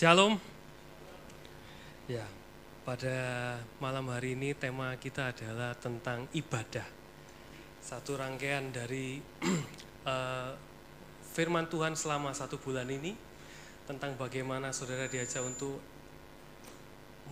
Shalom. 0.00 0.40
Ya, 2.08 2.24
pada 2.88 3.12
malam 3.84 4.08
hari 4.08 4.32
ini 4.32 4.56
tema 4.56 4.96
kita 4.96 5.28
adalah 5.28 5.76
tentang 5.76 6.24
ibadah. 6.32 6.88
Satu 7.84 8.16
rangkaian 8.16 8.72
dari 8.72 9.20
uh, 10.08 10.56
firman 11.36 11.68
Tuhan 11.68 12.00
selama 12.00 12.32
satu 12.32 12.56
bulan 12.56 12.88
ini 12.88 13.12
tentang 13.84 14.16
bagaimana 14.16 14.72
saudara 14.72 15.04
diajak 15.04 15.44
untuk 15.44 15.76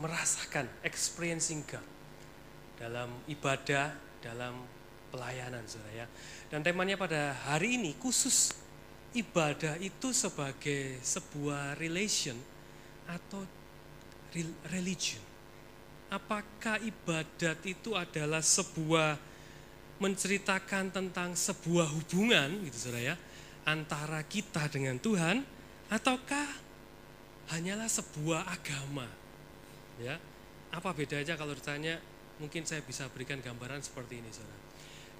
merasakan 0.04 0.68
experiencing 0.84 1.64
God 1.64 1.88
dalam 2.76 3.08
ibadah, 3.32 3.96
dalam 4.20 4.60
pelayanan 5.08 5.64
saudara 5.64 6.04
ya. 6.04 6.06
Dan 6.52 6.60
temanya 6.60 7.00
pada 7.00 7.32
hari 7.48 7.80
ini 7.80 7.96
khusus 7.96 8.52
ibadah 9.16 9.80
itu 9.80 10.12
sebagai 10.12 11.00
sebuah 11.00 11.80
relation 11.80 12.57
atau 13.08 13.42
religion. 14.68 15.24
Apakah 16.08 16.80
ibadat 16.80 17.60
itu 17.64 17.96
adalah 17.96 18.40
sebuah 18.40 19.16
menceritakan 19.98 20.94
tentang 20.94 21.34
sebuah 21.34 21.90
hubungan 21.90 22.62
gitu 22.70 22.88
saudara 22.88 23.12
ya 23.12 23.16
antara 23.66 24.22
kita 24.24 24.70
dengan 24.70 24.96
Tuhan 25.02 25.42
ataukah 25.90 26.48
hanyalah 27.52 27.90
sebuah 27.90 28.46
agama? 28.46 29.04
Ya 29.98 30.16
apa 30.72 30.92
bedanya 30.92 31.34
kalau 31.34 31.52
ditanya? 31.56 32.00
Mungkin 32.38 32.62
saya 32.62 32.84
bisa 32.86 33.10
berikan 33.10 33.42
gambaran 33.42 33.82
seperti 33.82 34.22
ini 34.22 34.30
saudara. 34.30 34.60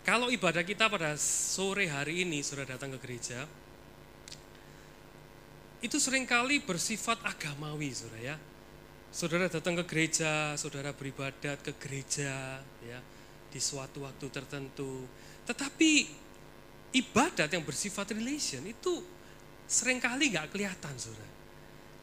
Kalau 0.06 0.30
ibadah 0.30 0.62
kita 0.62 0.86
pada 0.88 1.18
sore 1.18 1.90
hari 1.90 2.24
ini 2.24 2.40
saudara 2.40 2.78
datang 2.78 2.94
ke 2.96 2.98
gereja 3.02 3.44
itu 5.78 5.96
sering 6.02 6.26
kali 6.26 6.58
bersifat 6.58 7.22
agamawi, 7.22 7.94
saudara 7.94 8.34
ya. 8.34 8.36
Saudara 9.08 9.46
datang 9.48 9.78
ke 9.80 9.84
gereja, 9.88 10.52
saudara 10.58 10.92
beribadat 10.92 11.62
ke 11.64 11.72
gereja, 11.80 12.60
ya, 12.84 12.98
di 13.48 13.60
suatu 13.62 14.04
waktu 14.04 14.26
tertentu. 14.28 15.06
Tetapi 15.48 15.90
ibadat 16.92 17.48
yang 17.48 17.64
bersifat 17.64 18.12
relation 18.12 18.60
itu 18.68 19.00
sering 19.64 20.02
kali 20.02 20.34
nggak 20.34 20.52
kelihatan, 20.52 20.94
saudara. 20.98 21.32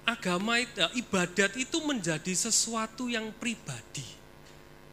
Agama 0.05 0.61
itu, 0.61 0.81
ibadat 0.97 1.57
itu 1.57 1.77
menjadi 1.81 2.33
sesuatu 2.33 3.09
yang 3.09 3.33
pribadi, 3.37 4.05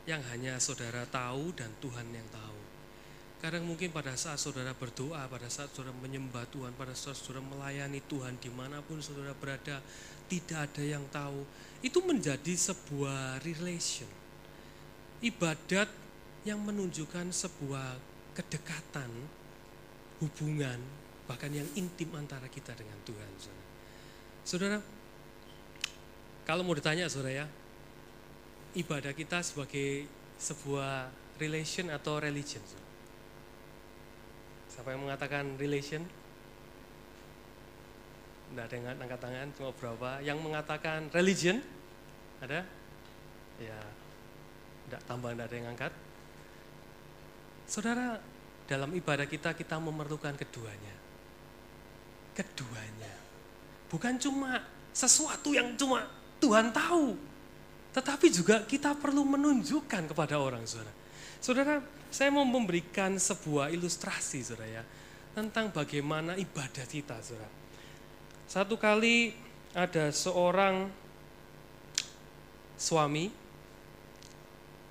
yang 0.08 0.20
hanya 0.32 0.56
saudara 0.56 1.04
tahu 1.08 1.52
dan 1.52 1.68
Tuhan 1.80 2.08
yang 2.12 2.28
tahu. 2.32 2.51
Kadang 3.42 3.66
mungkin 3.66 3.90
pada 3.90 4.14
saat 4.14 4.38
saudara 4.38 4.70
berdoa, 4.70 5.26
pada 5.26 5.50
saat 5.50 5.74
saudara 5.74 5.90
menyembah 5.98 6.46
Tuhan, 6.54 6.78
pada 6.78 6.94
saat 6.94 7.18
saudara 7.18 7.42
melayani 7.42 7.98
Tuhan 8.06 8.38
di 8.38 8.46
mana 8.54 8.78
pun 8.86 9.02
saudara 9.02 9.34
berada, 9.34 9.82
tidak 10.30 10.70
ada 10.70 10.82
yang 10.86 11.02
tahu. 11.10 11.42
Itu 11.82 12.06
menjadi 12.06 12.54
sebuah 12.54 13.42
relation. 13.42 14.06
Ibadat 15.26 15.90
yang 16.46 16.62
menunjukkan 16.62 17.34
sebuah 17.34 17.98
kedekatan, 18.38 19.10
hubungan, 20.22 20.78
bahkan 21.26 21.50
yang 21.50 21.66
intim 21.74 22.14
antara 22.14 22.46
kita 22.46 22.78
dengan 22.78 22.98
Tuhan. 23.02 23.30
Saudara, 23.42 23.64
saudara 24.46 24.78
kalau 26.46 26.62
mau 26.62 26.78
ditanya 26.78 27.10
saudara 27.10 27.42
ya, 27.42 27.46
ibadah 28.78 29.10
kita 29.10 29.42
sebagai 29.42 30.06
sebuah 30.38 31.10
relation 31.42 31.90
atau 31.90 32.22
religion. 32.22 32.62
Saudara. 32.62 32.91
Siapa 34.72 34.88
yang 34.96 35.04
mengatakan 35.04 35.44
relation? 35.60 36.00
Tidak 38.52 38.64
ada 38.64 38.74
yang 38.76 38.88
angkat 38.96 39.20
tangan, 39.20 39.46
cuma 39.56 39.70
berapa. 39.76 40.10
Yang 40.24 40.38
mengatakan 40.40 41.12
religion? 41.12 41.60
Ada? 42.40 42.64
Ya, 43.60 43.80
tidak 44.88 45.02
tambah, 45.04 45.36
tidak 45.36 45.46
ada 45.48 45.56
yang 45.56 45.68
angkat. 45.72 45.92
Saudara, 47.68 48.16
dalam 48.64 48.90
ibadah 48.96 49.28
kita, 49.28 49.52
kita 49.52 49.76
memerlukan 49.76 50.36
keduanya. 50.36 50.96
Keduanya. 52.32 53.12
Bukan 53.92 54.16
cuma 54.16 54.64
sesuatu 54.92 55.52
yang 55.52 55.76
cuma 55.76 56.08
Tuhan 56.40 56.72
tahu. 56.72 57.16
Tetapi 57.92 58.26
juga 58.32 58.64
kita 58.64 58.96
perlu 58.96 59.24
menunjukkan 59.28 60.08
kepada 60.08 60.40
orang, 60.40 60.64
saudara. 60.64 60.92
Saudara, 61.44 61.74
saya 62.12 62.28
mau 62.28 62.44
memberikan 62.44 63.16
sebuah 63.16 63.72
ilustrasi, 63.72 64.44
saudara 64.44 64.68
ya, 64.68 64.84
tentang 65.32 65.72
bagaimana 65.72 66.36
ibadah 66.36 66.84
kita, 66.84 67.16
saudara. 67.24 67.48
Satu 68.44 68.76
kali 68.76 69.32
ada 69.72 70.12
seorang 70.12 70.92
suami 72.76 73.32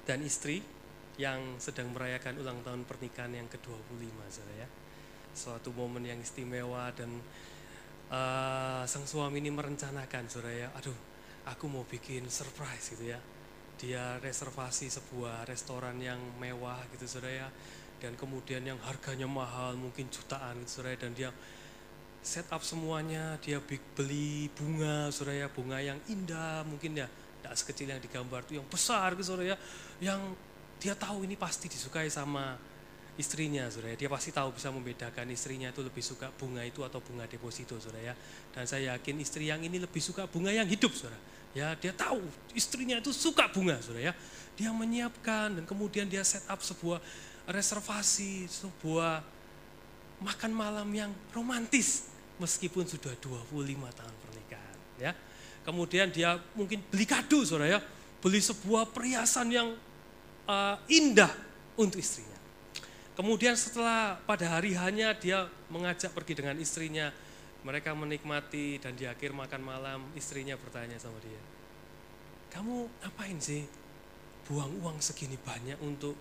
dan 0.02 0.26
istri 0.26 0.66
yang 1.22 1.62
sedang 1.62 1.94
merayakan 1.94 2.42
ulang 2.42 2.58
tahun 2.66 2.90
pernikahan 2.90 3.38
yang 3.38 3.46
ke-25, 3.54 4.18
saudara 4.34 4.66
ya. 4.66 4.68
Suatu 5.38 5.70
momen 5.78 6.10
yang 6.10 6.18
istimewa 6.18 6.90
dan 6.98 7.22
uh, 8.10 8.81
sang 8.90 9.06
suami 9.06 9.46
ini 9.46 9.54
merencanakan, 9.54 10.26
saudara 10.26 10.58
ya, 10.58 10.68
aduh, 10.74 10.98
aku 11.46 11.70
mau 11.70 11.86
bikin 11.86 12.26
surprise 12.34 12.98
gitu 12.98 13.14
ya 13.14 13.22
dia 13.81 14.22
reservasi 14.22 14.94
sebuah 14.94 15.50
restoran 15.50 15.97
yang 15.97 16.22
mewah 16.38 16.78
gitu 16.94 17.09
saudara 17.09 17.47
ya. 17.47 17.50
Dan 17.97 18.14
kemudian 18.14 18.62
yang 18.62 18.78
harganya 18.86 19.25
mahal 19.25 19.74
mungkin 19.74 20.06
jutaan 20.14 20.62
gitu 20.62 20.81
saudara 20.81 21.02
dan 21.02 21.18
dia 21.18 21.34
set 22.22 22.46
up 22.53 22.62
semuanya 22.62 23.42
dia 23.42 23.58
beli 23.97 24.53
bunga 24.53 25.09
saudara 25.09 25.46
ya. 25.46 25.47
Bunga 25.50 25.81
yang 25.81 25.97
indah 26.06 26.62
mungkin 26.69 27.02
ya 27.02 27.09
tidak 27.42 27.53
sekecil 27.58 27.90
yang 27.90 28.02
digambar 28.02 28.46
itu 28.46 28.62
yang 28.62 28.68
besar 28.69 29.18
gitu 29.18 29.34
saudara 29.34 29.53
ya. 29.53 29.58
Yang 29.98 30.38
dia 30.78 30.94
tahu 30.94 31.25
ini 31.25 31.34
pasti 31.34 31.66
disukai 31.66 32.09
sama 32.13 32.58
istrinya 33.22 33.70
saudara 33.70 33.94
dia 33.94 34.09
pasti 34.09 34.34
tahu 34.34 34.58
bisa 34.58 34.74
membedakan 34.74 35.30
istrinya 35.30 35.70
itu 35.70 35.86
lebih 35.86 36.02
suka 36.02 36.34
bunga 36.34 36.66
itu 36.66 36.82
atau 36.82 36.98
bunga 36.98 37.30
deposito 37.30 37.78
saudara 37.78 38.12
ya 38.12 38.14
dan 38.52 38.66
saya 38.66 38.98
yakin 38.98 39.22
istri 39.22 39.54
yang 39.54 39.62
ini 39.62 39.78
lebih 39.78 40.02
suka 40.02 40.26
bunga 40.26 40.50
yang 40.50 40.66
hidup 40.66 40.90
saudara 40.98 41.22
Ya, 41.52 41.76
dia 41.76 41.92
tahu 41.92 42.24
istrinya 42.56 42.96
itu 43.04 43.12
suka 43.12 43.52
bunga, 43.52 43.76
Saudara 43.84 44.12
ya. 44.12 44.14
Dia 44.56 44.72
menyiapkan 44.72 45.60
dan 45.60 45.64
kemudian 45.68 46.08
dia 46.08 46.24
set 46.24 46.48
up 46.48 46.64
sebuah 46.64 47.04
reservasi, 47.52 48.48
sebuah 48.48 49.20
makan 50.24 50.52
malam 50.54 50.88
yang 50.96 51.12
romantis 51.36 52.08
meskipun 52.40 52.88
sudah 52.88 53.12
25 53.20 53.52
tahun 53.76 54.16
pernikahan, 54.24 54.78
ya. 54.96 55.12
Kemudian 55.62 56.08
dia 56.10 56.40
mungkin 56.56 56.80
beli 56.88 57.04
kado, 57.04 57.44
Saudara 57.44 57.68
ya. 57.68 57.80
Beli 58.24 58.40
sebuah 58.40 58.88
perhiasan 58.88 59.52
yang 59.52 59.76
uh, 60.48 60.76
indah 60.88 61.36
untuk 61.76 62.00
istrinya. 62.00 62.31
Kemudian 63.12 63.60
setelah 63.60 64.16
pada 64.24 64.48
hari 64.58 64.72
hanya 64.74 65.12
dia 65.12 65.46
mengajak 65.68 66.16
pergi 66.16 66.40
dengan 66.40 66.56
istrinya 66.58 67.12
mereka 67.62 67.94
menikmati 67.94 68.82
dan 68.82 68.96
di 68.98 69.06
akhir 69.06 69.36
makan 69.36 69.62
malam 69.62 70.00
istrinya 70.18 70.58
bertanya 70.58 70.98
sama 70.98 71.20
dia, 71.22 71.38
kamu 72.50 72.90
ngapain 73.04 73.38
sih 73.38 73.68
buang 74.50 74.74
uang 74.82 74.98
segini 74.98 75.38
banyak 75.38 75.78
untuk 75.84 76.18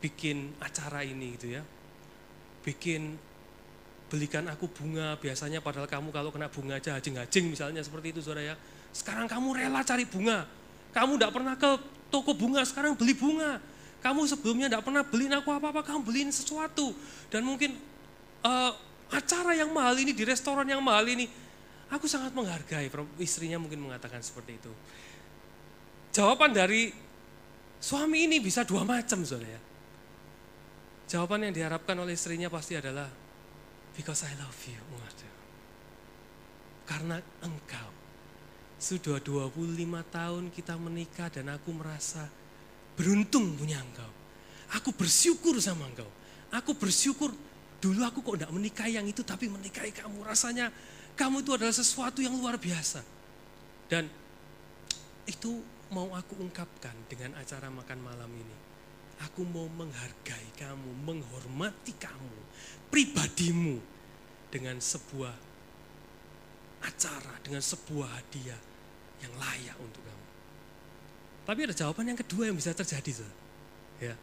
bikin 0.00 0.56
acara 0.58 1.06
ini 1.06 1.36
gitu 1.36 1.54
ya. 1.54 1.62
Bikin 2.62 3.18
belikan 4.10 4.44
aku 4.50 4.68
bunga 4.68 5.16
biasanya 5.16 5.64
padahal 5.64 5.88
kamu 5.88 6.12
kalau 6.12 6.28
kena 6.28 6.50
bunga 6.50 6.76
aja 6.76 6.98
hajing-hajing 6.98 7.48
misalnya 7.48 7.80
seperti 7.80 8.12
itu 8.16 8.20
saudara 8.20 8.52
ya. 8.52 8.56
Sekarang 8.92 9.30
kamu 9.30 9.56
rela 9.56 9.80
cari 9.86 10.04
bunga. 10.04 10.44
Kamu 10.92 11.16
tidak 11.16 11.32
pernah 11.32 11.54
ke 11.56 11.70
toko 12.12 12.36
bunga, 12.36 12.60
sekarang 12.68 12.92
beli 12.92 13.16
bunga. 13.16 13.56
Kamu 14.02 14.26
sebelumnya 14.26 14.66
tidak 14.66 14.82
pernah 14.82 15.06
beliin 15.06 15.30
aku 15.38 15.54
apa-apa, 15.54 15.86
kamu 15.86 16.00
beliin 16.02 16.30
sesuatu. 16.34 16.90
Dan 17.30 17.46
mungkin 17.46 17.78
uh, 18.42 18.74
acara 19.14 19.54
yang 19.54 19.70
mahal 19.70 19.94
ini, 19.94 20.10
di 20.10 20.26
restoran 20.26 20.66
yang 20.66 20.82
mahal 20.82 21.06
ini, 21.06 21.30
aku 21.86 22.10
sangat 22.10 22.34
menghargai. 22.34 22.90
Istrinya 23.22 23.62
mungkin 23.62 23.78
mengatakan 23.78 24.18
seperti 24.18 24.58
itu. 24.58 24.72
Jawaban 26.10 26.50
dari 26.50 26.90
suami 27.78 28.26
ini 28.26 28.42
bisa 28.42 28.66
dua 28.66 28.82
macam, 28.82 29.22
saudara 29.22 29.54
ya. 29.54 29.60
Jawaban 31.06 31.46
yang 31.46 31.54
diharapkan 31.54 31.94
oleh 31.94 32.18
istrinya 32.18 32.50
pasti 32.50 32.74
adalah, 32.74 33.06
because 33.94 34.26
I 34.26 34.34
love 34.42 34.58
you. 34.66 34.82
Waduh. 34.98 35.36
Karena 36.90 37.22
engkau. 37.46 37.90
Sudah 38.82 39.22
25 39.22 39.62
tahun 40.10 40.50
kita 40.50 40.74
menikah 40.74 41.30
dan 41.30 41.54
aku 41.54 41.70
merasa 41.70 42.26
beruntung 42.94 43.56
punya 43.56 43.80
engkau. 43.80 44.10
Aku 44.76 44.92
bersyukur 44.96 45.56
sama 45.60 45.88
engkau. 45.88 46.08
Aku 46.52 46.76
bersyukur 46.76 47.32
Dulu 47.82 48.06
aku 48.06 48.22
kok 48.22 48.38
tidak 48.38 48.54
menikahi 48.54 48.94
yang 48.94 49.06
itu, 49.10 49.26
tapi 49.26 49.50
menikahi 49.50 49.90
kamu. 49.90 50.22
Rasanya 50.22 50.70
kamu 51.18 51.42
itu 51.42 51.50
adalah 51.50 51.74
sesuatu 51.74 52.22
yang 52.22 52.38
luar 52.38 52.54
biasa. 52.54 53.02
Dan 53.90 54.06
itu 55.26 55.58
mau 55.90 56.14
aku 56.14 56.38
ungkapkan 56.38 56.94
dengan 57.10 57.34
acara 57.42 57.66
makan 57.74 57.98
malam 57.98 58.30
ini. 58.30 58.56
Aku 59.26 59.42
mau 59.42 59.66
menghargai 59.66 60.54
kamu, 60.54 60.94
menghormati 61.02 61.98
kamu, 61.98 62.38
pribadimu 62.86 63.82
dengan 64.46 64.78
sebuah 64.78 65.34
acara, 66.86 67.34
dengan 67.42 67.66
sebuah 67.66 68.08
hadiah 68.14 68.62
yang 69.26 69.34
layak 69.42 69.74
untuk 69.82 70.06
kamu. 70.06 70.26
Tapi 71.42 71.66
ada 71.66 71.74
jawaban 71.74 72.06
yang 72.06 72.18
kedua 72.18 72.46
yang 72.50 72.56
bisa 72.56 72.70
terjadi, 72.70 73.22
saudara. 73.22 73.36
Ya. 73.98 74.14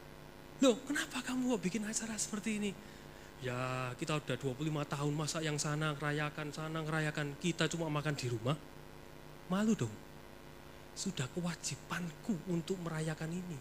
Loh, 0.60 0.76
kenapa 0.88 1.24
kamu 1.24 1.56
kok 1.56 1.62
bikin 1.64 1.84
acara 1.84 2.16
seperti 2.16 2.60
ini? 2.60 2.72
Ya, 3.40 3.92
kita 3.96 4.20
udah 4.20 4.36
25 4.36 4.84
tahun 4.84 5.14
masa 5.16 5.40
yang 5.40 5.56
sana 5.56 5.96
ngerayakan, 5.96 6.52
sana 6.52 6.84
ngerayakan, 6.84 7.40
kita 7.40 7.72
cuma 7.72 7.88
makan 7.88 8.16
di 8.16 8.28
rumah. 8.28 8.56
Malu 9.48 9.76
dong. 9.76 9.96
Sudah 10.96 11.28
kewajibanku 11.32 12.36
untuk 12.52 12.76
merayakan 12.84 13.32
ini. 13.32 13.60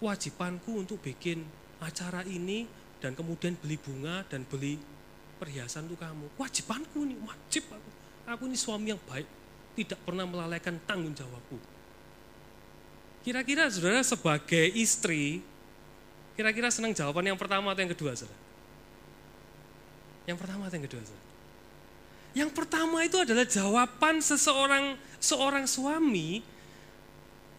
Kewajibanku 0.00 0.80
untuk 0.80 1.04
bikin 1.04 1.44
acara 1.84 2.24
ini 2.24 2.64
dan 3.00 3.12
kemudian 3.12 3.52
beli 3.60 3.76
bunga 3.76 4.24
dan 4.28 4.48
beli 4.48 4.80
perhiasan 5.36 5.88
untuk 5.88 6.00
kamu. 6.00 6.32
Kewajibanku 6.40 7.04
nih, 7.04 7.18
wajib 7.24 7.64
aku. 7.68 7.90
Aku 8.32 8.42
ini 8.48 8.56
suami 8.56 8.96
yang 8.96 9.02
baik, 9.04 9.28
tidak 9.76 10.00
pernah 10.04 10.24
melalaikan 10.24 10.80
tanggung 10.88 11.12
jawabku. 11.12 11.71
Kira-kira 13.22 13.70
saudara 13.70 14.02
sebagai 14.02 14.66
istri, 14.74 15.38
kira-kira 16.34 16.70
senang 16.74 16.90
jawaban 16.90 17.22
yang 17.22 17.38
pertama 17.38 17.70
atau 17.70 17.82
yang 17.86 17.94
kedua 17.94 18.12
saudara? 18.18 18.40
Yang 20.26 20.38
pertama 20.42 20.62
atau 20.66 20.76
yang 20.78 20.86
kedua 20.90 21.02
saudara? 21.06 21.26
Yang 22.32 22.50
pertama 22.56 22.98
itu 23.04 23.16
adalah 23.20 23.44
jawaban 23.46 24.24
seseorang 24.24 24.96
seorang 25.20 25.68
suami 25.68 26.42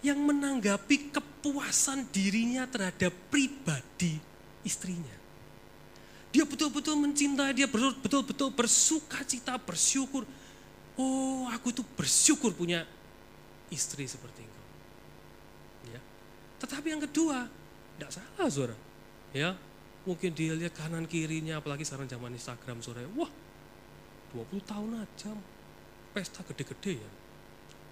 yang 0.04 0.20
menanggapi 0.20 1.16
kepuasan 1.16 2.12
dirinya 2.12 2.68
terhadap 2.68 3.16
pribadi 3.32 4.20
istrinya. 4.68 5.16
Dia 6.34 6.44
betul-betul 6.44 6.98
mencintai, 6.98 7.54
dia 7.56 7.70
betul-betul 7.70 8.52
bersuka 8.52 9.22
cita, 9.24 9.56
bersyukur. 9.62 10.28
Oh, 11.00 11.48
aku 11.48 11.72
itu 11.72 11.86
bersyukur 11.96 12.52
punya 12.52 12.84
istri 13.70 14.10
seperti 14.10 14.44
engkau. 14.44 14.53
Tetapi 16.64 16.88
yang 16.96 17.04
kedua, 17.04 17.44
tidak 18.00 18.12
salah 18.16 18.48
saudara. 18.48 18.78
Ya, 19.36 19.60
mungkin 20.08 20.32
dia 20.32 20.56
lihat 20.56 20.72
kanan 20.72 21.04
kirinya, 21.04 21.60
apalagi 21.60 21.84
sekarang 21.84 22.08
zaman 22.08 22.32
Instagram 22.32 22.80
saudara. 22.80 23.10
Wah, 23.20 23.28
20 24.32 24.64
tahun 24.64 25.04
aja 25.04 25.32
pesta 26.16 26.40
gede-gede 26.48 27.04
ya. 27.04 27.12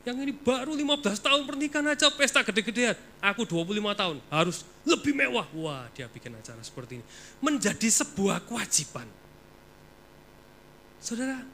Yang 0.01 0.17
ini 0.25 0.33
baru 0.33 0.73
15 0.73 1.21
tahun 1.21 1.45
pernikahan 1.45 1.93
aja 1.93 2.09
pesta 2.09 2.41
gede-gedean. 2.41 2.97
Aku 3.21 3.45
25 3.45 3.93
tahun 3.93 4.17
harus 4.33 4.65
lebih 4.81 5.13
mewah. 5.13 5.45
Wah 5.53 5.85
dia 5.93 6.09
bikin 6.09 6.33
acara 6.33 6.57
seperti 6.65 6.97
ini. 6.97 7.05
Menjadi 7.37 7.85
sebuah 7.85 8.41
kewajiban. 8.49 9.05
Saudara, 10.97 11.45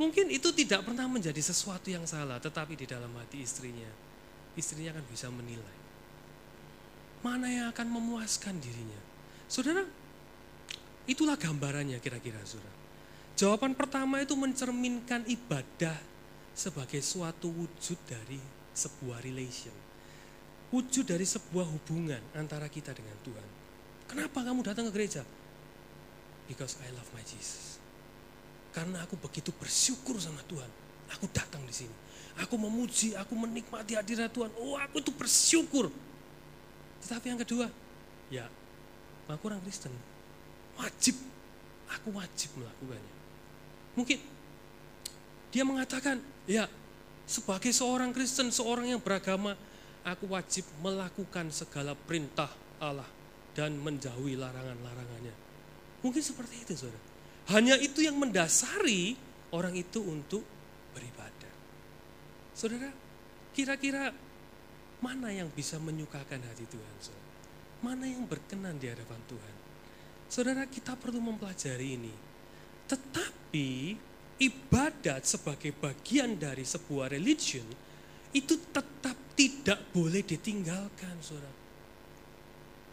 mungkin 0.00 0.32
itu 0.32 0.48
tidak 0.56 0.88
pernah 0.88 1.04
menjadi 1.04 1.40
sesuatu 1.40 1.92
yang 1.92 2.08
salah. 2.08 2.40
Tetapi 2.40 2.80
di 2.80 2.88
dalam 2.88 3.12
hati 3.20 3.44
istrinya, 3.44 3.88
istrinya 4.56 4.96
akan 4.96 5.04
bisa 5.12 5.28
menilai. 5.28 5.85
Mana 7.24 7.48
yang 7.48 7.66
akan 7.72 7.86
memuaskan 7.88 8.58
dirinya. 8.60 9.00
Saudara, 9.46 9.84
itulah 11.06 11.38
gambarannya 11.38 12.00
kira-kira 12.02 12.40
saudara. 12.42 12.74
Jawaban 13.36 13.76
pertama 13.76 14.24
itu 14.24 14.32
mencerminkan 14.32 15.28
ibadah 15.28 15.96
sebagai 16.56 17.04
suatu 17.04 17.52
wujud 17.52 17.98
dari 18.08 18.40
sebuah 18.72 19.20
relation. 19.20 19.74
Wujud 20.72 21.04
dari 21.04 21.28
sebuah 21.28 21.68
hubungan 21.68 22.20
antara 22.32 22.66
kita 22.72 22.96
dengan 22.96 23.14
Tuhan. 23.20 23.48
Kenapa 24.08 24.40
kamu 24.40 24.64
datang 24.64 24.88
ke 24.88 24.92
gereja? 24.96 25.22
Because 26.48 26.80
I 26.80 26.88
love 26.96 27.06
my 27.12 27.22
Jesus. 27.26 27.76
Karena 28.72 29.04
aku 29.04 29.20
begitu 29.20 29.52
bersyukur 29.56 30.16
sama 30.16 30.40
Tuhan. 30.48 30.68
Aku 31.16 31.28
datang 31.32 31.60
di 31.64 31.74
sini. 31.74 31.94
Aku 32.44 32.60
memuji, 32.60 33.16
aku 33.16 33.32
menikmati 33.32 33.96
hadirat 33.96 34.28
Tuhan. 34.32 34.52
Oh, 34.60 34.76
aku 34.76 35.00
tuh 35.00 35.14
bersyukur. 35.16 35.88
Tetapi 37.06 37.26
yang 37.30 37.38
kedua, 37.38 37.70
ya, 38.34 38.50
aku 39.30 39.46
orang 39.46 39.62
Kristen. 39.62 39.94
Wajib, 40.74 41.14
aku 41.86 42.10
wajib 42.10 42.50
melakukannya. 42.58 43.14
Mungkin 43.94 44.18
dia 45.54 45.62
mengatakan, 45.62 46.18
ya 46.50 46.66
sebagai 47.30 47.70
seorang 47.70 48.10
Kristen, 48.10 48.50
seorang 48.50 48.90
yang 48.90 48.98
beragama, 48.98 49.54
aku 50.02 50.34
wajib 50.34 50.66
melakukan 50.82 51.54
segala 51.54 51.94
perintah 51.94 52.50
Allah 52.82 53.06
dan 53.54 53.78
menjauhi 53.78 54.34
larangan-larangannya. 54.34 55.34
Mungkin 56.02 56.22
seperti 56.26 56.66
itu 56.66 56.74
saudara. 56.74 57.06
Hanya 57.54 57.78
itu 57.78 58.02
yang 58.02 58.18
mendasari 58.18 59.14
orang 59.54 59.78
itu 59.78 60.02
untuk 60.02 60.42
beribadah. 60.90 61.54
Saudara, 62.50 62.90
kira-kira 63.54 64.10
mana 65.00 65.28
yang 65.28 65.52
bisa 65.52 65.76
menyukakan 65.76 66.40
hati 66.40 66.64
Tuhan? 66.68 66.94
Saudara? 67.00 67.26
Mana 67.84 68.08
yang 68.08 68.24
berkenan 68.24 68.80
di 68.80 68.88
hadapan 68.88 69.20
Tuhan? 69.28 69.54
Saudara, 70.26 70.64
kita 70.66 70.96
perlu 70.96 71.20
mempelajari 71.22 72.00
ini. 72.00 72.14
Tetapi 72.88 73.94
ibadat 74.42 75.22
sebagai 75.24 75.72
bagian 75.76 76.36
dari 76.36 76.64
sebuah 76.64 77.12
religion 77.12 77.64
itu 78.34 78.54
tetap 78.72 79.16
tidak 79.36 79.80
boleh 79.92 80.24
ditinggalkan, 80.24 81.16
saudara. 81.20 81.52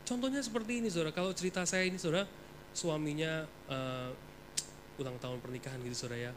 Contohnya 0.04 0.44
seperti 0.44 0.84
ini, 0.84 0.88
saudara. 0.92 1.16
Kalau 1.16 1.32
cerita 1.32 1.64
saya 1.64 1.88
ini, 1.88 1.96
saudara, 1.96 2.28
suaminya 2.76 3.48
uh, 3.72 4.12
ulang 5.00 5.16
tahun 5.24 5.40
pernikahan 5.40 5.80
gitu, 5.88 5.96
saudara 6.06 6.32
ya. 6.32 6.34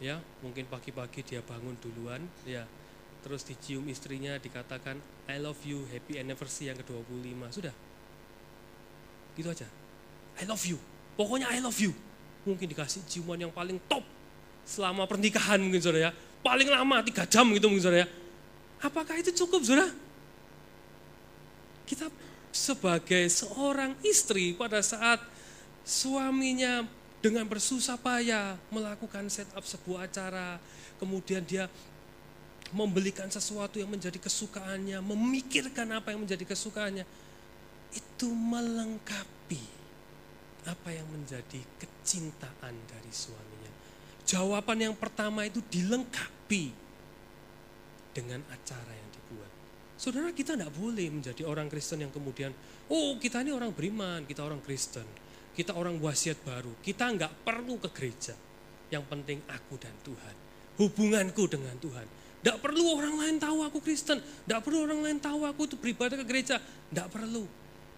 Ya, 0.00 0.16
mungkin 0.40 0.66
pagi-pagi 0.66 1.22
dia 1.22 1.40
bangun 1.44 1.78
duluan, 1.78 2.24
ya. 2.42 2.66
Terus 3.20 3.44
dicium 3.44 3.84
istrinya, 3.92 4.40
dikatakan 4.40 4.96
I 5.28 5.36
love 5.36 5.60
you, 5.62 5.84
happy 5.92 6.16
anniversary 6.16 6.72
yang 6.72 6.78
ke-25. 6.80 7.40
Sudah. 7.52 7.74
Gitu 9.36 9.48
aja. 9.48 9.68
I 10.40 10.44
love 10.48 10.64
you. 10.64 10.80
Pokoknya 11.14 11.52
I 11.52 11.60
love 11.60 11.76
you. 11.76 11.92
Mungkin 12.48 12.64
dikasih 12.64 13.04
ciuman 13.04 13.36
yang 13.36 13.52
paling 13.52 13.76
top 13.84 14.00
selama 14.64 15.04
pernikahan 15.04 15.60
mungkin 15.60 15.80
saudara 15.84 16.08
ya. 16.08 16.12
Paling 16.40 16.68
lama 16.72 17.04
tiga 17.04 17.28
jam 17.28 17.44
gitu 17.52 17.68
mungkin 17.68 17.84
saudara 17.84 18.04
ya. 18.04 18.08
Apakah 18.80 19.20
itu 19.20 19.28
cukup 19.44 19.60
saudara? 19.60 19.92
Kita 21.84 22.08
sebagai 22.50 23.28
seorang 23.28 23.92
istri 24.00 24.56
pada 24.56 24.80
saat 24.80 25.20
suaminya 25.84 26.88
dengan 27.20 27.44
bersusah 27.44 28.00
payah 28.00 28.56
melakukan 28.72 29.28
setup 29.28 29.60
sebuah 29.60 30.08
acara, 30.08 30.56
kemudian 30.96 31.44
dia 31.44 31.68
membelikan 32.70 33.26
sesuatu 33.30 33.78
yang 33.78 33.90
menjadi 33.90 34.16
kesukaannya, 34.18 34.98
memikirkan 35.02 35.90
apa 35.94 36.14
yang 36.14 36.22
menjadi 36.22 36.44
kesukaannya, 36.46 37.04
itu 37.90 38.28
melengkapi 38.30 39.62
apa 40.68 40.88
yang 40.92 41.08
menjadi 41.10 41.60
kecintaan 41.80 42.74
dari 42.86 43.12
suami. 43.12 43.60
Jawaban 44.30 44.78
yang 44.78 44.94
pertama 44.94 45.42
itu 45.42 45.58
dilengkapi 45.58 46.70
dengan 48.14 48.38
acara 48.46 48.92
yang 48.94 49.10
dibuat. 49.10 49.50
Saudara 49.98 50.30
kita 50.30 50.54
tidak 50.54 50.70
boleh 50.70 51.10
menjadi 51.10 51.42
orang 51.42 51.66
Kristen 51.66 52.06
yang 52.06 52.14
kemudian, 52.14 52.54
oh 52.86 53.18
kita 53.18 53.42
ini 53.42 53.50
orang 53.50 53.74
beriman, 53.74 54.22
kita 54.30 54.46
orang 54.46 54.62
Kristen, 54.62 55.02
kita 55.50 55.74
orang 55.74 55.98
wasiat 55.98 56.38
baru, 56.46 56.70
kita 56.78 57.10
nggak 57.10 57.42
perlu 57.42 57.82
ke 57.82 57.90
gereja. 57.90 58.38
Yang 58.90 59.04
penting 59.10 59.38
aku 59.50 59.74
dan 59.82 59.98
Tuhan, 60.06 60.34
hubunganku 60.78 61.50
dengan 61.50 61.74
Tuhan. 61.82 62.06
Tidak 62.40 62.56
perlu 62.56 62.96
orang 62.96 63.20
lain 63.20 63.36
tahu 63.36 63.60
aku 63.68 63.84
Kristen, 63.84 64.16
tidak 64.20 64.64
perlu 64.64 64.88
orang 64.88 65.04
lain 65.04 65.20
tahu 65.20 65.44
aku 65.44 65.68
itu 65.68 65.76
beribadah 65.76 66.16
ke 66.16 66.24
gereja, 66.24 66.56
tidak 66.56 67.12
perlu. 67.12 67.44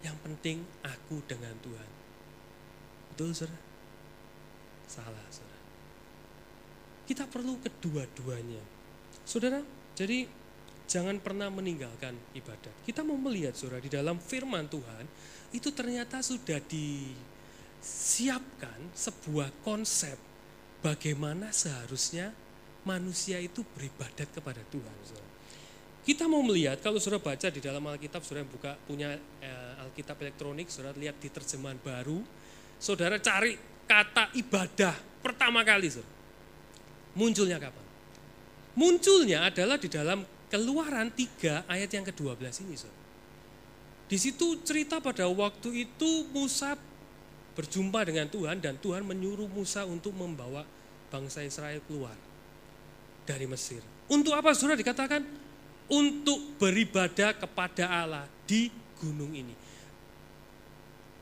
Yang 0.03 0.17
penting 0.19 0.59
aku 0.83 1.23
dengan 1.31 1.55
Tuhan. 1.63 1.89
Betul 3.15 3.31
saudara? 3.39 3.63
Salah 4.91 5.27
saudara. 5.31 5.63
Kita 7.07 7.31
perlu 7.31 7.55
kedua-duanya. 7.63 8.59
Saudara, 9.23 9.63
jadi 9.95 10.27
jangan 10.91 11.23
pernah 11.23 11.47
meninggalkan 11.47 12.19
ibadat. 12.35 12.75
Kita 12.83 13.07
mau 13.07 13.15
melihat 13.15 13.55
saudara 13.55 13.79
di 13.79 13.95
dalam 13.95 14.19
firman 14.19 14.67
Tuhan 14.67 15.07
itu 15.55 15.71
ternyata 15.71 16.19
sudah 16.19 16.59
disiapkan 16.67 17.21
sebuah 18.91 19.55
konsep 19.63 20.19
bagaimana 20.83 21.55
seharusnya 21.55 22.35
manusia 22.83 23.39
itu 23.39 23.62
beribadat 23.62 24.29
kepada 24.31 24.62
Tuhan. 24.71 24.95
Saudara. 25.07 25.31
Kita 26.03 26.27
mau 26.27 26.43
melihat 26.43 26.83
kalau 26.83 26.99
saudara 26.99 27.23
baca 27.23 27.47
di 27.47 27.62
dalam 27.62 27.83
Alkitab, 27.87 28.27
saudara 28.27 28.47
buka 28.47 28.75
punya 28.87 29.15
eh, 29.39 29.83
Alkitab 29.87 30.19
elektronik, 30.19 30.67
saudara 30.67 30.99
lihat 30.99 31.19
di 31.23 31.31
terjemahan 31.31 31.79
baru, 31.79 32.19
saudara 32.83 33.23
cari 33.23 33.55
kata 33.87 34.35
ibadah 34.35 34.95
pertama 35.23 35.62
kali, 35.62 35.87
saudara. 35.95 36.11
Munculnya 37.12 37.61
kapan? 37.61 37.87
Munculnya 38.73 39.47
adalah 39.47 39.77
di 39.77 39.87
dalam 39.87 40.25
keluaran 40.49 41.12
3 41.12 41.69
ayat 41.69 41.91
yang 41.93 42.05
ke-12 42.09 42.45
ini. 42.67 42.75
So. 42.77 42.89
Di 44.09 44.17
situ 44.21 44.61
cerita 44.65 45.01
pada 45.01 45.29
waktu 45.29 45.89
itu 45.89 46.11
Musa 46.33 46.77
berjumpa 47.53 48.05
dengan 48.09 48.29
Tuhan 48.29 48.61
dan 48.61 48.81
Tuhan 48.81 49.05
menyuruh 49.05 49.49
Musa 49.49 49.85
untuk 49.85 50.17
membawa 50.17 50.65
bangsa 51.12 51.45
Israel 51.45 51.81
keluar. 51.85 52.32
Dari 53.26 53.47
Mesir. 53.47 53.81
Untuk 54.11 54.35
apa 54.35 54.52
saudara 54.52 54.79
dikatakan? 54.79 55.23
Untuk 55.93 56.57
beribadah 56.57 57.37
kepada 57.37 57.85
Allah 57.88 58.25
di 58.47 58.73
gunung 58.99 59.33
ini. 59.35 59.55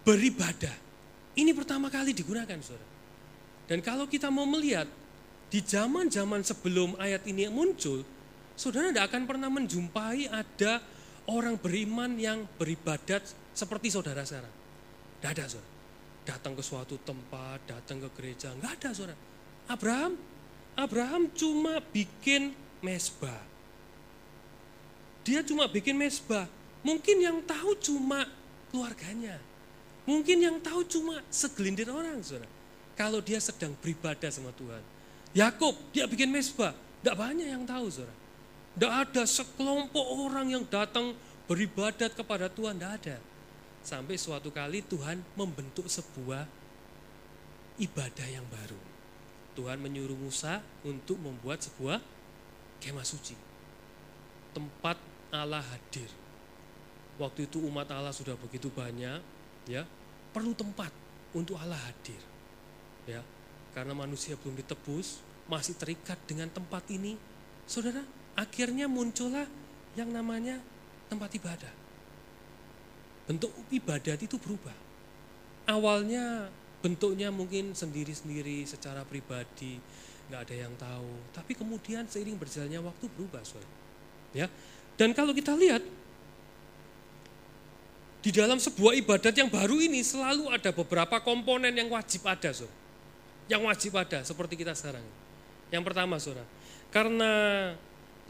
Beribadah. 0.04 0.74
Ini 1.36 1.50
pertama 1.54 1.88
kali 1.88 2.12
digunakan 2.12 2.58
saudara. 2.60 2.88
Dan 3.70 3.78
kalau 3.86 4.10
kita 4.10 4.28
mau 4.28 4.44
melihat 4.44 4.90
di 5.50 5.62
zaman-zaman 5.62 6.42
sebelum 6.42 6.98
ayat 6.98 7.22
ini 7.26 7.46
muncul, 7.50 8.02
saudara 8.58 8.90
tidak 8.90 9.10
akan 9.10 9.22
pernah 9.26 9.50
menjumpai 9.50 10.30
ada 10.30 10.82
orang 11.30 11.54
beriman 11.58 12.18
yang 12.18 12.46
beribadat 12.58 13.22
seperti 13.54 13.94
saudara 13.94 14.26
sekarang. 14.26 14.50
Tidak 15.18 15.30
ada 15.30 15.44
saudara. 15.46 15.70
Datang 16.26 16.52
ke 16.54 16.62
suatu 16.62 16.94
tempat, 17.02 17.58
datang 17.66 17.98
ke 18.02 18.08
gereja, 18.18 18.54
nggak 18.58 18.72
ada 18.82 18.88
saudara. 18.94 19.18
Abraham, 19.70 20.18
Abraham 20.78 21.30
cuma 21.32 21.78
bikin 21.90 22.54
mesbah. 22.84 23.42
Dia 25.26 25.44
cuma 25.44 25.68
bikin 25.68 25.94
mesbah. 25.94 26.48
Mungkin 26.80 27.20
yang 27.20 27.38
tahu 27.44 27.76
cuma 27.76 28.24
keluarganya. 28.72 29.36
Mungkin 30.08 30.40
yang 30.40 30.56
tahu 30.58 30.80
cuma 30.88 31.20
segelintir 31.28 31.86
orang, 31.92 32.18
saudara 32.24 32.48
kalau 33.00 33.24
dia 33.24 33.40
sedang 33.40 33.72
beribadah 33.80 34.28
sama 34.28 34.52
Tuhan. 34.52 34.84
Yakub 35.32 35.72
dia 35.88 36.04
bikin 36.04 36.28
mesbah, 36.28 36.76
tidak 37.00 37.16
banyak 37.16 37.48
yang 37.48 37.64
tahu 37.64 37.88
saudara. 37.88 38.12
Tidak 38.76 38.92
ada 38.92 39.22
sekelompok 39.24 40.06
orang 40.28 40.52
yang 40.52 40.64
datang 40.68 41.16
beribadat 41.48 42.12
kepada 42.12 42.52
Tuhan, 42.52 42.76
tidak 42.76 42.92
ada. 43.00 43.16
Sampai 43.80 44.20
suatu 44.20 44.52
kali 44.52 44.84
Tuhan 44.84 45.24
membentuk 45.32 45.88
sebuah 45.88 46.44
ibadah 47.80 48.28
yang 48.28 48.44
baru. 48.52 48.89
Tuhan 49.58 49.78
menyuruh 49.82 50.16
Musa 50.16 50.62
untuk 50.86 51.18
membuat 51.18 51.62
sebuah 51.62 51.98
kemah 52.80 53.06
suci. 53.06 53.34
Tempat 54.54 54.96
Allah 55.30 55.62
hadir. 55.62 56.08
Waktu 57.20 57.46
itu 57.46 57.60
umat 57.68 57.90
Allah 57.92 58.14
sudah 58.14 58.34
begitu 58.38 58.72
banyak, 58.72 59.20
ya 59.68 59.84
perlu 60.30 60.54
tempat 60.54 60.90
untuk 61.34 61.58
Allah 61.58 61.78
hadir 61.78 62.18
ya 63.06 63.22
karena 63.74 63.94
manusia 63.94 64.38
belum 64.38 64.58
ditebus 64.58 65.22
masih 65.50 65.74
terikat 65.78 66.18
dengan 66.26 66.50
tempat 66.50 66.86
ini 66.90 67.18
saudara 67.66 68.02
akhirnya 68.38 68.86
muncullah 68.86 69.46
yang 69.98 70.10
namanya 70.10 70.58
tempat 71.10 71.30
ibadah 71.34 71.72
bentuk 73.26 73.50
ibadat 73.70 74.18
itu 74.22 74.38
berubah 74.38 74.74
awalnya 75.66 76.50
bentuknya 76.80 77.28
mungkin 77.28 77.76
sendiri-sendiri 77.76 78.64
secara 78.64 79.04
pribadi 79.04 79.76
nggak 80.32 80.40
ada 80.48 80.56
yang 80.56 80.74
tahu 80.80 81.12
tapi 81.36 81.52
kemudian 81.52 82.08
seiring 82.08 82.40
berjalannya 82.40 82.80
waktu 82.80 83.04
berubah 83.12 83.44
saudara 83.44 83.68
ya 84.32 84.46
dan 84.96 85.12
kalau 85.12 85.36
kita 85.36 85.52
lihat 85.56 85.84
di 88.20 88.30
dalam 88.32 88.60
sebuah 88.60 88.96
ibadat 89.00 89.32
yang 89.32 89.48
baru 89.48 89.80
ini 89.80 90.04
selalu 90.04 90.52
ada 90.52 90.70
beberapa 90.72 91.20
komponen 91.24 91.72
yang 91.72 91.88
wajib 91.88 92.24
ada 92.28 92.52
saudara 92.52 92.80
yang 93.50 93.66
wajib 93.66 93.98
ada 93.98 94.22
seperti 94.22 94.54
kita 94.54 94.78
sekarang. 94.78 95.02
Yang 95.74 95.82
pertama 95.90 96.22
saudara, 96.22 96.46
karena 96.94 97.32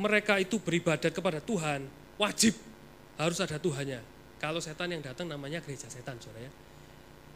mereka 0.01 0.41
itu 0.41 0.57
beribadat 0.57 1.13
kepada 1.13 1.45
Tuhan, 1.45 1.85
wajib 2.17 2.57
harus 3.21 3.37
ada 3.45 3.61
Tuhannya. 3.61 4.01
Kalau 4.41 4.65
setan 4.65 4.89
yang 4.89 5.05
datang 5.05 5.29
namanya 5.29 5.61
gereja 5.61 5.93
setan 5.93 6.17
saudara 6.17 6.49
ya. 6.49 6.53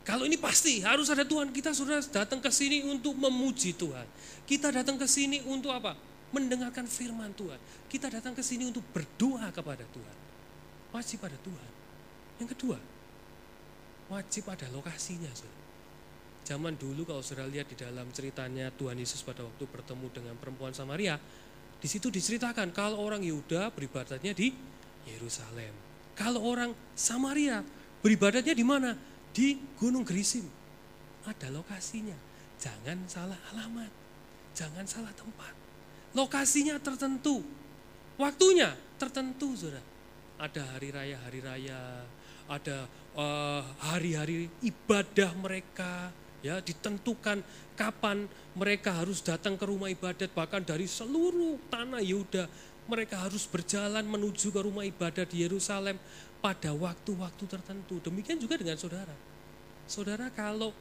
Kalau 0.04 0.28
ini 0.28 0.36
pasti 0.36 0.84
harus 0.84 1.08
ada 1.08 1.24
Tuhan. 1.24 1.48
Kita 1.48 1.72
sudah 1.72 1.98
datang 2.04 2.38
ke 2.38 2.52
sini 2.52 2.84
untuk 2.84 3.16
memuji 3.16 3.72
Tuhan. 3.72 4.04
Kita 4.44 4.68
datang 4.68 5.00
ke 5.00 5.08
sini 5.08 5.40
untuk 5.48 5.72
apa? 5.72 5.96
Mendengarkan 6.30 6.84
firman 6.84 7.32
Tuhan. 7.32 7.56
Kita 7.88 8.12
datang 8.12 8.36
ke 8.36 8.44
sini 8.44 8.68
untuk 8.68 8.84
berdoa 8.92 9.48
kepada 9.48 9.80
Tuhan. 9.88 10.16
Wajib 10.92 11.24
ada 11.24 11.38
Tuhan. 11.40 11.70
Yang 12.36 12.48
kedua, 12.52 12.78
wajib 14.12 14.44
ada 14.52 14.68
lokasinya. 14.68 15.32
Saudara. 15.32 15.64
Zaman 16.44 16.76
dulu 16.76 17.08
kalau 17.08 17.24
saudara 17.24 17.48
lihat 17.48 17.72
di 17.72 17.76
dalam 17.80 18.04
ceritanya 18.12 18.68
Tuhan 18.76 19.00
Yesus 19.00 19.24
pada 19.24 19.40
waktu 19.40 19.64
bertemu 19.64 20.06
dengan 20.12 20.34
perempuan 20.36 20.76
Samaria, 20.76 21.16
di 21.80 21.88
situ 21.88 22.12
diceritakan 22.12 22.68
kalau 22.76 23.00
orang 23.00 23.24
Yehuda 23.24 23.72
beribadatnya 23.72 24.36
di 24.36 24.52
Yerusalem. 25.08 25.72
Kalau 26.12 26.44
orang 26.44 26.76
Samaria 26.92 27.64
beribadatnya 28.04 28.52
di 28.52 28.60
mana? 28.60 28.92
Di 29.34 29.58
Gunung 29.76 30.06
Gerisim. 30.06 30.46
Ada 31.26 31.50
lokasinya. 31.50 32.14
Jangan 32.62 33.02
salah 33.10 33.40
alamat. 33.50 33.90
Jangan 34.54 34.86
salah 34.86 35.10
tempat. 35.18 35.50
Lokasinya 36.14 36.78
tertentu. 36.78 37.42
Waktunya 38.14 38.70
tertentu, 38.94 39.58
Saudara. 39.58 39.82
Ada 40.38 40.78
hari 40.78 40.94
raya-hari 40.94 41.40
raya, 41.42 42.06
ada 42.46 42.86
eh, 43.18 43.62
hari-hari 43.90 44.46
uh, 44.46 44.70
ibadah 44.70 45.30
mereka, 45.38 46.14
ya 46.44 46.60
ditentukan 46.60 47.40
kapan 47.72 48.28
mereka 48.52 49.00
harus 49.00 49.24
datang 49.24 49.56
ke 49.56 49.64
rumah 49.64 49.88
ibadat 49.88 50.28
bahkan 50.36 50.60
dari 50.60 50.84
seluruh 50.84 51.56
tanah 51.72 52.04
Yehuda 52.04 52.44
mereka 52.84 53.24
harus 53.24 53.48
berjalan 53.48 54.04
menuju 54.04 54.52
ke 54.52 54.60
rumah 54.60 54.84
ibadat 54.84 55.32
di 55.32 55.40
Yerusalem 55.40 55.96
pada 56.44 56.76
waktu-waktu 56.76 57.44
tertentu. 57.48 58.04
Demikian 58.04 58.36
juga 58.36 58.60
dengan 58.60 58.76
saudara. 58.76 59.16
Saudara 59.88 60.28
kalau 60.28 60.76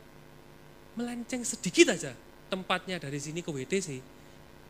melenceng 1.00 1.48
sedikit 1.48 1.96
aja 1.96 2.12
tempatnya 2.52 3.00
dari 3.00 3.16
sini 3.16 3.40
ke 3.40 3.48
WTC, 3.48 4.04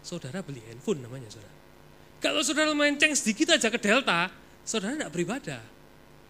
saudara 0.05 0.45
beli 0.45 0.61
handphone 0.69 1.01
namanya 1.01 1.33
saudara. 1.33 1.57
Kalau 2.21 2.45
saudara 2.45 2.77
melenceng 2.77 3.17
sedikit 3.17 3.57
aja 3.57 3.73
ke 3.73 3.81
Delta, 3.81 4.29
saudara 4.61 4.93
tidak 4.93 5.09
beribadah. 5.09 5.61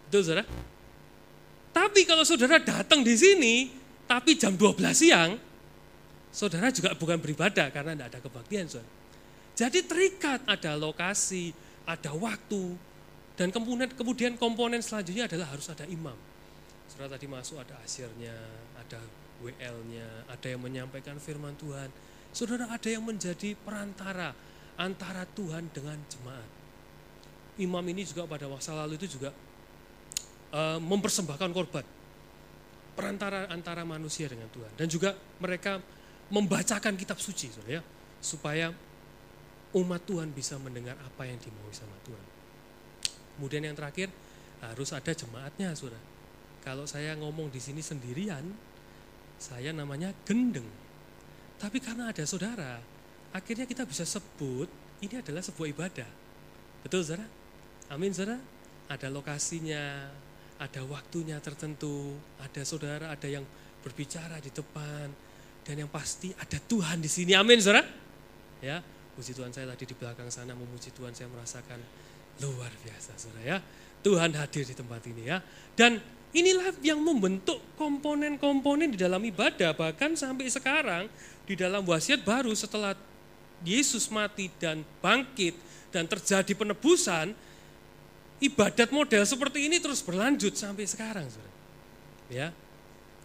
Betul 0.07 0.31
saudara? 0.31 0.47
Tapi 1.75 2.01
kalau 2.07 2.23
saudara 2.23 2.63
datang 2.63 3.03
di 3.03 3.19
sini, 3.19 3.67
tapi 4.07 4.39
jam 4.39 4.55
12 4.55 4.79
siang, 4.95 5.35
saudara 6.31 6.71
juga 6.71 6.95
bukan 6.95 7.19
beribadah 7.19 7.67
karena 7.67 7.99
tidak 7.99 8.07
ada 8.15 8.19
kebaktian. 8.23 8.65
Saudara. 8.71 8.91
Jadi 9.53 9.79
terikat 9.85 10.39
ada 10.47 10.71
lokasi, 10.79 11.51
ada 11.83 12.15
waktu, 12.15 12.92
dan 13.33 13.49
kemudian, 13.49 13.89
kemudian 13.97 14.33
komponen 14.37 14.81
selanjutnya 14.85 15.25
adalah 15.25 15.49
harus 15.49 15.65
ada 15.73 15.85
imam. 15.89 16.15
Saudara 16.85 17.17
tadi 17.17 17.25
masuk 17.25 17.57
ada 17.57 17.73
asirnya, 17.81 18.35
ada 18.77 19.01
WL-nya, 19.41 20.29
ada 20.29 20.47
yang 20.47 20.61
menyampaikan 20.61 21.17
firman 21.17 21.57
Tuhan. 21.57 21.89
Saudara 22.29 22.69
ada 22.69 22.89
yang 22.89 23.01
menjadi 23.01 23.57
perantara 23.57 24.33
antara 24.77 25.25
Tuhan 25.33 25.73
dengan 25.73 25.97
jemaat. 26.09 26.49
Imam 27.61 27.81
ini 27.85 28.05
juga 28.05 28.25
pada 28.25 28.49
masa 28.49 28.73
lalu 28.73 28.97
itu 28.97 29.17
juga 29.17 29.29
uh, 30.53 30.81
mempersembahkan 30.81 31.49
korban 31.53 31.85
perantara 32.93 33.49
antara 33.49 33.81
manusia 33.85 34.29
dengan 34.29 34.49
Tuhan 34.53 34.73
dan 34.77 34.87
juga 34.89 35.17
mereka 35.41 35.81
membacakan 36.29 36.93
kitab 36.97 37.17
suci 37.17 37.49
ya 37.65 37.81
supaya 38.21 38.73
umat 39.73 40.01
Tuhan 40.05 40.29
bisa 40.33 40.57
mendengar 40.61 40.97
apa 41.01 41.25
yang 41.25 41.37
dimaui 41.41 41.73
sama 41.73 41.97
Tuhan. 42.05 42.25
Kemudian 43.37 43.65
yang 43.65 43.75
terakhir 43.77 44.09
harus 44.63 44.89
ada 44.93 45.11
jemaatnya 45.11 45.73
Saudara. 45.75 46.01
Kalau 46.63 46.87
saya 46.87 47.11
ngomong 47.19 47.51
di 47.51 47.59
sini 47.59 47.83
sendirian, 47.83 48.47
saya 49.35 49.75
namanya 49.75 50.15
gendeng. 50.23 50.63
Tapi 51.59 51.83
karena 51.83 52.07
ada 52.07 52.23
saudara, 52.23 52.79
akhirnya 53.35 53.67
kita 53.67 53.83
bisa 53.83 54.07
sebut 54.07 54.71
ini 55.03 55.19
adalah 55.19 55.43
sebuah 55.43 55.67
ibadah. 55.75 56.07
Betul 56.79 57.03
saudara? 57.03 57.27
Amin 57.91 58.15
saudara? 58.15 58.39
Ada 58.87 59.11
lokasinya, 59.11 60.07
ada 60.55 60.81
waktunya 60.87 61.35
tertentu, 61.43 62.15
ada 62.39 62.63
saudara, 62.63 63.11
ada 63.11 63.27
yang 63.27 63.43
berbicara 63.83 64.39
di 64.39 64.47
depan, 64.47 65.11
dan 65.63 65.75
yang 65.75 65.91
pasti 65.91 66.31
ada 66.35 66.59
Tuhan 66.59 67.03
di 67.03 67.11
sini. 67.11 67.35
Amin, 67.35 67.59
saudara. 67.59 67.83
Ya, 68.63 68.79
puji 69.19 69.35
Tuhan 69.35 69.51
saya 69.51 69.67
tadi 69.75 69.83
di 69.87 69.95
belakang 69.95 70.31
sana 70.31 70.55
memuji 70.55 70.95
Tuhan 70.95 71.11
saya 71.11 71.27
merasakan 71.27 71.79
luar 72.41 72.71
biasa, 72.81 73.13
saudara 73.19 73.43
ya. 73.45 73.57
Tuhan 74.03 74.35
hadir 74.35 74.67
di 74.67 74.75
tempat 74.75 75.01
ini 75.07 75.29
ya. 75.29 75.39
Dan 75.77 76.01
inilah 76.33 76.75
yang 76.81 76.99
membentuk 76.99 77.61
komponen-komponen 77.77 78.91
di 78.91 78.99
dalam 78.99 79.21
ibadah 79.21 79.71
bahkan 79.77 80.17
sampai 80.17 80.49
sekarang 80.49 81.05
di 81.45 81.53
dalam 81.53 81.85
wasiat 81.85 82.25
baru 82.25 82.51
setelah 82.57 82.97
Yesus 83.63 84.11
mati 84.11 84.51
dan 84.59 84.83
bangkit 84.99 85.55
dan 85.93 86.09
terjadi 86.09 86.51
penebusan 86.51 87.31
ibadat 88.43 88.89
model 88.91 89.23
seperti 89.23 89.71
ini 89.71 89.79
terus 89.79 90.03
berlanjut 90.03 90.51
sampai 90.57 90.83
sekarang, 90.83 91.29
saudara. 91.31 91.53
Ya, 92.27 92.47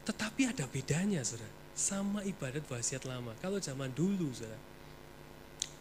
tetapi 0.06 0.46
ada 0.46 0.68
bedanya, 0.70 1.24
saudara, 1.26 1.50
sama 1.74 2.22
ibadat 2.22 2.62
wasiat 2.70 3.02
lama. 3.08 3.34
Kalau 3.42 3.58
zaman 3.58 3.90
dulu, 3.90 4.30
saudara, 4.30 4.60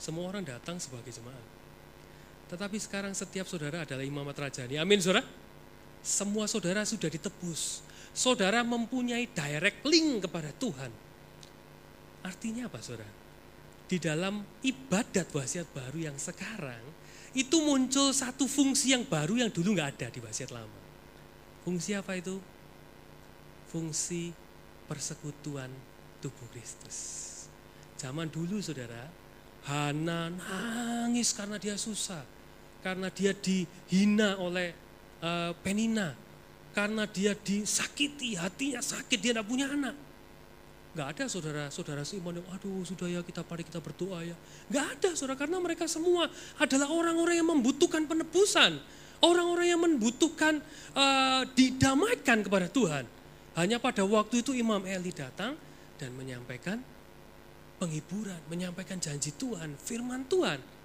semua 0.02 0.26
orang 0.26 0.42
datang 0.42 0.82
sebagai 0.82 1.14
jemaat. 1.14 1.57
Tetapi 2.48 2.78
sekarang 2.80 3.12
setiap 3.12 3.44
saudara 3.48 3.84
adalah 3.84 4.04
imamat 4.04 4.48
rajani. 4.48 4.80
Amin, 4.80 5.04
saudara. 5.04 5.24
Semua 6.00 6.48
saudara 6.48 6.88
sudah 6.88 7.12
ditebus. 7.12 7.84
Saudara 8.16 8.64
mempunyai 8.64 9.28
direct 9.28 9.84
link 9.84 10.24
kepada 10.24 10.50
Tuhan. 10.56 10.90
Artinya 12.24 12.72
apa, 12.72 12.80
saudara? 12.80 13.28
di 13.88 13.98
dalam 13.98 14.44
ibadat 14.62 15.32
wasiat 15.32 15.72
baru 15.72 16.12
yang 16.12 16.18
sekarang 16.20 16.84
itu 17.32 17.56
muncul 17.64 18.12
satu 18.12 18.44
fungsi 18.46 18.92
yang 18.92 19.08
baru 19.08 19.40
yang 19.40 19.52
dulu 19.52 19.74
nggak 19.80 19.90
ada 19.98 20.08
di 20.12 20.20
wasiat 20.20 20.52
lama. 20.52 20.80
Fungsi 21.64 21.96
apa 21.96 22.20
itu? 22.20 22.36
Fungsi 23.72 24.32
persekutuan 24.88 25.72
tubuh 26.20 26.48
Kristus. 26.52 27.26
Zaman 28.00 28.32
dulu 28.32 28.60
saudara, 28.60 29.08
Hana 29.68 30.32
nangis 30.32 31.36
karena 31.36 31.60
dia 31.60 31.76
susah, 31.76 32.24
karena 32.88 33.12
dia 33.12 33.36
dihina 33.36 34.40
oleh 34.40 34.72
uh, 35.20 35.52
Penina, 35.60 36.16
karena 36.72 37.04
dia 37.04 37.36
disakiti, 37.36 38.40
hatinya 38.40 38.80
sakit, 38.80 39.20
dia 39.20 39.36
tidak 39.36 39.44
punya 39.44 39.68
anak. 39.68 39.92
Gak 40.96 41.08
ada 41.14 41.26
saudara-saudara 41.28 42.08
seiman 42.08 42.40
yang 42.40 42.48
aduh 42.48 42.88
sudah 42.88 43.12
ya 43.12 43.20
kita 43.28 43.44
mari 43.44 43.68
kita 43.68 43.84
berdoa 43.84 44.24
ya. 44.24 44.34
Gak 44.72 44.86
ada 44.98 45.10
saudara 45.20 45.36
karena 45.36 45.60
mereka 45.60 45.84
semua 45.84 46.32
adalah 46.58 46.88
orang-orang 46.88 47.36
yang 47.38 47.50
membutuhkan 47.52 48.08
penebusan. 48.08 48.80
Orang-orang 49.20 49.68
yang 49.68 49.82
membutuhkan 49.84 50.64
uh, 50.96 51.44
didamaikan 51.54 52.40
kepada 52.40 52.72
Tuhan. 52.72 53.04
Hanya 53.60 53.84
pada 53.84 54.08
waktu 54.08 54.46
itu 54.46 54.56
Imam 54.56 54.80
Eli 54.88 55.12
datang 55.12 55.60
dan 56.00 56.10
menyampaikan 56.16 56.80
penghiburan, 57.78 58.42
menyampaikan 58.48 58.98
janji 58.98 59.34
Tuhan, 59.36 59.76
firman 59.78 60.26
Tuhan 60.30 60.77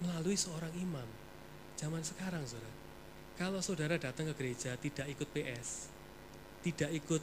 melalui 0.00 0.36
seorang 0.36 0.72
imam. 0.76 1.08
Zaman 1.76 2.00
sekarang 2.00 2.44
saudara, 2.48 2.72
kalau 3.36 3.60
saudara 3.60 4.00
datang 4.00 4.32
ke 4.32 4.34
gereja 4.36 4.72
tidak 4.80 5.06
ikut 5.12 5.28
PS, 5.28 5.92
tidak 6.64 6.90
ikut 6.96 7.22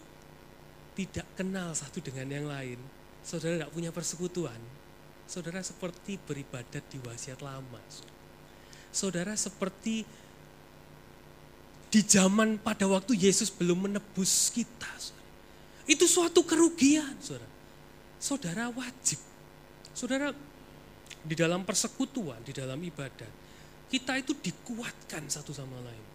tidak 0.94 1.26
kenal 1.34 1.74
satu 1.74 2.00
dengan 2.06 2.30
yang 2.30 2.46
lain, 2.46 2.78
saudara 3.26 3.66
tidak 3.66 3.74
punya 3.74 3.90
persekutuan, 3.90 4.62
saudara 5.26 5.66
seperti 5.66 6.22
beribadat 6.22 6.86
di 6.86 7.02
wasiat 7.02 7.42
lama. 7.42 7.82
Saudara 8.94 9.34
seperti 9.34 10.06
di 11.90 12.02
zaman 12.06 12.62
pada 12.62 12.86
waktu 12.86 13.18
Yesus 13.18 13.50
belum 13.50 13.90
menebus 13.90 14.54
kita. 14.54 14.90
Saudara. 15.02 15.30
Itu 15.90 16.06
suatu 16.06 16.46
kerugian, 16.46 17.18
saudara. 17.18 17.50
Saudara 18.22 18.70
wajib. 18.70 19.18
Saudara 19.98 20.30
di 21.24 21.36
dalam 21.40 21.64
persekutuan, 21.64 22.44
di 22.44 22.52
dalam 22.52 22.78
ibadah, 22.84 23.32
kita 23.88 24.20
itu 24.20 24.36
dikuatkan 24.36 25.32
satu 25.32 25.56
sama 25.56 25.80
lain. 25.80 26.06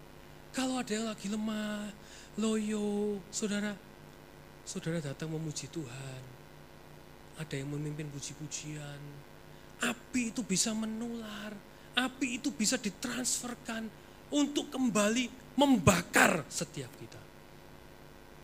Kalau 0.53 0.81
ada 0.81 0.93
yang 0.93 1.09
lagi 1.09 1.33
lemah, 1.33 1.89
loyo, 2.37 3.21
saudara, 3.33 3.73
saudara 4.69 5.01
datang 5.01 5.33
memuji 5.33 5.69
Tuhan, 5.73 6.23
ada 7.41 7.55
yang 7.57 7.73
memimpin 7.73 8.13
puji-pujian, 8.13 9.01
api 9.81 10.35
itu 10.35 10.45
bisa 10.45 10.75
menular, 10.77 11.57
api 11.97 12.43
itu 12.43 12.53
bisa 12.53 12.77
ditransferkan 12.77 13.87
untuk 14.29 14.69
kembali 14.69 15.57
membakar 15.57 16.45
setiap 16.53 16.91
kita. 17.01 17.23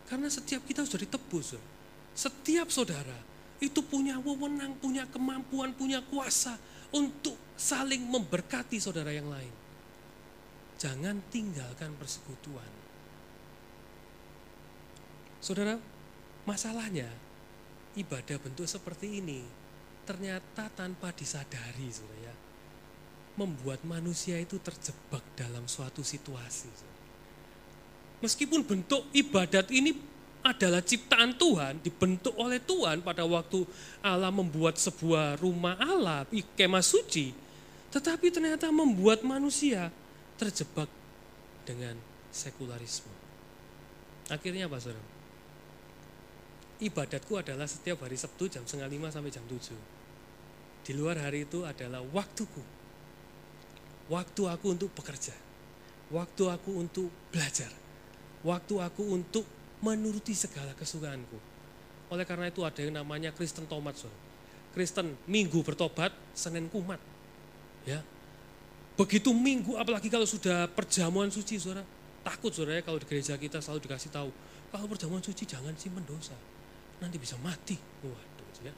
Karena 0.05 0.29
setiap 0.29 0.65
kita 0.65 0.85
sudah 0.85 1.01
ditebus. 1.05 1.57
Setiap 2.15 2.71
saudara 2.71 3.34
itu 3.63 3.79
punya 3.85 4.19
wewenang, 4.19 4.75
punya 4.79 5.07
kemampuan, 5.07 5.71
punya 5.75 6.03
kuasa 6.03 6.59
untuk 6.91 7.35
saling 7.55 8.03
memberkati 8.03 8.79
saudara 8.79 9.11
yang 9.11 9.31
lain. 9.31 9.53
Jangan 10.75 11.23
tinggalkan 11.31 11.95
persekutuan. 11.95 12.67
Saudara, 15.39 15.77
Masalahnya, 16.45 17.09
ibadah 17.97 18.37
bentuk 18.37 18.69
seperti 18.69 19.17
ini 19.17 19.41
ternyata 20.05 20.69
tanpa 20.69 21.09
disadari, 21.09 21.89
saudara 21.89 22.21
ya, 22.21 22.35
membuat 23.33 23.81
manusia 23.81 24.37
itu 24.37 24.61
terjebak 24.61 25.25
dalam 25.33 25.65
suatu 25.65 26.05
situasi. 26.05 26.69
Meskipun 28.21 28.61
bentuk 28.61 29.09
ibadat 29.09 29.73
ini 29.73 29.97
adalah 30.45 30.85
ciptaan 30.85 31.33
Tuhan, 31.33 31.81
dibentuk 31.81 32.37
oleh 32.37 32.61
Tuhan 32.61 33.01
pada 33.01 33.25
waktu 33.25 33.65
Allah 34.05 34.29
membuat 34.29 34.77
sebuah 34.77 35.41
rumah 35.41 35.73
Allah, 35.81 36.21
kemah 36.53 36.85
suci, 36.85 37.33
tetapi 37.89 38.29
ternyata 38.29 38.69
membuat 38.69 39.25
manusia 39.25 39.89
terjebak 40.37 40.85
dengan 41.65 41.97
sekularisme. 42.29 43.09
Akhirnya 44.29 44.69
apa 44.69 44.77
saudara? 44.77 45.15
ibadatku 46.79 47.39
adalah 47.39 47.67
setiap 47.69 48.03
hari 48.03 48.19
Sabtu 48.19 48.51
jam 48.51 48.63
setengah 48.67 48.89
lima 48.91 49.07
sampai 49.07 49.31
jam 49.31 49.43
tujuh. 49.47 49.79
Di 50.85 50.91
luar 50.93 51.17
hari 51.23 51.47
itu 51.47 51.63
adalah 51.63 52.03
waktuku. 52.03 52.61
Waktu 54.11 54.41
aku 54.45 54.65
untuk 54.69 54.91
bekerja. 54.93 55.33
Waktu 56.13 56.43
aku 56.51 56.71
untuk 56.77 57.09
belajar. 57.33 57.71
Waktu 58.45 58.73
aku 58.77 59.03
untuk 59.09 59.45
menuruti 59.85 60.33
segala 60.33 60.73
kesukaanku. 60.73 61.37
Oleh 62.09 62.25
karena 62.25 62.49
itu 62.49 62.65
ada 62.65 62.81
yang 62.81 62.97
namanya 62.97 63.29
Kristen 63.29 63.69
Tomat. 63.69 63.93
Saudara. 63.93 64.17
Kristen 64.73 65.13
Minggu 65.29 65.61
bertobat, 65.61 66.09
Senin 66.33 66.67
kumat. 66.67 66.97
Ya, 67.85 68.01
Begitu 68.95 69.35
minggu, 69.35 69.75
apalagi 69.75 70.07
kalau 70.07 70.23
sudah 70.23 70.71
perjamuan 70.71 71.27
suci, 71.27 71.59
saudara. 71.59 71.83
Takut 72.23 72.49
saudara 72.55 72.79
ya 72.79 72.83
kalau 72.83 72.97
di 72.97 73.05
gereja 73.05 73.35
kita 73.35 73.59
selalu 73.59 73.85
dikasih 73.85 74.09
tahu, 74.09 74.31
kalau 74.71 74.87
perjamuan 74.87 75.21
suci 75.21 75.45
jangan 75.45 75.75
simpen 75.77 76.01
dosa 76.07 76.33
nanti 77.03 77.19
bisa 77.19 77.35
mati. 77.43 77.75
Waduh, 78.01 78.65
ya. 78.65 78.73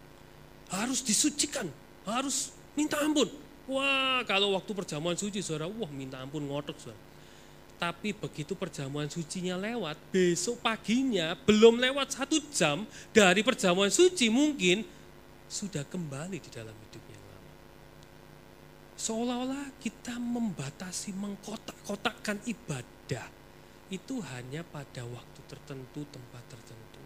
Harus 0.74 1.06
disucikan, 1.06 1.70
harus 2.04 2.52
minta 2.74 2.98
ampun. 3.00 3.30
Wah, 3.70 4.26
kalau 4.26 4.58
waktu 4.58 4.74
perjamuan 4.74 5.16
suci 5.16 5.40
saudara, 5.40 5.70
wah 5.70 5.92
minta 5.94 6.18
ampun 6.18 6.44
ngotot 6.44 6.76
saudara. 6.82 7.00
Tapi 7.78 8.10
begitu 8.10 8.58
perjamuan 8.58 9.06
sucinya 9.06 9.54
lewat, 9.54 10.02
besok 10.10 10.66
paginya 10.66 11.38
belum 11.46 11.78
lewat 11.78 12.10
satu 12.10 12.42
jam 12.50 12.90
dari 13.14 13.46
perjamuan 13.46 13.94
suci 13.94 14.34
mungkin 14.34 14.82
sudah 15.46 15.86
kembali 15.86 16.42
di 16.42 16.50
dalam 16.50 16.74
hidup 16.74 17.04
yang 17.06 17.24
lama. 17.30 17.54
Seolah-olah 18.98 19.66
kita 19.78 20.18
membatasi, 20.18 21.14
mengkotak-kotakkan 21.14 22.42
ibadah 22.50 23.30
itu 23.94 24.26
hanya 24.34 24.66
pada 24.66 25.06
waktu 25.06 25.40
tertentu, 25.46 26.02
tempat 26.10 26.44
tertentu. 26.50 27.02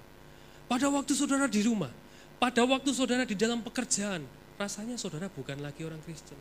Pada 0.71 0.87
waktu 0.87 1.11
saudara 1.11 1.51
di 1.51 1.67
rumah, 1.67 1.91
pada 2.39 2.63
waktu 2.63 2.95
saudara 2.95 3.27
di 3.27 3.35
dalam 3.35 3.59
pekerjaan, 3.59 4.23
rasanya 4.55 4.95
saudara 4.95 5.27
bukan 5.27 5.59
lagi 5.59 5.83
orang 5.83 5.99
Kristen. 5.99 6.39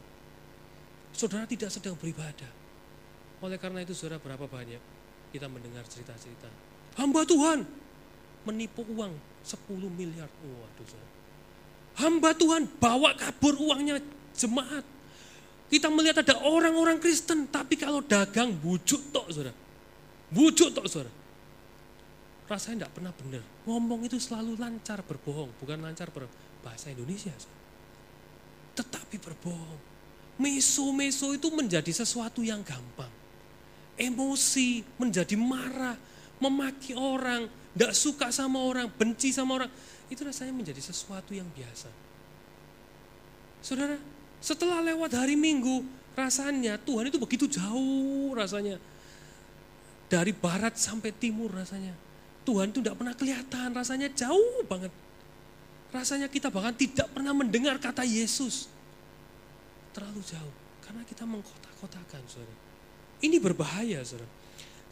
Saudara 1.10 1.50
tidak 1.50 1.74
sedang 1.74 1.98
beribadah. 1.98 2.59
Oleh 3.40 3.56
karena 3.56 3.80
itu 3.80 3.96
saudara 3.96 4.20
berapa 4.20 4.44
banyak 4.44 4.80
kita 5.32 5.46
mendengar 5.48 5.84
cerita-cerita. 5.88 6.48
Hamba 7.00 7.24
Tuhan 7.24 7.64
menipu 8.44 8.84
uang 8.84 9.12
10 9.44 9.56
miliar. 9.92 10.28
Waduh 10.28 10.86
saudara. 10.86 11.10
Hamba 12.00 12.30
Tuhan 12.36 12.68
bawa 12.80 13.16
kabur 13.16 13.56
uangnya 13.56 14.00
jemaat. 14.36 14.84
Kita 15.70 15.86
melihat 15.86 16.26
ada 16.26 16.34
orang-orang 16.42 16.98
Kristen, 16.98 17.46
tapi 17.46 17.78
kalau 17.78 18.02
dagang 18.02 18.52
bujuk 18.58 19.14
tok 19.14 19.30
saudara. 19.30 19.54
Bujuk 20.34 20.74
tok 20.74 20.86
saudara 20.90 21.20
rasanya 22.50 22.84
tidak 22.84 22.92
pernah 22.98 23.12
benar. 23.14 23.42
Ngomong 23.62 24.10
itu 24.10 24.18
selalu 24.18 24.58
lancar 24.58 25.06
berbohong, 25.06 25.54
bukan 25.62 25.78
lancar 25.78 26.10
berbahasa 26.10 26.90
Indonesia. 26.90 27.30
Tetapi 28.74 29.16
berbohong. 29.22 29.78
Meso-meso 30.42 31.30
itu 31.30 31.46
menjadi 31.54 31.94
sesuatu 31.94 32.42
yang 32.42 32.66
gampang. 32.66 33.12
Emosi, 34.00 34.80
menjadi 34.96 35.36
marah, 35.36 35.92
memaki 36.40 36.96
orang, 36.96 37.44
tidak 37.76 37.92
suka 37.92 38.32
sama 38.32 38.64
orang, 38.64 38.88
benci 38.88 39.28
sama 39.28 39.60
orang. 39.60 39.70
Itu 40.08 40.24
rasanya 40.24 40.56
menjadi 40.56 40.80
sesuatu 40.80 41.36
yang 41.36 41.46
biasa. 41.52 41.92
Saudara, 43.60 44.00
setelah 44.40 44.80
lewat 44.80 45.12
hari 45.12 45.36
Minggu, 45.36 45.84
rasanya 46.16 46.80
Tuhan 46.80 47.12
itu 47.12 47.20
begitu 47.20 47.44
jauh 47.44 48.32
rasanya. 48.32 48.80
Dari 50.10 50.32
barat 50.34 50.74
sampai 50.74 51.14
timur 51.14 51.54
rasanya 51.54 51.94
Tuhan 52.42 52.72
itu 52.72 52.80
tidak 52.80 52.96
pernah 52.98 53.14
kelihatan, 53.14 53.68
rasanya 53.76 54.08
jauh 54.10 54.64
banget. 54.66 54.90
Rasanya 55.92 56.26
kita 56.26 56.48
bahkan 56.48 56.74
tidak 56.74 57.06
pernah 57.12 57.36
mendengar 57.36 57.76
kata 57.76 58.02
Yesus. 58.02 58.66
Terlalu 59.94 60.22
jauh, 60.22 60.54
karena 60.82 61.02
kita 61.04 61.26
mengkotak-kotakan, 61.26 62.22
saudara. 62.30 62.69
Ini 63.20 63.36
berbahaya, 63.40 64.00
saudara. 64.04 64.28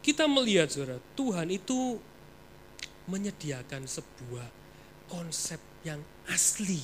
Kita 0.04 0.28
melihat, 0.28 0.68
saudara, 0.68 1.00
Tuhan 1.16 1.48
itu 1.52 1.96
menyediakan 3.08 3.88
sebuah 3.88 4.48
konsep 5.08 5.60
yang 5.84 6.00
asli 6.28 6.80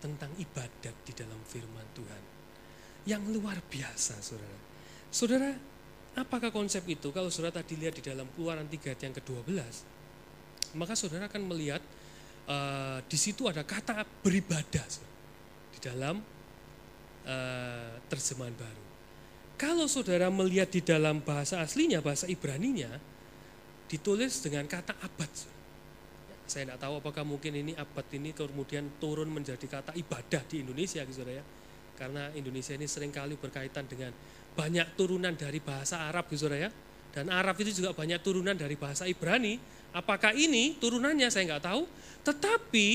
tentang 0.00 0.32
ibadat 0.40 0.96
di 1.04 1.12
dalam 1.12 1.38
firman 1.44 1.84
Tuhan. 1.92 2.22
Yang 3.04 3.22
luar 3.36 3.60
biasa, 3.68 4.18
saudara. 4.24 4.58
Saudara, 5.12 5.50
Apakah 6.12 6.52
konsep 6.52 6.84
itu? 6.92 7.08
Kalau 7.08 7.32
saudara 7.32 7.64
tadi 7.64 7.80
lihat 7.80 7.96
di 7.96 8.04
dalam 8.04 8.28
keluaran 8.36 8.68
3 8.68 9.00
yang 9.00 9.16
ke-12, 9.16 9.48
maka 10.76 10.92
saudara 10.92 11.24
akan 11.24 11.48
melihat 11.48 11.80
uh, 12.44 13.00
di 13.08 13.16
situ 13.16 13.48
ada 13.48 13.64
kata 13.64 14.04
beribadah 14.20 14.84
di 15.72 15.78
dalam 15.80 16.20
uh, 17.24 17.96
terjemahan 18.12 18.52
baru. 18.52 18.91
Kalau 19.62 19.86
saudara 19.86 20.26
melihat 20.26 20.66
di 20.74 20.82
dalam 20.82 21.22
bahasa 21.22 21.62
aslinya, 21.62 22.02
bahasa 22.02 22.26
Ibraninya, 22.26 22.90
ditulis 23.86 24.42
dengan 24.42 24.66
kata 24.66 24.90
abad. 24.98 25.30
Saya 26.50 26.66
tidak 26.66 26.82
tahu 26.82 26.98
apakah 26.98 27.22
mungkin 27.22 27.54
ini 27.54 27.72
abad 27.78 28.02
ini 28.10 28.34
kemudian 28.34 28.98
turun 28.98 29.30
menjadi 29.30 29.62
kata 29.70 29.94
ibadah 29.94 30.42
di 30.50 30.66
Indonesia, 30.66 31.06
saudara 31.06 31.38
ya. 31.38 31.44
Karena 31.94 32.34
Indonesia 32.34 32.74
ini 32.74 32.90
sering 32.90 33.14
kali 33.14 33.38
berkaitan 33.38 33.86
dengan 33.86 34.10
banyak 34.58 34.98
turunan 34.98 35.30
dari 35.38 35.62
bahasa 35.62 36.10
Arab, 36.10 36.26
saudara 36.34 36.66
ya. 36.66 36.70
Dan 37.14 37.30
Arab 37.30 37.54
itu 37.62 37.70
juga 37.70 37.94
banyak 37.94 38.18
turunan 38.18 38.58
dari 38.58 38.74
bahasa 38.74 39.06
Ibrani. 39.06 39.62
Apakah 39.94 40.34
ini 40.34 40.74
turunannya 40.82 41.30
saya 41.30 41.46
nggak 41.46 41.70
tahu. 41.70 41.86
Tetapi 42.26 42.86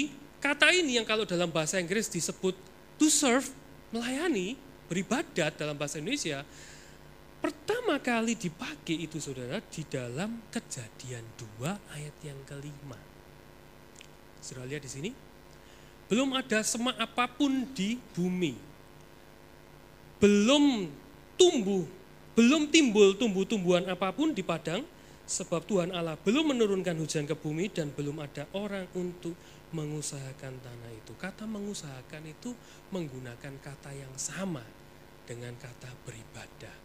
kata 0.44 0.76
ini 0.76 1.00
yang 1.00 1.08
kalau 1.08 1.24
dalam 1.24 1.48
bahasa 1.48 1.80
Inggris 1.80 2.12
disebut 2.12 2.60
to 3.00 3.08
serve, 3.08 3.48
melayani, 3.96 4.67
beribadat 4.88 5.56
dalam 5.60 5.76
bahasa 5.76 6.00
Indonesia, 6.02 6.42
pertama 7.44 8.00
kali 8.02 8.34
dipakai 8.34 9.08
itu 9.08 9.22
saudara 9.22 9.62
di 9.62 9.84
dalam 9.86 10.42
kejadian 10.50 11.24
2 11.62 11.96
ayat 11.96 12.16
yang 12.24 12.40
kelima. 12.48 13.00
Saudara 14.42 14.68
lihat 14.68 14.84
di 14.84 14.92
sini, 14.92 15.12
belum 16.08 16.34
ada 16.34 16.64
semak 16.64 16.96
apa 16.98 17.28
pun 17.28 17.68
di 17.76 18.00
bumi. 18.16 18.56
Belum 20.18 20.90
tumbuh 21.38 21.86
belum 22.38 22.70
timbul 22.70 23.18
tumbuh-tumbuhan 23.18 23.90
apa 23.90 24.14
pun 24.14 24.30
di 24.30 24.46
padang, 24.46 24.86
sebab 25.26 25.66
Tuhan 25.66 25.90
Allah 25.90 26.14
belum 26.22 26.54
menurunkan 26.54 26.94
hujan 27.02 27.26
ke 27.26 27.34
bumi 27.34 27.74
dan 27.74 27.90
belum 27.90 28.22
ada 28.22 28.46
orang 28.54 28.86
untuk 28.94 29.34
mengusahakan 29.74 30.54
tanah 30.62 30.92
itu. 30.94 31.18
Kata 31.18 31.50
mengusahakan 31.50 32.30
itu 32.30 32.54
menggunakan 32.94 33.58
kata 33.58 33.90
yang 33.90 34.14
sama 34.22 34.62
dengan 35.28 35.52
kata 35.60 35.92
beribadah. 36.08 36.76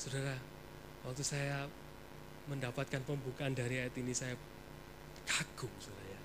Saudara, 0.00 0.32
waktu 1.04 1.22
saya 1.22 1.68
mendapatkan 2.48 3.04
pembukaan 3.04 3.52
dari 3.52 3.84
ayat 3.84 3.94
ini 4.00 4.16
saya 4.16 4.32
kagum 5.28 5.70
saudara 5.76 6.08
ya. 6.08 6.22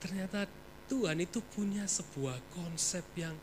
Ternyata 0.00 0.40
Tuhan 0.88 1.20
itu 1.20 1.44
punya 1.44 1.84
sebuah 1.84 2.40
konsep 2.56 3.04
yang 3.14 3.36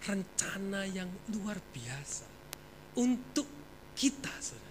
rencana 0.00 0.88
yang 0.88 1.10
luar 1.34 1.58
biasa 1.74 2.24
untuk 2.96 3.48
kita. 3.98 4.32
Saudara. 4.38 4.70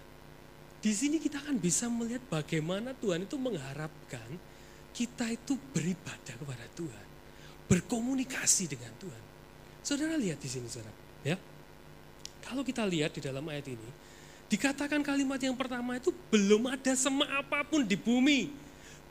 Di 0.79 0.95
sini 0.95 1.19
kita 1.19 1.43
akan 1.43 1.59
bisa 1.59 1.91
melihat 1.91 2.23
bagaimana 2.31 2.95
Tuhan 2.95 3.27
itu 3.27 3.35
mengharapkan 3.35 4.39
kita 4.95 5.27
itu 5.29 5.59
beribadah 5.75 6.35
kepada 6.39 6.65
Tuhan, 6.75 7.05
berkomunikasi 7.67 8.71
dengan 8.71 8.91
Tuhan. 8.97 9.23
Saudara 9.83 10.15
lihat 10.15 10.39
di 10.39 10.49
sini, 10.49 10.67
saudara. 10.67 10.98
Ya, 11.25 11.35
kalau 12.45 12.63
kita 12.63 12.87
lihat 12.87 13.11
di 13.13 13.21
dalam 13.21 13.43
ayat 13.45 13.67
ini, 13.69 13.89
dikatakan 14.49 15.05
kalimat 15.05 15.37
yang 15.37 15.53
pertama 15.53 15.99
itu 15.99 16.09
belum 16.33 16.71
ada 16.71 16.95
semak 16.95 17.29
apa 17.29 17.61
pun 17.67 17.85
di 17.85 17.93
bumi, 17.93 18.49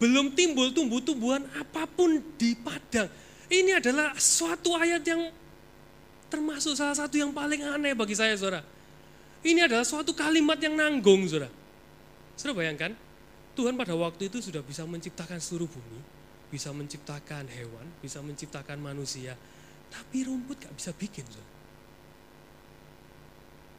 belum 0.00 0.34
timbul 0.34 0.74
tumbuh-tumbuhan 0.74 1.46
apa 1.54 1.86
pun 1.86 2.18
di 2.40 2.56
padang. 2.58 3.06
Ini 3.48 3.80
adalah 3.80 4.16
suatu 4.18 4.76
ayat 4.76 5.00
yang 5.06 5.30
termasuk 6.28 6.76
salah 6.76 6.96
satu 6.96 7.16
yang 7.16 7.32
paling 7.32 7.64
aneh 7.64 7.96
bagi 7.96 8.16
saya, 8.16 8.36
saudara. 8.36 8.60
Ini 9.40 9.70
adalah 9.70 9.86
suatu 9.86 10.12
kalimat 10.12 10.58
yang 10.58 10.76
nanggung, 10.76 11.24
saudara. 11.28 11.48
Saudara 12.36 12.58
bayangkan, 12.64 12.92
Tuhan 13.54 13.74
pada 13.74 13.94
waktu 13.94 14.30
itu 14.30 14.38
sudah 14.42 14.62
bisa 14.62 14.84
menciptakan 14.84 15.38
seluruh 15.40 15.66
bumi, 15.66 16.00
bisa 16.50 16.74
menciptakan 16.74 17.46
hewan, 17.48 17.86
bisa 18.02 18.18
menciptakan 18.22 18.78
manusia, 18.78 19.34
tapi 19.88 20.26
rumput 20.26 20.62
gak 20.62 20.74
bisa 20.74 20.90
bikin, 20.94 21.24
saudara. 21.26 21.57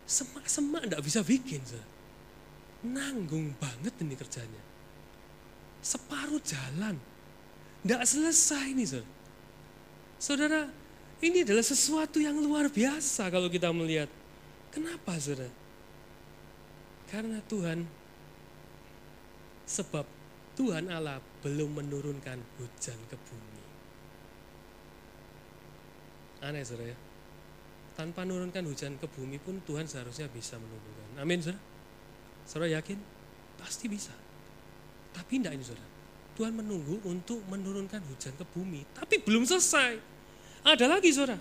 Semak-semak 0.09 0.89
gak 0.89 1.05
bisa 1.05 1.21
bikin, 1.21 1.61
saudara. 1.61 1.85
Nanggung 2.81 3.53
banget 3.61 3.93
ini 4.01 4.17
kerjanya. 4.17 4.63
Separuh 5.85 6.41
jalan, 6.41 6.97
gak 7.85 8.01
selesai 8.09 8.73
ini, 8.73 8.89
saudara. 8.89 9.11
Saudara, 10.17 10.61
ini 11.21 11.45
adalah 11.45 11.61
sesuatu 11.61 12.17
yang 12.17 12.41
luar 12.41 12.73
biasa 12.73 13.29
kalau 13.29 13.47
kita 13.53 13.69
melihat 13.69 14.09
Kenapa 14.69 15.17
saudara? 15.17 15.49
Karena 17.09 17.41
Tuhan, 17.49 17.89
sebab 19.65 20.05
Tuhan 20.53 20.93
Allah 20.93 21.17
belum 21.41 21.81
menurunkan 21.81 22.37
hujan 22.61 22.99
ke 23.09 23.17
bumi. 23.17 23.61
Aneh 26.45 26.61
saudara 26.61 26.93
ya. 26.93 26.97
Tanpa 27.99 28.23
menurunkan 28.23 28.63
hujan 28.63 28.95
ke 28.95 29.11
bumi 29.11 29.43
pun 29.43 29.59
Tuhan 29.67 29.83
seharusnya 29.83 30.31
bisa 30.31 30.55
menurunkan. 30.55 31.19
Amin 31.19 31.43
saudara. 31.43 31.59
Saudara 32.47 32.79
yakin? 32.79 32.95
Pasti 33.59 33.91
bisa. 33.91 34.15
Tapi 35.11 35.43
tidak 35.43 35.59
ini 35.59 35.63
saudara. 35.67 35.89
Tuhan 36.39 36.55
menunggu 36.55 37.03
untuk 37.03 37.43
menurunkan 37.51 37.99
hujan 38.07 38.31
ke 38.39 38.47
bumi. 38.55 38.87
Tapi 38.95 39.19
belum 39.19 39.43
selesai. 39.43 39.99
Ada 40.63 40.87
lagi 40.87 41.11
saudara 41.11 41.35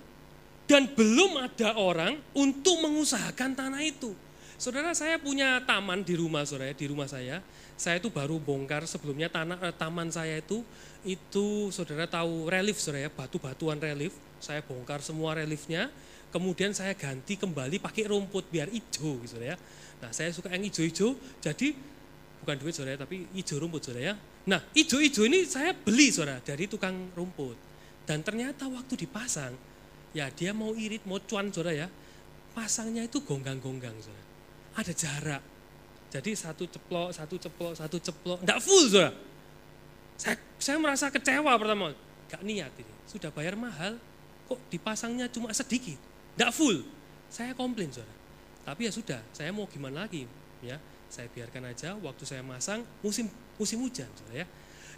dan 0.69 0.85
belum 0.93 1.41
ada 1.41 1.81
orang 1.81 2.21
untuk 2.37 2.77
mengusahakan 2.85 3.57
tanah 3.57 3.81
itu. 3.81 4.13
Saudara 4.61 4.93
saya 4.93 5.17
punya 5.17 5.65
taman 5.65 6.05
di 6.05 6.13
rumah 6.13 6.45
saudara, 6.45 6.77
di 6.77 6.87
rumah 6.87 7.09
saya. 7.09 7.41
Saya 7.79 7.97
itu 8.03 8.13
baru 8.13 8.37
bongkar 8.37 8.85
sebelumnya 8.85 9.33
tanah 9.33 9.57
eh, 9.65 9.75
taman 9.75 10.13
saya 10.13 10.45
itu 10.45 10.61
itu 11.07 11.73
saudara 11.73 12.05
tahu 12.05 12.53
relief 12.53 12.77
saudara 12.77 13.09
ya, 13.09 13.11
batu-batuan 13.11 13.81
relief. 13.81 14.13
Saya 14.39 14.61
bongkar 14.61 15.01
semua 15.01 15.35
reliefnya, 15.41 15.89
kemudian 16.29 16.77
saya 16.77 16.93
ganti 16.93 17.41
kembali 17.41 17.81
pakai 17.81 18.09
rumput 18.09 18.53
biar 18.53 18.69
hijau 18.69 19.21
gitu 19.25 19.41
ya. 19.41 19.57
Nah, 19.99 20.11
saya 20.15 20.31
suka 20.31 20.53
yang 20.53 20.63
hijau-hijau, 20.69 21.17
jadi 21.43 21.75
bukan 22.45 22.57
duit 22.61 22.75
saudara 22.77 23.01
tapi 23.01 23.27
hijau 23.35 23.59
rumput 23.59 23.83
saudara 23.83 24.13
ya. 24.13 24.15
Nah, 24.49 24.61
hijau-hijau 24.73 25.27
ini 25.29 25.45
saya 25.49 25.75
beli 25.75 26.13
saudara 26.13 26.41
dari 26.41 26.69
tukang 26.71 27.13
rumput. 27.17 27.57
Dan 28.09 28.25
ternyata 28.25 28.65
waktu 28.73 29.05
dipasang, 29.05 29.53
ya 30.17 30.33
dia 30.33 30.57
mau 30.57 30.73
irit, 30.73 31.05
mau 31.05 31.21
cuan 31.21 31.53
saudara 31.53 31.85
ya, 31.85 31.89
pasangnya 32.57 33.05
itu 33.05 33.21
gonggang-gonggang 33.21 33.97
saudara. 34.01 34.27
Ada 34.81 34.93
jarak. 34.97 35.43
Jadi 36.09 36.33
satu 36.33 36.65
ceplok, 36.65 37.13
satu 37.13 37.37
ceplok, 37.37 37.73
satu 37.77 37.97
ceplok, 38.01 38.39
enggak 38.41 38.61
full 38.65 38.89
saudara. 38.89 39.13
Saya, 40.17 40.37
saya 40.57 40.77
merasa 40.81 41.13
kecewa 41.13 41.53
pertama, 41.61 41.93
gak 42.33 42.43
niat 42.43 42.73
ini. 42.81 42.93
Sudah 43.05 43.29
bayar 43.29 43.55
mahal, 43.55 44.01
kok 44.49 44.59
dipasangnya 44.73 45.29
cuma 45.29 45.53
sedikit, 45.53 46.01
enggak 46.39 46.55
full. 46.55 46.87
Saya 47.27 47.51
komplain 47.59 47.91
saudara. 47.91 48.15
Tapi 48.63 48.87
ya 48.87 48.93
sudah, 48.95 49.21
saya 49.35 49.51
mau 49.51 49.67
gimana 49.67 50.07
lagi 50.07 50.23
ya. 50.63 50.79
Saya 51.11 51.27
biarkan 51.27 51.73
aja 51.73 51.99
waktu 51.99 52.23
saya 52.23 52.47
masang 52.47 52.87
musim 53.03 53.27
musim 53.59 53.83
hujan 53.83 54.07
saudara 54.15 54.45
ya. 54.45 54.47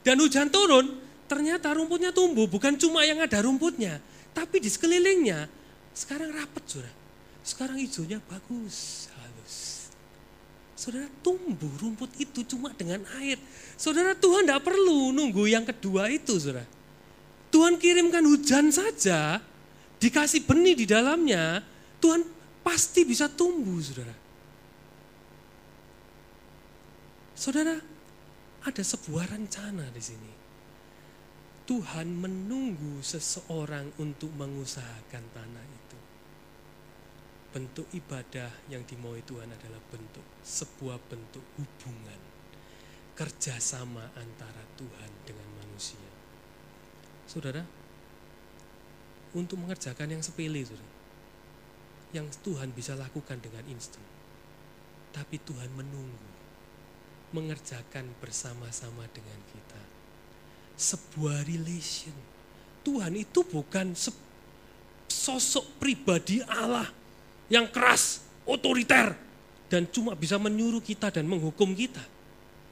Dan 0.05 0.21
hujan 0.21 0.53
turun, 0.53 1.01
ternyata 1.25 1.73
rumputnya 1.73 2.13
tumbuh, 2.13 2.45
bukan 2.45 2.77
cuma 2.77 3.09
yang 3.09 3.25
ada 3.25 3.41
rumputnya, 3.41 4.03
tapi 4.37 4.61
di 4.61 4.69
sekelilingnya 4.69 5.49
sekarang 5.97 6.29
rapat 6.35 6.65
saudara. 6.69 6.93
Sekarang 7.41 7.81
hijaunya 7.81 8.21
bagus, 8.29 9.09
halus. 9.17 9.89
Saudara 10.77 11.09
tumbuh 11.21 11.73
rumput 11.81 12.09
itu 12.21 12.45
cuma 12.49 12.73
dengan 12.73 13.05
air. 13.21 13.37
Saudara 13.77 14.17
Tuhan 14.17 14.49
tidak 14.49 14.65
perlu 14.65 15.13
nunggu 15.13 15.45
yang 15.49 15.65
kedua 15.65 16.09
itu 16.09 16.37
saudara. 16.37 16.65
Tuhan 17.51 17.77
kirimkan 17.77 18.23
hujan 18.25 18.71
saja, 18.71 19.43
dikasih 20.01 20.49
benih 20.49 20.75
di 20.75 20.89
dalamnya, 20.89 21.61
Tuhan 22.01 22.25
pasti 22.65 23.05
bisa 23.05 23.29
tumbuh 23.29 23.79
saudara. 23.85 24.17
Saudara, 27.37 27.77
ada 28.65 28.83
sebuah 28.85 29.33
rencana 29.33 29.89
di 29.93 30.03
sini. 30.03 30.33
Tuhan 31.65 32.11
menunggu 32.11 32.99
seseorang 33.01 33.95
untuk 34.03 34.35
mengusahakan 34.35 35.25
tanah 35.31 35.65
itu. 35.71 35.99
Bentuk 37.55 37.87
ibadah 37.95 38.51
yang 38.67 38.83
dimaui 38.85 39.23
Tuhan 39.23 39.49
adalah 39.49 39.79
bentuk 39.89 40.27
sebuah 40.43 40.99
bentuk 41.07 41.45
hubungan 41.57 42.21
kerjasama 43.15 44.03
antara 44.17 44.65
Tuhan 44.81 45.11
dengan 45.29 45.49
manusia. 45.63 46.11
Saudara, 47.29 47.63
untuk 49.37 49.61
mengerjakan 49.63 50.19
yang 50.19 50.23
sepele, 50.23 50.67
saudara, 50.67 50.91
yang 52.11 52.27
Tuhan 52.43 52.75
bisa 52.75 52.99
lakukan 52.99 53.39
dengan 53.39 53.63
instan, 53.71 54.03
tapi 55.15 55.39
Tuhan 55.43 55.71
menunggu 55.75 56.29
mengerjakan 57.31 58.11
bersama-sama 58.19 59.07
dengan 59.15 59.39
kita 59.55 59.81
sebuah 60.81 61.45
relation. 61.45 62.17
Tuhan 62.81 63.13
itu 63.13 63.45
bukan 63.45 63.93
sosok 65.05 65.77
pribadi 65.77 66.41
Allah 66.49 66.89
yang 67.53 67.69
keras, 67.69 68.25
otoriter, 68.49 69.13
dan 69.69 69.85
cuma 69.93 70.17
bisa 70.17 70.41
menyuruh 70.41 70.81
kita 70.81 71.13
dan 71.13 71.29
menghukum 71.29 71.77
kita. 71.77 72.01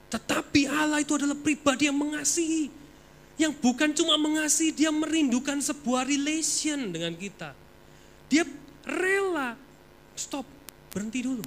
Tetapi 0.08 0.64
Allah 0.64 1.04
itu 1.04 1.12
adalah 1.20 1.36
pribadi 1.36 1.92
yang 1.92 1.98
mengasihi, 2.00 2.72
Yang 3.38 3.54
bukan 3.62 3.94
cuma 3.94 4.18
mengasihi, 4.18 4.74
dia 4.74 4.90
merindukan 4.90 5.62
sebuah 5.62 6.02
relation 6.10 6.90
dengan 6.90 7.14
kita. 7.14 7.54
Dia 8.26 8.42
rela, 8.82 9.54
stop, 10.18 10.42
berhenti 10.90 11.22
dulu. 11.22 11.46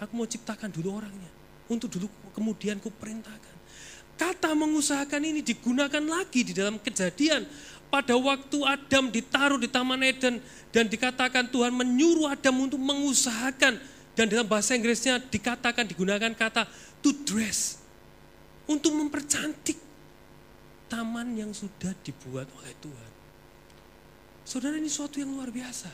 Aku 0.00 0.16
mau 0.16 0.24
ciptakan 0.24 0.72
dulu 0.72 0.96
orangnya. 0.96 1.28
Untuk 1.68 1.92
dulu 1.92 2.08
kemudian 2.32 2.80
ku 2.80 2.88
perintahkan. 2.88 3.54
Kata 4.16 4.56
mengusahakan 4.56 5.28
ini 5.28 5.44
digunakan 5.44 6.00
lagi 6.00 6.40
di 6.40 6.56
dalam 6.56 6.80
kejadian. 6.80 7.44
Pada 7.92 8.16
waktu 8.16 8.58
Adam 8.64 9.12
ditaruh 9.12 9.60
di 9.60 9.68
Taman 9.68 10.00
Eden 10.02 10.40
dan 10.72 10.88
dikatakan 10.88 11.52
Tuhan 11.52 11.70
menyuruh 11.76 12.32
Adam 12.32 12.64
untuk 12.64 12.80
mengusahakan. 12.80 13.76
Dan 14.16 14.32
dalam 14.32 14.48
bahasa 14.48 14.72
Inggrisnya 14.72 15.20
dikatakan, 15.20 15.84
digunakan 15.84 16.32
kata 16.32 16.64
to 17.04 17.12
dress. 17.28 17.76
Untuk 18.64 18.96
mempercantik 18.96 19.85
taman 20.86 21.34
yang 21.36 21.50
sudah 21.52 21.92
dibuat 22.02 22.46
oleh 22.62 22.74
Tuhan. 22.82 23.12
Saudara 24.46 24.78
ini 24.78 24.90
suatu 24.90 25.18
yang 25.18 25.34
luar 25.34 25.50
biasa. 25.50 25.90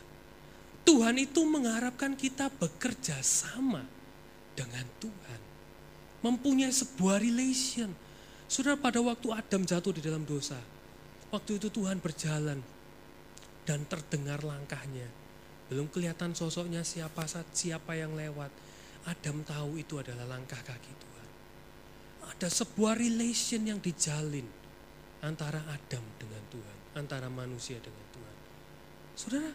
Tuhan 0.83 1.17
itu 1.17 1.41
mengharapkan 1.47 2.13
kita 2.19 2.51
bekerja 2.53 3.21
sama 3.25 3.87
dengan 4.53 4.85
Tuhan. 4.99 5.41
Mempunyai 6.23 6.71
sebuah 6.71 7.19
relation 7.19 7.91
Saudara 8.53 8.77
pada 8.77 9.01
waktu 9.01 9.33
Adam 9.33 9.65
jatuh 9.65 9.97
di 9.97 10.05
dalam 10.05 10.29
dosa, 10.29 10.61
waktu 11.33 11.57
itu 11.57 11.73
Tuhan 11.73 12.05
berjalan 12.05 12.61
dan 13.65 13.81
terdengar 13.89 14.45
langkahnya. 14.45 15.09
Belum 15.73 15.89
kelihatan 15.89 16.37
sosoknya 16.37 16.85
siapa 16.85 17.25
siapa 17.57 17.97
yang 17.97 18.13
lewat. 18.13 18.53
Adam 19.09 19.41
tahu 19.41 19.81
itu 19.81 19.97
adalah 19.97 20.37
langkah 20.37 20.61
kaki 20.61 20.93
Tuhan. 21.01 21.29
Ada 22.37 22.53
sebuah 22.53 22.93
relation 22.93 23.65
yang 23.65 23.81
dijalin 23.81 24.45
antara 25.23 25.63
Adam 25.71 26.03
dengan 26.19 26.43
Tuhan, 26.51 26.77
antara 26.99 27.31
manusia 27.31 27.79
dengan 27.79 28.05
Tuhan. 28.11 28.37
Saudara, 29.15 29.51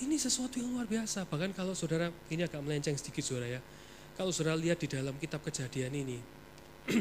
ini 0.00 0.16
sesuatu 0.16 0.56
yang 0.56 0.72
luar 0.72 0.88
biasa. 0.88 1.28
Bahkan 1.28 1.52
kalau 1.52 1.76
saudara, 1.76 2.08
ini 2.32 2.42
agak 2.44 2.64
melenceng 2.64 2.96
sedikit 2.96 3.20
saudara 3.20 3.60
ya. 3.60 3.60
Kalau 4.16 4.32
saudara 4.32 4.56
lihat 4.56 4.80
di 4.80 4.88
dalam 4.88 5.12
kitab 5.20 5.44
kejadian 5.44 5.92
ini, 5.92 6.18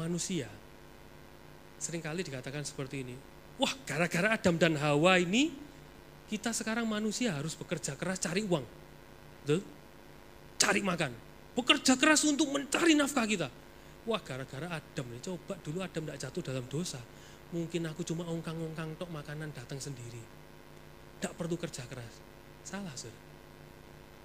manusia. 0.00 0.46
Seringkali 1.82 2.22
dikatakan 2.22 2.62
seperti 2.62 3.02
ini. 3.02 3.18
Wah, 3.58 3.74
gara-gara 3.82 4.38
Adam 4.38 4.54
dan 4.54 4.78
Hawa 4.78 5.18
ini 5.18 5.50
kita 6.30 6.54
sekarang 6.54 6.86
manusia 6.86 7.34
harus 7.34 7.58
bekerja 7.58 7.98
keras 7.98 8.22
cari 8.22 8.46
uang. 8.46 8.62
Betul? 9.42 9.60
Cari 10.62 10.80
makan. 10.80 11.10
Bekerja 11.58 11.98
keras 11.98 12.22
untuk 12.22 12.48
mencari 12.54 12.94
nafkah 12.94 13.26
kita. 13.26 13.50
Wah, 14.02 14.18
gara-gara 14.22 14.66
Adam 14.66 15.06
ini 15.14 15.20
coba 15.22 15.54
dulu 15.62 15.78
Adam 15.78 16.02
tidak 16.06 16.18
jatuh 16.18 16.42
dalam 16.42 16.66
dosa. 16.66 16.98
Mungkin 17.52 17.86
aku 17.86 18.02
cuma 18.02 18.26
ongkang-ongkang 18.26 18.98
tok 18.98 19.10
makanan 19.12 19.54
datang 19.54 19.78
sendiri. 19.78 20.20
Tidak 21.20 21.32
perlu 21.38 21.54
kerja 21.54 21.86
keras. 21.86 22.14
Salah, 22.66 22.94
saudara. 22.98 23.30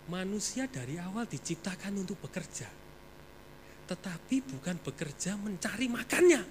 Manusia 0.08 0.66
dari 0.72 0.96
awal 0.96 1.28
diciptakan 1.28 2.00
untuk 2.00 2.18
bekerja 2.24 2.88
tetapi 3.88 4.44
bukan 4.44 4.76
bekerja 4.84 5.40
mencari 5.40 5.88
makannya, 5.88 6.44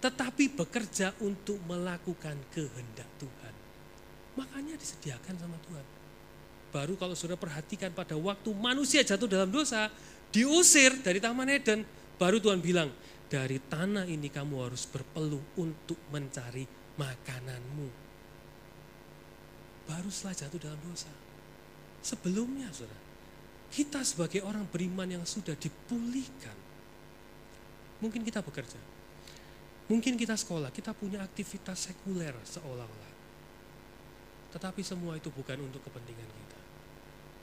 tetapi 0.00 0.56
bekerja 0.56 1.12
untuk 1.20 1.60
melakukan 1.68 2.40
kehendak 2.50 3.08
Tuhan. 3.20 3.54
Makanya 4.40 4.74
disediakan 4.80 5.36
sama 5.36 5.60
Tuhan. 5.68 5.86
Baru 6.72 6.98
kalau 6.98 7.14
sudah 7.14 7.38
perhatikan 7.38 7.92
pada 7.92 8.18
waktu 8.18 8.50
manusia 8.56 9.04
jatuh 9.04 9.28
dalam 9.28 9.52
dosa, 9.52 9.92
diusir 10.32 10.90
dari 11.04 11.22
Taman 11.22 11.52
Eden, 11.52 11.86
baru 12.18 12.38
Tuhan 12.38 12.62
bilang, 12.62 12.90
dari 13.34 13.58
tanah 13.58 14.06
ini 14.06 14.30
kamu 14.30 14.70
harus 14.70 14.86
berpeluh 14.86 15.42
untuk 15.58 15.98
mencari 16.14 16.62
makananmu. 16.94 17.88
Baru 19.90 20.08
setelah 20.08 20.38
jatuh 20.38 20.60
dalam 20.62 20.80
dosa. 20.86 21.10
Sebelumnya, 22.04 22.70
saudara, 22.70 23.00
kita 23.74 24.06
sebagai 24.06 24.44
orang 24.44 24.68
beriman 24.70 25.08
yang 25.08 25.24
sudah 25.26 25.56
dipulihkan, 25.58 26.54
mungkin 27.98 28.22
kita 28.22 28.38
bekerja, 28.44 28.78
mungkin 29.90 30.14
kita 30.14 30.38
sekolah, 30.38 30.70
kita 30.70 30.94
punya 30.94 31.24
aktivitas 31.24 31.90
sekuler 31.90 32.36
seolah-olah. 32.44 33.12
Tetapi 34.54 34.80
semua 34.86 35.18
itu 35.18 35.34
bukan 35.34 35.58
untuk 35.58 35.82
kepentingan 35.82 36.30
kita. 36.30 36.60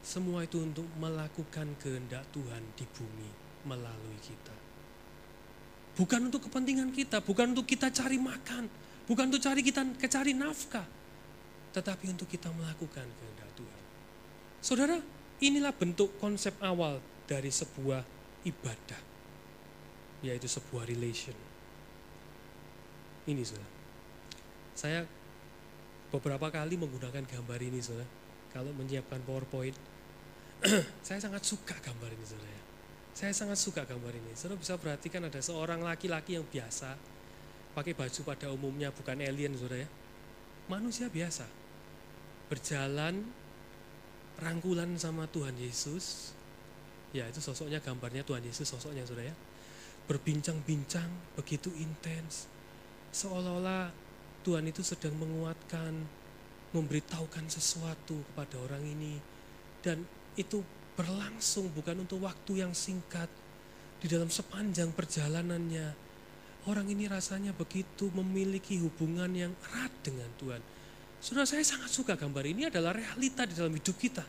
Semua 0.02 0.48
itu 0.48 0.64
untuk 0.64 0.88
melakukan 0.98 1.76
kehendak 1.78 2.24
Tuhan 2.32 2.64
di 2.80 2.88
bumi 2.88 3.51
melalui 3.68 4.20
kita. 4.24 4.56
Bukan 5.98 6.32
untuk 6.32 6.48
kepentingan 6.48 6.90
kita, 6.96 7.20
bukan 7.22 7.52
untuk 7.52 7.68
kita 7.68 7.92
cari 7.92 8.18
makan, 8.18 8.66
bukan 9.06 9.28
untuk 9.28 9.44
cari 9.44 9.62
kita 9.62 9.86
cari 10.08 10.32
nafkah, 10.34 10.88
tetapi 11.76 12.16
untuk 12.16 12.26
kita 12.32 12.48
melakukan 12.54 13.06
kehendak 13.06 13.50
Tuhan. 13.54 13.82
Saudara, 14.64 14.98
Inilah 15.42 15.74
bentuk 15.74 16.22
konsep 16.22 16.54
awal 16.62 17.02
dari 17.26 17.50
sebuah 17.50 18.06
ibadah, 18.46 19.02
yaitu 20.22 20.46
sebuah 20.46 20.86
relation. 20.86 21.34
Ini 23.26 23.42
saudara. 23.42 23.74
Saya 24.78 25.02
beberapa 26.14 26.54
kali 26.54 26.78
menggunakan 26.78 27.26
gambar 27.26 27.58
ini 27.58 27.82
saudara. 27.82 28.06
Kalau 28.54 28.70
menyiapkan 28.78 29.18
PowerPoint, 29.26 29.74
saya 31.06 31.18
sangat 31.18 31.42
suka 31.42 31.74
gambar 31.82 32.14
ini 32.14 32.26
saudara. 32.30 32.62
Saya 33.12 33.36
sangat 33.36 33.60
suka 33.60 33.84
gambar 33.84 34.16
ini. 34.16 34.32
Saudara 34.34 34.58
bisa 34.60 34.80
perhatikan 34.80 35.28
ada 35.28 35.40
seorang 35.44 35.84
laki-laki 35.84 36.40
yang 36.40 36.48
biasa, 36.48 36.96
pakai 37.76 37.96
baju 37.96 38.22
pada 38.24 38.48
umumnya 38.52 38.92
bukan 38.92 39.20
alien 39.20 39.56
saudara 39.56 39.84
ya. 39.84 39.90
Manusia 40.72 41.12
biasa, 41.12 41.44
berjalan 42.48 43.28
rangkulan 44.40 44.96
sama 44.96 45.28
Tuhan 45.28 45.54
Yesus, 45.60 46.32
ya 47.12 47.28
itu 47.28 47.44
sosoknya 47.44 47.84
gambarnya 47.84 48.24
Tuhan 48.24 48.42
Yesus 48.42 48.72
sosoknya 48.72 49.04
sudah 49.04 49.28
ya, 49.28 49.36
berbincang-bincang 50.08 51.36
begitu 51.36 51.70
intens, 51.76 52.48
seolah-olah 53.12 53.92
Tuhan 54.42 54.66
itu 54.66 54.82
sedang 54.82 55.14
menguatkan, 55.20 55.94
memberitahukan 56.72 57.46
sesuatu 57.52 58.24
kepada 58.32 58.58
orang 58.64 58.82
ini, 58.88 59.20
dan 59.84 60.02
itu 60.40 60.64
berlangsung 61.02 61.74
bukan 61.74 62.06
untuk 62.06 62.22
waktu 62.22 62.62
yang 62.62 62.78
singkat, 62.78 63.28
di 63.98 64.06
dalam 64.06 64.30
sepanjang 64.30 64.94
perjalanannya, 64.94 65.98
orang 66.70 66.86
ini 66.86 67.10
rasanya 67.10 67.58
begitu 67.58 68.14
memiliki 68.14 68.78
hubungan 68.78 69.34
yang 69.34 69.54
erat 69.66 69.94
dengan 70.06 70.30
Tuhan 70.38 70.62
Saudara 71.22 71.46
saya 71.46 71.62
sangat 71.62 71.94
suka 71.94 72.18
gambar 72.18 72.50
ini 72.50 72.66
adalah 72.66 72.98
realita 72.98 73.46
di 73.46 73.54
dalam 73.54 73.70
hidup 73.70 73.94
kita. 73.94 74.26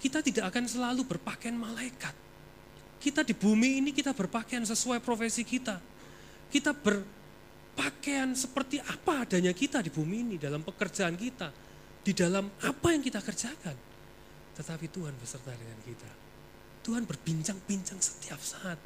Kita 0.00 0.24
tidak 0.24 0.48
akan 0.48 0.64
selalu 0.64 1.04
berpakaian 1.04 1.52
malaikat. 1.52 2.16
Kita 2.96 3.20
di 3.20 3.36
bumi 3.36 3.84
ini 3.84 3.92
kita 3.92 4.16
berpakaian 4.16 4.64
sesuai 4.64 5.04
profesi 5.04 5.44
kita. 5.44 5.76
Kita 6.48 6.72
berpakaian 6.72 8.32
seperti 8.32 8.80
apa 8.80 9.28
adanya 9.28 9.52
kita 9.52 9.84
di 9.84 9.92
bumi 9.92 10.24
ini 10.24 10.36
dalam 10.40 10.64
pekerjaan 10.64 11.20
kita. 11.20 11.52
Di 12.00 12.16
dalam 12.16 12.48
apa 12.48 12.96
yang 12.96 13.04
kita 13.04 13.20
kerjakan. 13.20 13.76
Tetapi 14.60 14.92
Tuhan 14.92 15.16
beserta 15.16 15.56
dengan 15.56 15.80
kita. 15.88 16.10
Tuhan 16.84 17.08
berbincang-bincang 17.08 17.96
setiap 17.96 18.36
saat. 18.44 18.76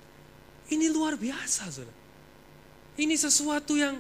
Ini 0.71 0.87
luar 0.95 1.19
biasa 1.19 1.67
saudara. 1.67 1.99
Ini 2.95 3.19
sesuatu 3.19 3.75
yang 3.75 3.99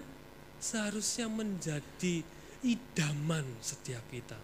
seharusnya 0.62 1.26
menjadi 1.26 2.22
idaman 2.62 3.42
setiap 3.58 4.06
kita. 4.06 4.38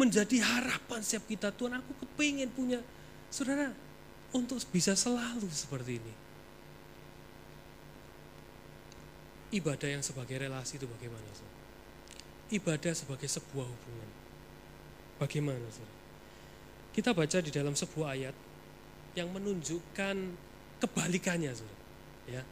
Menjadi 0.00 0.40
harapan 0.40 1.04
setiap 1.04 1.28
kita. 1.28 1.52
Tuhan 1.52 1.76
aku 1.76 1.92
kepingin 2.08 2.48
punya, 2.48 2.80
saudara, 3.28 3.68
untuk 4.32 4.56
bisa 4.72 4.96
selalu 4.96 5.52
seperti 5.52 6.00
ini. 6.00 6.14
Ibadah 9.60 9.88
yang 9.92 10.00
sebagai 10.00 10.40
relasi 10.40 10.80
itu 10.80 10.88
bagaimana? 10.88 11.28
Saudara? 11.36 11.60
Ibadah 12.48 12.92
sebagai 12.96 13.28
sebuah 13.28 13.68
hubungan. 13.68 14.10
Bagaimana? 15.20 15.68
Saudara? 15.68 15.95
Kita 16.96 17.12
baca 17.12 17.38
di 17.44 17.52
dalam 17.52 17.76
sebuah 17.76 18.08
ayat 18.16 18.34
yang 19.12 19.28
menunjukkan 19.28 20.16
kebalikannya. 20.80 21.52
Ya, 22.26 22.42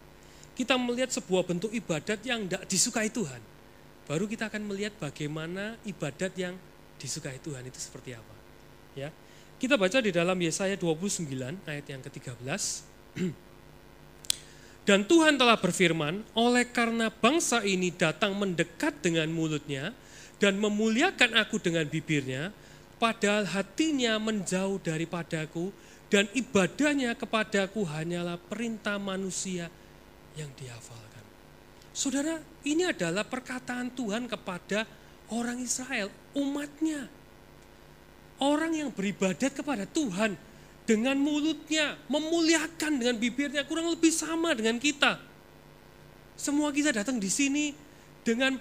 kita 0.53 0.77
melihat 0.77 1.11
sebuah 1.11 1.49
bentuk 1.49 1.73
ibadat 1.73 2.21
yang 2.23 2.45
tidak 2.45 2.69
disukai 2.69 3.09
Tuhan 3.09 3.55
baru 4.05 4.29
kita 4.29 4.53
akan 4.53 4.63
melihat 4.69 4.93
bagaimana 5.01 5.81
ibadat 5.89 6.33
yang 6.37 6.55
disukai 7.01 7.41
Tuhan 7.41 7.65
itu 7.65 7.81
seperti 7.81 8.13
apa. 8.17 8.37
Ya. 8.95 9.09
Kita 9.57 9.81
baca 9.81 9.99
di 10.03 10.13
dalam 10.13 10.37
Yesaya 10.37 10.77
29 10.77 11.25
ayat 11.65 11.87
yang 11.89 12.03
ke-13. 12.05 12.63
Dan 14.89 15.09
Tuhan 15.09 15.41
telah 15.41 15.57
berfirman, 15.57 16.21
oleh 16.37 16.69
karena 16.69 17.09
bangsa 17.09 17.65
ini 17.65 17.89
datang 17.89 18.37
mendekat 18.37 19.01
dengan 19.01 19.33
mulutnya 19.33 19.97
dan 20.37 20.61
memuliakan 20.61 21.41
aku 21.41 21.57
dengan 21.57 21.89
bibirnya, 21.89 22.53
padahal 22.99 23.45
hatinya 23.49 24.17
menjauh 24.19 24.79
daripadaku 24.81 25.75
dan 26.13 26.31
ibadahnya 26.31 27.19
kepadaku 27.19 27.83
hanyalah 27.83 28.39
perintah 28.39 29.01
manusia 29.03 29.67
yang 30.39 30.51
dihafalkan. 30.55 31.25
Saudara, 31.95 32.39
ini 32.67 32.87
adalah 32.87 33.23
perkataan 33.23 33.95
Tuhan 33.95 34.27
kepada 34.27 34.87
orang 35.31 35.63
Israel, 35.63 36.11
umatnya. 36.35 37.07
Orang 38.43 38.75
yang 38.75 38.91
beribadat 38.91 39.55
kepada 39.55 39.87
Tuhan 39.87 40.35
dengan 40.85 41.17
mulutnya, 41.17 41.95
memuliakan 42.11 42.99
dengan 42.99 43.17
bibirnya, 43.17 43.63
kurang 43.65 43.95
lebih 43.95 44.11
sama 44.11 44.53
dengan 44.53 44.77
kita. 44.83 45.23
Semua 46.35 46.75
kita 46.75 46.91
datang 46.91 47.23
di 47.23 47.31
sini 47.31 47.71
dengan 48.27 48.59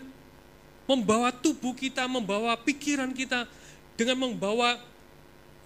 membawa 0.86 1.34
tubuh 1.34 1.74
kita, 1.74 2.06
membawa 2.06 2.54
pikiran 2.60 3.12
kita, 3.12 3.50
dengan 3.93 4.29
membawa 4.29 4.77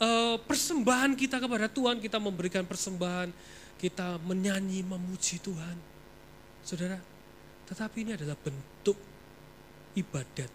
uh, 0.01 0.35
persembahan 0.41 1.15
kita 1.15 1.39
kepada 1.39 1.71
Tuhan, 1.71 2.03
kita 2.03 2.19
memberikan 2.19 2.63
persembahan, 2.67 3.31
kita 3.79 4.19
menyanyi, 4.25 4.83
memuji 4.83 5.39
Tuhan. 5.39 5.77
Saudara, 6.65 6.99
tetapi 7.67 8.03
ini 8.03 8.11
adalah 8.19 8.35
bentuk 8.35 8.99
ibadat 9.95 10.51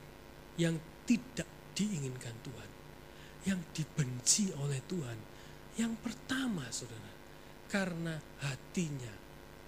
yang 0.60 0.76
tidak 1.08 1.48
diinginkan 1.72 2.36
Tuhan, 2.44 2.70
yang 3.48 3.60
dibenci 3.72 4.52
oleh 4.60 4.80
Tuhan. 4.84 5.18
Yang 5.80 5.94
pertama, 6.04 6.68
saudara, 6.68 7.10
karena 7.72 8.20
hatinya 8.44 9.14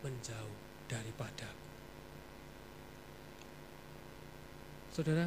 menjauh 0.04 0.56
daripada. 0.84 1.48
Saudara, 4.92 5.26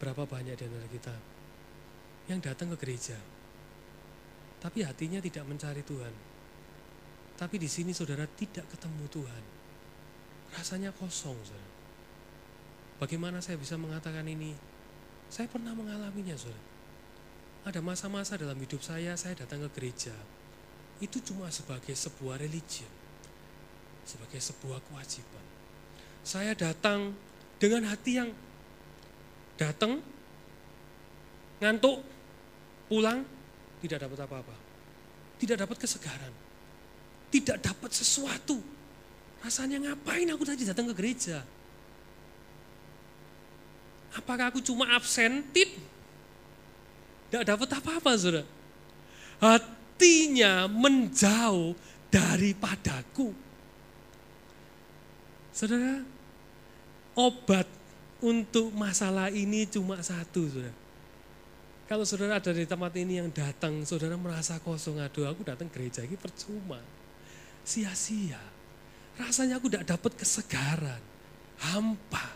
berapa 0.00 0.24
banyak 0.24 0.56
di 0.56 0.64
antara 0.64 0.88
kita 0.88 1.35
yang 2.26 2.42
datang 2.42 2.74
ke 2.74 2.76
gereja, 2.82 3.18
tapi 4.58 4.82
hatinya 4.82 5.22
tidak 5.22 5.46
mencari 5.46 5.82
Tuhan. 5.86 6.14
Tapi 7.36 7.60
di 7.60 7.68
sini 7.68 7.92
saudara 7.92 8.24
tidak 8.24 8.64
ketemu 8.72 9.04
Tuhan. 9.12 9.42
Rasanya 10.56 10.90
kosong, 10.96 11.36
saudara. 11.44 11.70
Bagaimana 12.96 13.44
saya 13.44 13.60
bisa 13.60 13.76
mengatakan 13.76 14.24
ini? 14.24 14.56
Saya 15.28 15.44
pernah 15.46 15.76
mengalaminya, 15.76 16.32
saudara. 16.32 16.64
Ada 17.68 17.84
masa-masa 17.84 18.40
dalam 18.40 18.56
hidup 18.56 18.80
saya, 18.80 19.12
saya 19.20 19.36
datang 19.36 19.68
ke 19.68 19.70
gereja. 19.76 20.16
Itu 20.96 21.20
cuma 21.20 21.52
sebagai 21.52 21.92
sebuah 21.92 22.40
religion. 22.40 22.88
Sebagai 24.08 24.40
sebuah 24.40 24.80
kewajiban. 24.88 25.44
Saya 26.24 26.56
datang 26.56 27.12
dengan 27.60 27.84
hati 27.84 28.16
yang 28.16 28.30
datang, 29.60 30.00
ngantuk, 31.60 32.00
pulang, 32.86 33.22
tidak 33.82 34.06
dapat 34.08 34.18
apa-apa. 34.26 34.56
Tidak 35.36 35.56
dapat 35.58 35.76
kesegaran. 35.76 36.32
Tidak 37.28 37.60
dapat 37.60 37.90
sesuatu. 37.92 38.56
Rasanya 39.44 39.92
ngapain 39.92 40.26
aku 40.32 40.42
tadi 40.42 40.64
datang 40.64 40.88
ke 40.90 40.94
gereja? 40.96 41.44
Apakah 44.16 44.48
aku 44.48 44.64
cuma 44.64 44.88
absentif? 44.96 45.68
Tidak 47.28 47.44
dapat 47.44 47.68
apa-apa, 47.76 48.16
saudara. 48.16 48.48
Hatinya 49.36 50.64
menjauh 50.72 51.76
daripadaku. 52.08 53.36
Saudara, 55.52 56.00
obat 57.12 57.68
untuk 58.24 58.72
masalah 58.72 59.28
ini 59.28 59.68
cuma 59.68 60.00
satu, 60.00 60.48
saudara. 60.48 60.85
Kalau 61.86 62.02
saudara 62.02 62.42
ada 62.42 62.50
di 62.50 62.66
tempat 62.66 62.90
ini 62.98 63.22
yang 63.22 63.30
datang, 63.30 63.86
saudara 63.86 64.18
merasa 64.18 64.58
kosong, 64.58 64.98
aduh 64.98 65.30
aku 65.30 65.46
datang 65.46 65.70
gereja 65.70 66.02
ini 66.02 66.18
percuma. 66.18 66.82
Sia-sia. 67.62 68.42
Rasanya 69.14 69.62
aku 69.62 69.70
tidak 69.70 69.86
dapat 69.86 70.18
kesegaran. 70.18 70.98
Hampa. 71.62 72.26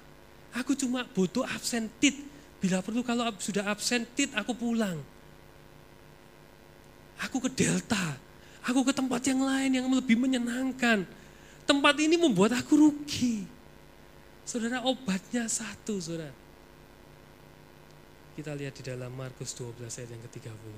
Aku 0.55 0.79
cuma 0.79 1.03
butuh 1.03 1.43
absentit. 1.51 2.15
Bila 2.63 2.79
perlu 2.79 3.03
kalau 3.03 3.27
sudah 3.43 3.67
absentit 3.67 4.31
aku 4.39 4.55
pulang. 4.55 5.03
Aku 7.27 7.43
ke 7.43 7.51
Delta. 7.51 8.17
Aku 8.65 8.87
ke 8.87 8.95
tempat 8.95 9.19
yang 9.27 9.43
lain 9.43 9.83
yang 9.83 9.87
lebih 9.91 10.15
menyenangkan. 10.15 11.03
Tempat 11.67 11.95
ini 11.99 12.15
membuat 12.15 12.55
aku 12.55 12.79
rugi. 12.79 13.45
Saudara 14.47 14.83
obatnya 14.87 15.47
satu 15.51 15.99
saudara. 15.99 16.33
Kita 18.35 18.55
lihat 18.55 18.79
di 18.79 18.85
dalam 18.87 19.11
Markus 19.13 19.53
12 19.59 19.91
ayat 19.91 20.11
yang 20.11 20.23
ke-30. 20.31 20.77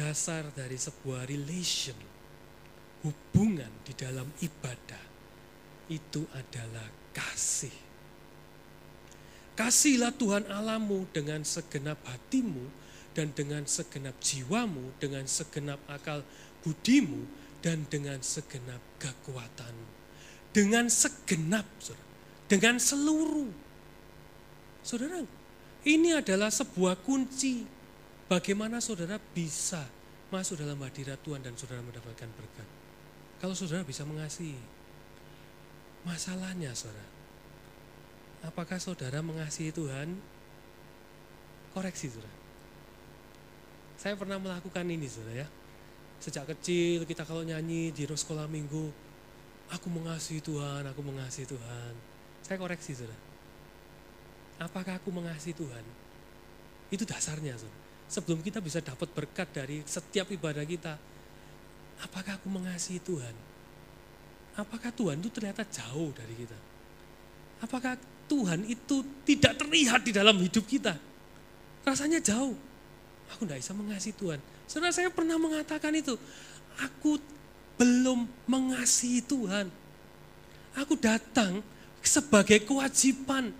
Dasar 0.00 0.48
dari 0.56 0.80
sebuah 0.80 1.28
relation, 1.28 1.96
hubungan 3.04 3.68
di 3.84 3.92
dalam 3.92 4.24
ibadah, 4.40 5.04
itu 5.92 6.24
adalah 6.32 6.88
kasih. 7.12 7.74
Kasihlah 9.58 10.16
Tuhan 10.16 10.48
Alamu 10.48 11.04
dengan 11.12 11.44
segenap 11.44 12.00
hatimu 12.08 12.64
dan 13.12 13.34
dengan 13.36 13.68
segenap 13.68 14.16
jiwamu, 14.22 14.96
dengan 14.96 15.28
segenap 15.28 15.82
akal 15.90 16.24
budimu, 16.64 17.28
dan 17.60 17.84
dengan 17.92 18.24
segenap 18.24 18.80
kekuatanmu. 18.96 19.90
Dengan 20.50 20.88
segenap, 20.88 21.68
dengan 22.48 22.80
seluruh. 22.80 23.52
Saudara, 24.80 25.20
ini 25.86 26.16
adalah 26.16 26.52
sebuah 26.52 27.00
kunci 27.00 27.64
bagaimana 28.28 28.80
saudara 28.82 29.16
bisa 29.16 29.80
masuk 30.28 30.60
dalam 30.60 30.78
hadirat 30.82 31.18
Tuhan 31.24 31.42
dan 31.42 31.56
saudara 31.56 31.80
mendapatkan 31.82 32.28
berkat. 32.36 32.68
Kalau 33.40 33.56
saudara 33.56 33.82
bisa 33.82 34.04
mengasihi, 34.04 34.80
Masalahnya 36.00 36.72
saudara, 36.72 37.04
apakah 38.40 38.80
saudara 38.80 39.20
mengasihi 39.20 39.68
Tuhan? 39.68 40.16
Koreksi 41.76 42.08
saudara. 42.08 42.38
Saya 44.00 44.16
pernah 44.16 44.40
melakukan 44.40 44.80
ini 44.88 45.04
saudara 45.04 45.44
ya. 45.44 45.48
Sejak 46.24 46.48
kecil 46.56 47.04
kita 47.04 47.28
kalau 47.28 47.44
nyanyi 47.44 47.92
di 47.92 48.08
sekolah 48.08 48.48
minggu, 48.48 48.88
aku 49.68 49.86
mengasihi 49.92 50.40
Tuhan, 50.40 50.88
aku 50.88 51.00
mengasihi 51.04 51.44
Tuhan. 51.44 51.92
Saya 52.40 52.56
koreksi 52.56 52.96
saudara. 52.96 53.29
Apakah 54.60 55.00
aku 55.00 55.08
mengasihi 55.08 55.56
Tuhan? 55.56 55.84
Itu 56.92 57.08
dasarnya. 57.08 57.56
Sebelum 58.10 58.44
kita 58.44 58.60
bisa 58.60 58.84
dapat 58.84 59.08
berkat 59.16 59.48
dari 59.50 59.80
setiap 59.88 60.28
ibadah 60.28 60.62
kita, 60.68 60.94
apakah 62.04 62.36
aku 62.36 62.52
mengasihi 62.52 63.00
Tuhan? 63.00 63.50
apakah 64.60 64.92
Tuhan 64.92 65.16
itu 65.20 65.30
ternyata 65.32 65.64
jauh 65.64 66.12
dari 66.12 66.34
kita? 66.36 66.58
Apakah 67.60 67.96
Tuhan 68.28 68.64
itu 68.68 69.04
tidak 69.24 69.56
terlihat 69.60 70.00
di 70.04 70.12
dalam 70.12 70.36
hidup 70.40 70.64
kita? 70.64 70.96
Rasanya 71.84 72.20
jauh. 72.20 72.56
Aku 73.32 73.46
tidak 73.46 73.62
bisa 73.62 73.72
mengasihi 73.76 74.14
Tuhan. 74.16 74.40
Saudara 74.68 74.92
saya 74.92 75.12
pernah 75.12 75.36
mengatakan 75.36 75.92
itu. 75.96 76.16
Aku 76.80 77.20
belum 77.76 78.28
mengasihi 78.48 79.20
Tuhan. 79.24 79.68
Aku 80.76 80.96
datang 80.96 81.60
sebagai 82.00 82.64
kewajiban. 82.64 83.52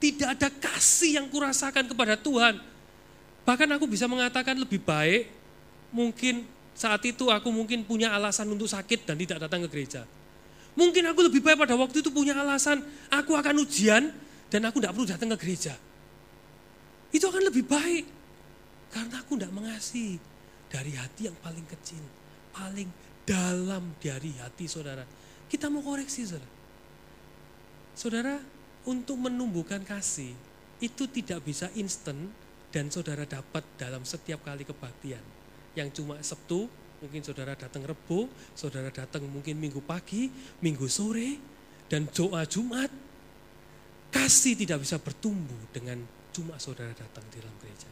Tidak 0.00 0.28
ada 0.32 0.48
kasih 0.48 1.20
yang 1.20 1.28
kurasakan 1.28 1.84
kepada 1.84 2.16
Tuhan. 2.16 2.56
Bahkan 3.44 3.68
aku 3.76 3.84
bisa 3.84 4.08
mengatakan 4.08 4.56
lebih 4.56 4.80
baik 4.80 5.28
mungkin 5.92 6.48
saat 6.72 7.04
itu 7.04 7.28
aku 7.28 7.52
mungkin 7.52 7.84
punya 7.84 8.14
alasan 8.14 8.48
untuk 8.48 8.64
sakit 8.64 9.04
dan 9.04 9.20
tidak 9.20 9.44
datang 9.44 9.60
ke 9.66 9.68
gereja. 9.68 10.08
Mungkin 10.72 11.04
aku 11.12 11.28
lebih 11.28 11.44
baik 11.44 11.60
pada 11.60 11.76
waktu 11.76 12.00
itu 12.00 12.08
punya 12.08 12.32
alasan, 12.32 12.80
aku 13.12 13.36
akan 13.36 13.60
ujian 13.60 14.08
dan 14.48 14.60
aku 14.64 14.80
tidak 14.80 14.96
perlu 14.96 15.06
datang 15.06 15.28
ke 15.34 15.38
gereja. 15.44 15.74
Itu 17.10 17.26
akan 17.28 17.42
lebih 17.50 17.66
baik. 17.66 18.06
Karena 18.90 19.22
aku 19.22 19.38
tidak 19.38 19.52
mengasihi 19.54 20.18
dari 20.70 20.94
hati 20.94 21.30
yang 21.30 21.36
paling 21.42 21.66
kecil, 21.66 22.02
paling 22.54 22.88
dalam 23.26 23.94
dari 23.98 24.34
hati 24.38 24.66
saudara. 24.66 25.04
Kita 25.50 25.70
mau 25.70 25.82
koreksi 25.82 26.26
saudara. 26.26 26.50
Saudara, 27.94 28.34
untuk 28.88 29.16
menumbuhkan 29.20 29.84
kasih 29.84 30.32
itu 30.80 31.04
tidak 31.10 31.44
bisa 31.44 31.68
instan 31.76 32.32
dan 32.72 32.88
saudara 32.88 33.28
dapat 33.28 33.66
dalam 33.76 34.06
setiap 34.06 34.40
kali 34.46 34.64
kebaktian. 34.64 35.22
Yang 35.76 36.02
cuma 36.02 36.16
Sabtu, 36.24 36.70
Mungkin 37.00 37.24
saudara 37.24 37.56
datang 37.56 37.80
Rebo, 37.80 38.28
saudara 38.52 38.92
datang 38.92 39.24
mungkin 39.24 39.56
minggu 39.56 39.80
pagi, 39.80 40.28
minggu 40.60 40.84
sore, 40.84 41.40
dan 41.88 42.04
doa 42.12 42.44
Jumat. 42.44 42.92
Kasih 44.12 44.52
tidak 44.52 44.84
bisa 44.84 45.00
bertumbuh 45.00 45.72
dengan 45.72 45.96
cuma 46.28 46.60
saudara 46.60 46.92
datang 46.92 47.24
di 47.32 47.40
dalam 47.40 47.56
gereja. 47.56 47.88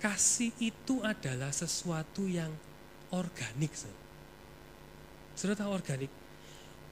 Kasih 0.00 0.54
itu 0.64 1.04
adalah 1.04 1.52
sesuatu 1.52 2.24
yang 2.24 2.48
organik. 3.12 3.74
Saudara 5.36 5.60
tahu 5.60 5.70
organik? 5.76 6.12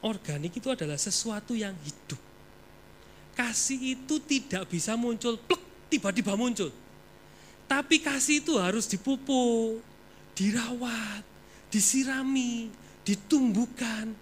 Organik 0.05 0.53
itu 0.61 0.69
adalah 0.69 1.01
sesuatu 1.01 1.57
yang 1.57 1.73
hidup. 1.89 2.21
Kasih 3.37 4.01
itu 4.01 4.17
tidak 4.25 4.65
bisa 4.73 4.97
muncul, 4.97 5.37
plek, 5.37 5.93
tiba-tiba 5.93 6.33
muncul. 6.35 6.73
Tapi 7.69 8.01
kasih 8.01 8.41
itu 8.41 8.57
harus 8.57 8.89
dipupuk, 8.89 9.85
dirawat, 10.33 11.21
disirami, 11.69 12.73
ditumbuhkan, 13.05 14.17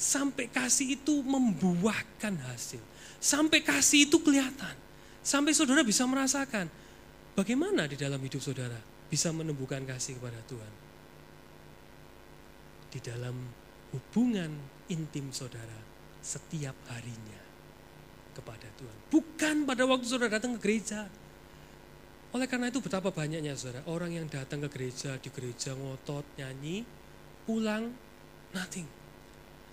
Sampai 0.00 0.48
kasih 0.48 0.96
itu 0.96 1.20
membuahkan 1.20 2.32
hasil. 2.48 2.80
Sampai 3.20 3.60
kasih 3.60 4.08
itu 4.08 4.16
kelihatan. 4.24 4.72
Sampai 5.20 5.52
saudara 5.52 5.84
bisa 5.84 6.08
merasakan 6.08 6.72
bagaimana 7.36 7.84
di 7.84 8.00
dalam 8.00 8.16
hidup 8.16 8.40
saudara 8.40 8.80
bisa 9.12 9.28
menumbuhkan 9.28 9.84
kasih 9.84 10.16
kepada 10.16 10.40
Tuhan. 10.48 10.72
Di 12.96 12.98
dalam 13.04 13.36
hubungan 13.92 14.48
intim 14.88 15.28
saudara 15.36 15.76
setiap 16.24 16.72
harinya 16.88 17.49
kepada 18.32 18.66
Tuhan. 18.78 18.98
Bukan 19.10 19.56
pada 19.66 19.82
waktu 19.86 20.06
saudara 20.06 20.38
datang 20.38 20.56
ke 20.56 20.60
gereja. 20.62 21.06
Oleh 22.30 22.46
karena 22.46 22.70
itu 22.70 22.78
betapa 22.78 23.10
banyaknya 23.10 23.58
saudara, 23.58 23.82
orang 23.90 24.14
yang 24.14 24.26
datang 24.30 24.62
ke 24.62 24.68
gereja, 24.70 25.18
di 25.18 25.34
gereja 25.34 25.74
ngotot, 25.74 26.22
nyanyi, 26.38 26.86
pulang, 27.42 27.90
nothing. 28.54 28.86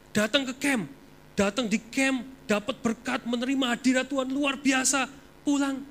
Datang 0.10 0.50
ke 0.50 0.54
camp, 0.58 0.90
datang 1.38 1.70
di 1.70 1.78
camp, 1.78 2.26
dapat 2.50 2.82
berkat, 2.82 3.22
menerima 3.30 3.78
hadirat 3.78 4.10
Tuhan 4.10 4.34
luar 4.34 4.58
biasa, 4.58 5.06
pulang, 5.46 5.86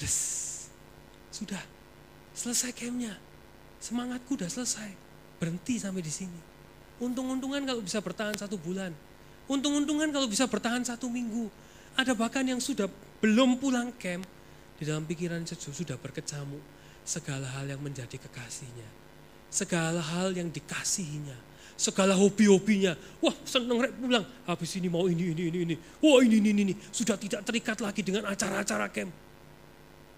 les, 0.00 0.16
sudah, 1.28 1.60
selesai 2.32 2.72
campnya. 2.72 3.12
Semangatku 3.76 4.40
udah 4.40 4.48
selesai, 4.48 4.88
berhenti 5.36 5.76
sampai 5.76 6.00
di 6.00 6.08
sini. 6.08 6.40
Untung-untungan 6.96 7.60
kalau 7.68 7.84
bisa 7.84 8.00
bertahan 8.00 8.32
satu 8.40 8.56
bulan. 8.56 8.88
Untung-untungan 9.52 10.08
kalau 10.08 10.24
bisa 10.24 10.48
bertahan 10.48 10.80
satu 10.80 11.12
minggu. 11.12 11.52
Ada 11.96 12.12
bahkan 12.12 12.44
yang 12.44 12.60
sudah 12.60 12.86
belum 13.24 13.56
pulang 13.56 13.88
camp, 13.96 14.28
di 14.76 14.84
dalam 14.84 15.08
pikiran 15.08 15.48
sudah 15.48 15.96
berkecamuk 15.96 16.60
segala 17.00 17.48
hal 17.56 17.64
yang 17.64 17.80
menjadi 17.80 18.20
kekasihnya. 18.20 18.84
Segala 19.48 20.04
hal 20.04 20.36
yang 20.36 20.52
dikasihinya. 20.52 21.56
Segala 21.76 22.12
hobi-hobinya. 22.12 22.92
Wah 23.24 23.32
seneng 23.48 23.80
rek 23.80 23.96
pulang. 23.96 24.24
Habis 24.44 24.76
ini 24.76 24.92
mau 24.92 25.08
ini, 25.08 25.32
ini, 25.32 25.48
ini, 25.48 25.58
ini. 25.72 25.76
Wah 26.04 26.20
ini, 26.20 26.36
ini, 26.40 26.50
ini. 26.52 26.74
Sudah 26.92 27.16
tidak 27.16 27.44
terikat 27.48 27.80
lagi 27.80 28.04
dengan 28.04 28.28
acara-acara 28.28 28.92
camp. 28.92 29.12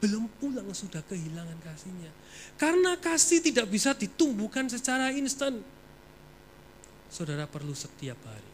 Belum 0.02 0.26
pulang 0.38 0.70
sudah 0.74 1.02
kehilangan 1.06 1.58
kasihnya. 1.62 2.10
Karena 2.58 2.98
kasih 2.98 3.42
tidak 3.42 3.70
bisa 3.70 3.94
ditumbuhkan 3.94 4.66
secara 4.66 5.14
instan. 5.14 5.62
Saudara 7.10 7.46
perlu 7.46 7.74
setiap 7.74 8.18
hari 8.26 8.52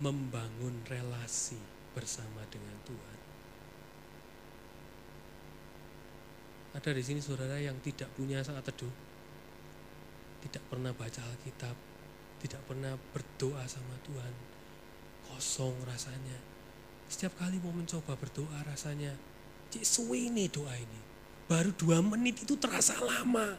membangun 0.00 0.84
relasi 0.84 1.75
bersama 1.96 2.44
dengan 2.52 2.76
Tuhan. 2.84 3.18
Ada 6.76 6.92
di 6.92 7.00
sini 7.00 7.24
saudara 7.24 7.56
yang 7.56 7.80
tidak 7.80 8.12
punya 8.12 8.44
saat 8.44 8.60
teduh, 8.60 8.92
tidak 10.44 10.60
pernah 10.68 10.92
baca 10.92 11.24
Alkitab, 11.24 11.72
tidak 12.44 12.60
pernah 12.68 12.92
berdoa 13.16 13.64
sama 13.64 13.96
Tuhan, 14.04 14.34
kosong 15.24 15.72
rasanya. 15.88 16.36
Setiap 17.08 17.40
kali 17.40 17.56
mau 17.64 17.72
mencoba 17.72 18.12
berdoa 18.20 18.60
rasanya, 18.68 19.16
cik 19.72 19.88
suwe 19.88 20.28
ini 20.28 20.52
doa 20.52 20.76
ini. 20.76 21.00
Baru 21.48 21.72
dua 21.72 22.04
menit 22.04 22.44
itu 22.44 22.60
terasa 22.60 22.98
lama. 23.00 23.56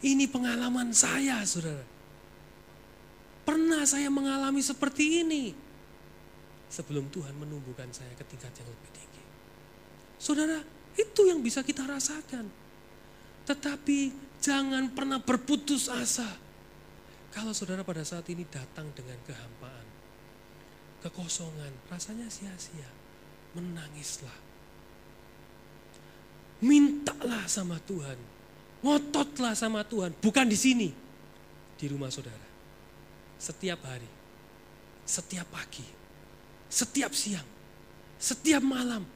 Ini 0.00 0.24
pengalaman 0.32 0.96
saya 0.96 1.44
saudara. 1.44 1.84
Pernah 3.44 3.84
saya 3.84 4.08
mengalami 4.08 4.64
seperti 4.64 5.26
ini. 5.26 5.65
Sebelum 6.66 7.06
Tuhan 7.14 7.34
menumbuhkan 7.38 7.88
saya 7.94 8.10
ke 8.18 8.26
tingkat 8.26 8.50
yang 8.58 8.68
lebih 8.68 8.90
tinggi. 8.90 9.22
Saudara, 10.18 10.58
itu 10.96 11.20
yang 11.28 11.44
bisa 11.44 11.62
kita 11.62 11.86
rasakan. 11.86 12.48
Tetapi 13.46 13.98
jangan 14.42 14.90
pernah 14.90 15.22
berputus 15.22 15.86
asa. 15.86 16.26
Kalau 17.30 17.52
saudara 17.52 17.84
pada 17.84 18.02
saat 18.02 18.26
ini 18.32 18.48
datang 18.48 18.88
dengan 18.96 19.20
kehampaan, 19.28 19.86
kekosongan, 21.04 21.70
rasanya 21.92 22.26
sia-sia, 22.32 22.88
menangislah. 23.52 24.34
Mintalah 26.64 27.44
sama 27.44 27.76
Tuhan, 27.84 28.16
ngototlah 28.80 29.52
sama 29.52 29.84
Tuhan, 29.84 30.16
bukan 30.16 30.48
di 30.48 30.56
sini, 30.56 30.88
di 31.76 31.86
rumah 31.92 32.08
saudara. 32.08 32.48
Setiap 33.36 33.84
hari, 33.84 34.08
setiap 35.04 35.44
pagi, 35.52 35.84
setiap 36.66 37.12
siang, 37.14 37.44
setiap 38.18 38.62
malam, 38.62 39.06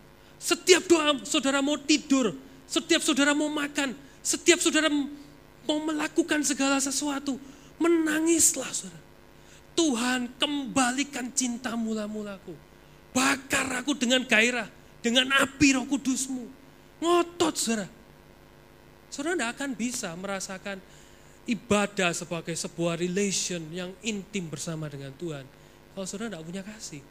setiap 0.40 0.86
doa 0.88 1.20
saudara 1.26 1.61
mau 1.61 1.76
tidur, 1.76 2.32
setiap 2.64 3.05
saudara 3.05 3.36
mau 3.36 3.51
makan, 3.51 3.92
setiap 4.24 4.62
saudara 4.62 4.88
mau 4.88 5.78
melakukan 5.84 6.40
segala 6.46 6.80
sesuatu, 6.80 7.36
menangislah 7.76 8.70
saudara. 8.72 9.01
Tuhan 9.76 10.28
kembalikan 10.36 11.32
cinta 11.32 11.72
mula-mulaku. 11.78 12.53
Bakar 13.11 13.80
aku 13.80 13.96
dengan 13.96 14.22
gairah, 14.22 14.68
dengan 15.01 15.30
api 15.40 15.78
roh 15.78 15.86
kudusmu. 15.88 16.44
Ngotot 17.01 17.55
saudara. 17.57 17.88
Saudara 19.11 19.34
tidak 19.34 19.51
akan 19.59 19.70
bisa 19.74 20.09
merasakan 20.14 20.78
ibadah 21.48 22.14
sebagai 22.14 22.55
sebuah 22.55 23.01
relation 23.01 23.59
yang 23.74 23.90
intim 24.07 24.46
bersama 24.46 24.86
dengan 24.86 25.11
Tuhan. 25.16 25.42
Kalau 25.96 26.07
saudara 26.07 26.38
tidak 26.38 26.44
punya 26.46 26.62
kasih. 26.62 27.03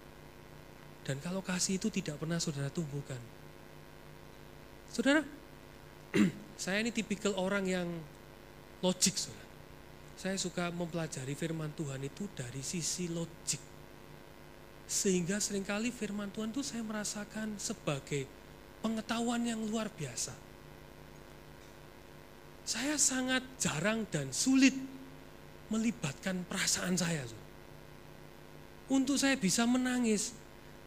Dan 1.10 1.18
kalau 1.26 1.42
kasih 1.42 1.82
itu 1.82 1.90
tidak 1.90 2.22
pernah 2.22 2.38
saudara 2.38 2.70
tumbuhkan. 2.70 3.18
Saudara, 4.94 5.26
saya 6.62 6.86
ini 6.86 6.94
tipikal 6.94 7.34
orang 7.34 7.66
yang 7.66 7.90
logik, 8.86 9.18
saudara. 9.18 9.50
Saya 10.14 10.38
suka 10.38 10.70
mempelajari 10.70 11.34
firman 11.34 11.74
Tuhan 11.74 12.06
itu 12.06 12.30
dari 12.38 12.62
sisi 12.62 13.10
logik. 13.10 13.58
Sehingga 14.86 15.42
sering 15.42 15.66
kali 15.66 15.90
firman 15.90 16.30
Tuhan 16.30 16.54
itu 16.54 16.62
saya 16.62 16.86
merasakan 16.86 17.58
sebagai 17.58 18.30
pengetahuan 18.86 19.42
yang 19.50 19.66
luar 19.66 19.90
biasa. 19.90 20.38
Saya 22.70 23.02
sangat 23.02 23.42
jarang 23.58 24.06
dan 24.14 24.30
sulit 24.30 24.78
melibatkan 25.74 26.46
perasaan 26.46 26.94
saya. 26.94 27.26
Untuk 28.94 29.18
saya 29.18 29.34
bisa 29.42 29.66
menangis, 29.66 30.38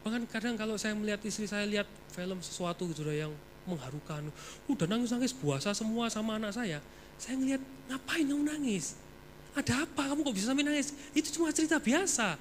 Bahkan 0.03 0.26
kadang 0.26 0.55
kalau 0.59 0.74
saya 0.74 0.98
melihat 0.98 1.22
istri 1.22 1.46
saya 1.46 1.62
lihat 1.62 1.86
film 2.11 2.42
sesuatu 2.42 2.90
gitu 2.90 3.07
yang 3.11 3.30
mengharukan, 3.62 4.26
udah 4.66 4.86
nangis-nangis 4.90 5.30
puasa 5.30 5.70
semua 5.70 6.11
sama 6.11 6.38
anak 6.38 6.50
saya. 6.55 6.82
Saya 7.22 7.38
ngelihat 7.38 7.62
ngapain 7.86 8.26
kamu 8.26 8.42
nangis? 8.42 8.98
Ada 9.55 9.86
apa 9.86 10.11
kamu 10.11 10.26
kok 10.26 10.34
bisa 10.34 10.50
sampai 10.50 10.66
nangis? 10.66 10.90
Itu 11.14 11.30
cuma 11.38 11.55
cerita 11.55 11.78
biasa. 11.78 12.34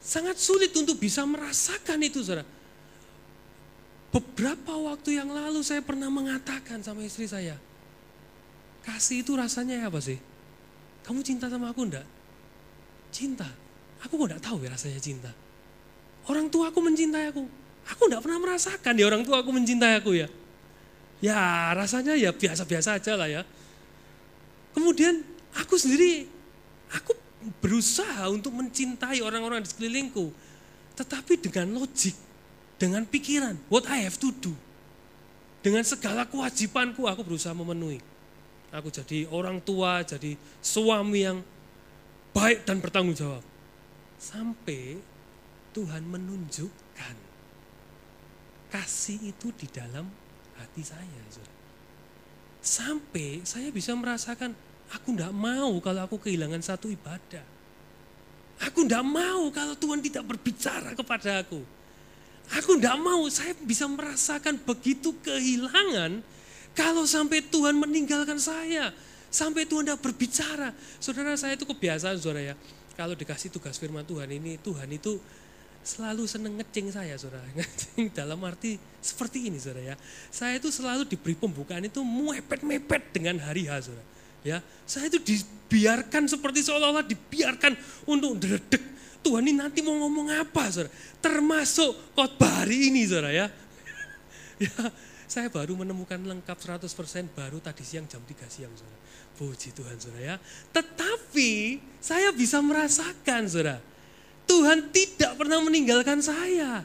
Sangat 0.00 0.40
sulit 0.40 0.72
untuk 0.72 0.96
bisa 0.96 1.24
merasakan 1.28 2.00
itu 2.00 2.24
saudara. 2.24 2.48
Beberapa 4.14 4.72
waktu 4.78 5.20
yang 5.20 5.28
lalu 5.28 5.60
saya 5.60 5.82
pernah 5.82 6.06
mengatakan 6.06 6.80
sama 6.80 7.02
istri 7.02 7.26
saya, 7.26 7.58
kasih 8.86 9.26
itu 9.26 9.34
rasanya 9.34 9.84
apa 9.84 9.98
sih? 9.98 10.16
Kamu 11.04 11.20
cinta 11.20 11.50
sama 11.52 11.74
aku 11.74 11.84
enggak? 11.84 12.06
Cinta. 13.12 13.48
Aku 14.06 14.16
kok 14.16 14.32
enggak 14.32 14.44
tahu 14.44 14.64
ya 14.64 14.72
rasanya 14.72 15.02
cinta. 15.02 15.43
Orang 16.24 16.48
tua 16.48 16.72
aku 16.72 16.80
mencintai 16.80 17.32
aku. 17.32 17.44
Aku 17.84 18.08
tidak 18.08 18.24
pernah 18.24 18.40
merasakan 18.40 18.96
ya 18.96 19.04
orang 19.04 19.22
tua 19.28 19.44
aku 19.44 19.52
mencintai 19.52 20.00
aku 20.00 20.16
ya. 20.16 20.28
Ya 21.20 21.72
rasanya 21.76 22.16
ya 22.16 22.32
biasa-biasa 22.32 22.96
aja 22.96 23.12
lah 23.16 23.28
ya. 23.28 23.42
Kemudian 24.72 25.22
aku 25.54 25.76
sendiri, 25.76 26.26
aku 26.90 27.14
berusaha 27.60 28.26
untuk 28.32 28.56
mencintai 28.56 29.20
orang-orang 29.20 29.62
di 29.62 29.68
sekelilingku. 29.68 30.32
Tetapi 30.96 31.38
dengan 31.38 31.76
logik, 31.76 32.16
dengan 32.80 33.04
pikiran, 33.04 33.54
what 33.68 33.84
I 33.86 34.02
have 34.08 34.16
to 34.18 34.32
do. 34.32 34.52
Dengan 35.64 35.84
segala 35.84 36.28
kewajibanku 36.28 37.08
aku 37.08 37.24
berusaha 37.24 37.56
memenuhi. 37.56 38.00
Aku 38.74 38.90
jadi 38.90 39.30
orang 39.30 39.62
tua, 39.62 40.02
jadi 40.02 40.34
suami 40.58 41.24
yang 41.24 41.38
baik 42.34 42.66
dan 42.66 42.82
bertanggung 42.82 43.14
jawab. 43.14 43.40
Sampai 44.18 44.98
Tuhan 45.74 46.06
menunjukkan 46.06 47.16
kasih 48.70 49.34
itu 49.34 49.50
di 49.58 49.66
dalam 49.66 50.06
hati 50.54 50.82
saya. 50.86 51.22
Sampai 52.62 53.42
saya 53.42 53.68
bisa 53.74 53.92
merasakan 53.92 54.54
aku 54.94 55.12
tidak 55.12 55.34
mau 55.34 55.74
kalau 55.82 56.06
aku 56.06 56.16
kehilangan 56.22 56.62
satu 56.62 56.86
ibadah. 56.88 57.42
Aku 58.62 58.86
tidak 58.86 59.02
mau 59.02 59.50
kalau 59.50 59.74
Tuhan 59.74 59.98
tidak 59.98 60.24
berbicara 60.30 60.94
kepada 60.94 61.42
aku. 61.42 61.60
Aku 62.54 62.76
tidak 62.76 63.00
mau, 63.00 63.24
saya 63.32 63.56
bisa 63.64 63.88
merasakan 63.88 64.60
begitu 64.60 65.16
kehilangan 65.24 66.20
kalau 66.76 67.08
sampai 67.08 67.40
Tuhan 67.40 67.74
meninggalkan 67.78 68.36
saya. 68.36 68.92
Sampai 69.32 69.66
Tuhan 69.66 69.88
tidak 69.90 69.98
berbicara. 70.04 70.70
Saudara 71.02 71.34
saya 71.34 71.58
itu 71.58 71.66
kebiasaan 71.66 72.14
saudara 72.22 72.52
ya. 72.52 72.54
Kalau 72.94 73.18
dikasih 73.18 73.50
tugas 73.50 73.74
firman 73.74 74.06
Tuhan 74.06 74.30
ini, 74.30 74.54
Tuhan 74.62 74.86
itu 74.94 75.18
selalu 75.84 76.24
seneng 76.24 76.56
ngecing 76.58 76.90
saya 76.90 77.14
saudara. 77.20 77.44
Ngecing 77.56 78.10
dalam 78.16 78.40
arti 78.42 78.80
seperti 79.04 79.52
ini 79.52 79.60
saudara 79.60 79.94
ya. 79.94 79.96
Saya 80.32 80.56
itu 80.56 80.72
selalu 80.72 81.04
diberi 81.04 81.36
pembukaan 81.36 81.84
itu 81.84 82.00
mepet-mepet 82.00 83.12
dengan 83.12 83.38
hari 83.44 83.68
H 83.68 83.92
saudara. 83.92 84.06
Ya, 84.44 84.60
saya 84.84 85.08
itu 85.08 85.16
dibiarkan 85.24 86.28
seperti 86.28 86.60
seolah-olah 86.68 87.08
dibiarkan 87.08 87.72
untuk 88.04 88.36
dredek, 88.36 88.84
Tuhan 89.24 89.40
ini 89.48 89.56
nanti 89.56 89.80
mau 89.80 89.96
ngomong 90.04 90.36
apa, 90.36 90.68
saudara? 90.68 90.92
Termasuk 91.24 92.12
khotbah 92.12 92.60
hari 92.60 92.92
ini, 92.92 93.08
saudara 93.08 93.32
ya. 93.32 93.46
ya, 94.68 94.92
saya 95.24 95.48
baru 95.48 95.80
menemukan 95.80 96.20
lengkap 96.20 96.60
100% 96.60 96.84
baru 97.32 97.56
tadi 97.64 97.80
siang 97.80 98.04
jam 98.04 98.20
3 98.20 98.36
siang, 98.52 98.68
saudara. 98.76 99.00
Puji 99.40 99.72
Tuhan, 99.72 99.96
saudara 99.96 100.20
ya. 100.20 100.36
Tetapi 100.76 101.80
saya 102.04 102.28
bisa 102.36 102.60
merasakan, 102.60 103.48
saudara. 103.48 103.93
Tuhan 104.44 104.92
tidak 104.92 105.40
pernah 105.40 105.60
meninggalkan 105.64 106.20
saya. 106.20 106.84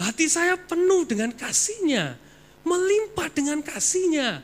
Hati 0.00 0.26
saya 0.26 0.56
penuh 0.56 1.04
dengan 1.04 1.30
kasihnya. 1.34 2.16
Melimpah 2.64 3.28
dengan 3.32 3.60
kasihnya. 3.60 4.40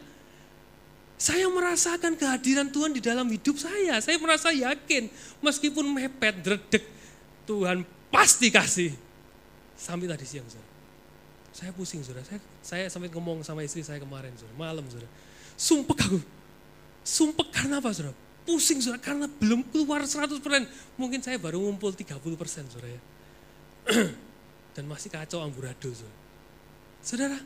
Saya 1.16 1.48
merasakan 1.48 2.12
kehadiran 2.12 2.68
Tuhan 2.68 2.92
di 2.92 3.00
dalam 3.00 3.24
hidup 3.32 3.56
saya. 3.56 3.96
Saya 4.04 4.20
merasa 4.20 4.52
yakin, 4.52 5.08
meskipun 5.40 5.88
mepet, 5.88 6.44
dredek, 6.44 6.84
Tuhan 7.48 7.88
pasti 8.12 8.52
kasih. 8.52 8.92
Sampai 9.76 10.12
tadi 10.12 10.28
siang, 10.28 10.44
saudara. 10.44 10.68
Saya 11.56 11.70
pusing, 11.72 12.04
saudara. 12.04 12.24
Saya, 12.28 12.40
saya 12.60 12.84
sampai 12.92 13.08
ngomong 13.08 13.40
sama 13.40 13.64
istri 13.64 13.80
saya 13.80 13.96
kemarin, 13.96 14.28
saudara. 14.36 14.56
Malam, 14.60 14.84
saudara. 14.92 15.08
Sumpah 15.56 15.96
aku. 15.96 16.20
Sumpah 17.00 17.48
karena 17.48 17.80
apa, 17.80 17.88
saudara? 17.96 18.25
Pusing, 18.46 18.78
saudara. 18.78 19.02
Karena 19.02 19.26
belum 19.26 19.66
keluar 19.74 20.06
100%. 20.06 20.38
Mungkin 20.94 21.20
saya 21.20 21.36
baru 21.36 21.58
ngumpul 21.58 21.90
30%, 21.90 22.14
saudara 22.70 22.88
ya. 22.88 23.02
Dan 24.78 24.86
masih 24.86 25.10
kacau 25.10 25.42
amburadul, 25.42 25.90
saudara. 25.90 26.18
Saudara, 27.02 27.38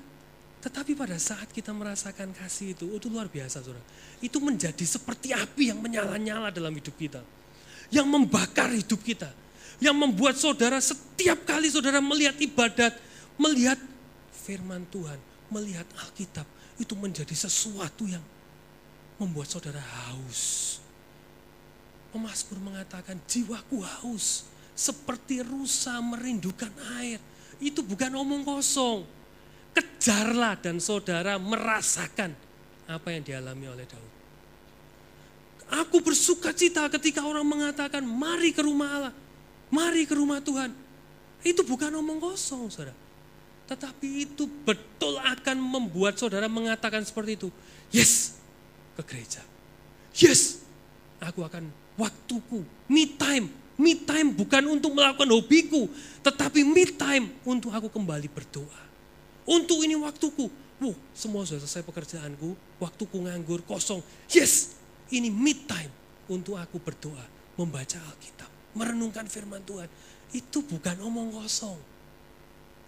tetapi 0.60 0.92
pada 0.92 1.16
saat 1.16 1.48
kita 1.48 1.72
merasakan 1.72 2.36
kasih 2.36 2.76
itu, 2.76 2.84
itu 2.92 3.08
luar 3.08 3.32
biasa 3.32 3.64
saudara. 3.64 3.80
Itu 4.20 4.44
menjadi 4.44 4.84
seperti 4.84 5.32
api 5.32 5.72
yang 5.72 5.80
menyala-nyala 5.80 6.52
dalam 6.52 6.76
hidup 6.76 6.92
kita. 7.00 7.24
Yang 7.88 8.06
membakar 8.12 8.68
hidup 8.68 9.00
kita. 9.00 9.32
Yang 9.80 9.96
membuat 9.96 10.36
saudara 10.36 10.76
setiap 10.84 11.48
kali 11.48 11.72
saudara 11.72 12.04
melihat 12.04 12.36
ibadat, 12.36 12.92
melihat 13.40 13.80
firman 14.44 14.84
Tuhan, 14.92 15.16
melihat 15.48 15.88
Alkitab, 16.04 16.44
itu 16.76 16.92
menjadi 16.92 17.32
sesuatu 17.32 18.04
yang 18.04 18.20
membuat 19.16 19.48
saudara 19.48 19.80
haus. 19.80 20.79
Pemasmur 22.10 22.58
mengatakan 22.58 23.16
jiwaku 23.26 23.80
haus 23.80 24.46
seperti 24.74 25.46
rusa 25.46 25.98
merindukan 26.02 26.70
air. 26.98 27.22
Itu 27.62 27.86
bukan 27.86 28.10
omong 28.18 28.42
kosong 28.42 29.06
kejarlah 29.74 30.58
dan 30.58 30.82
saudara 30.82 31.38
merasakan 31.38 32.34
apa 32.90 33.08
yang 33.14 33.22
dialami 33.22 33.66
oleh 33.70 33.86
Daud. 33.86 34.12
Aku 35.70 36.02
bersuka 36.02 36.50
cita 36.50 36.90
ketika 36.90 37.22
orang 37.22 37.46
mengatakan 37.46 38.02
mari 38.02 38.50
ke 38.50 38.58
rumah 38.58 38.90
Allah, 38.90 39.14
mari 39.70 40.02
ke 40.02 40.18
rumah 40.18 40.42
Tuhan. 40.42 40.74
Itu 41.46 41.62
bukan 41.62 41.94
omong 41.94 42.18
kosong 42.18 42.66
saudara. 42.66 42.96
Tetapi 43.70 44.26
itu 44.26 44.50
betul 44.66 45.14
akan 45.22 45.62
membuat 45.62 46.18
saudara 46.18 46.50
mengatakan 46.50 47.06
seperti 47.06 47.38
itu. 47.38 47.48
Yes, 47.94 48.34
ke 48.98 49.02
gereja. 49.06 49.46
Yes, 50.10 50.66
aku 51.22 51.46
akan 51.46 51.70
waktuku, 52.00 52.64
me 52.88 53.04
time. 53.20 53.52
Me 53.80 53.96
time 53.96 54.28
bukan 54.36 54.60
untuk 54.68 54.92
melakukan 54.92 55.28
hobiku, 55.28 55.88
tetapi 56.20 56.64
me 56.64 56.84
time 56.84 57.32
untuk 57.48 57.72
aku 57.72 57.88
kembali 57.88 58.28
berdoa 58.28 58.90
untuk 59.50 59.82
ini 59.82 59.98
waktuku. 59.98 60.46
Wuh, 60.80 60.96
semua 61.12 61.44
sudah 61.44 61.60
selesai 61.60 61.84
pekerjaanku, 61.84 62.56
waktuku 62.80 63.16
nganggur, 63.20 63.60
kosong. 63.66 64.00
Yes, 64.32 64.78
ini 65.12 65.28
mid 65.28 65.68
time 65.68 65.92
untuk 66.30 66.56
aku 66.56 66.80
berdoa, 66.80 67.26
membaca 67.58 68.00
Alkitab, 68.00 68.48
merenungkan 68.72 69.28
firman 69.28 69.60
Tuhan. 69.66 69.90
Itu 70.32 70.64
bukan 70.64 71.02
omong 71.04 71.36
kosong. 71.36 71.76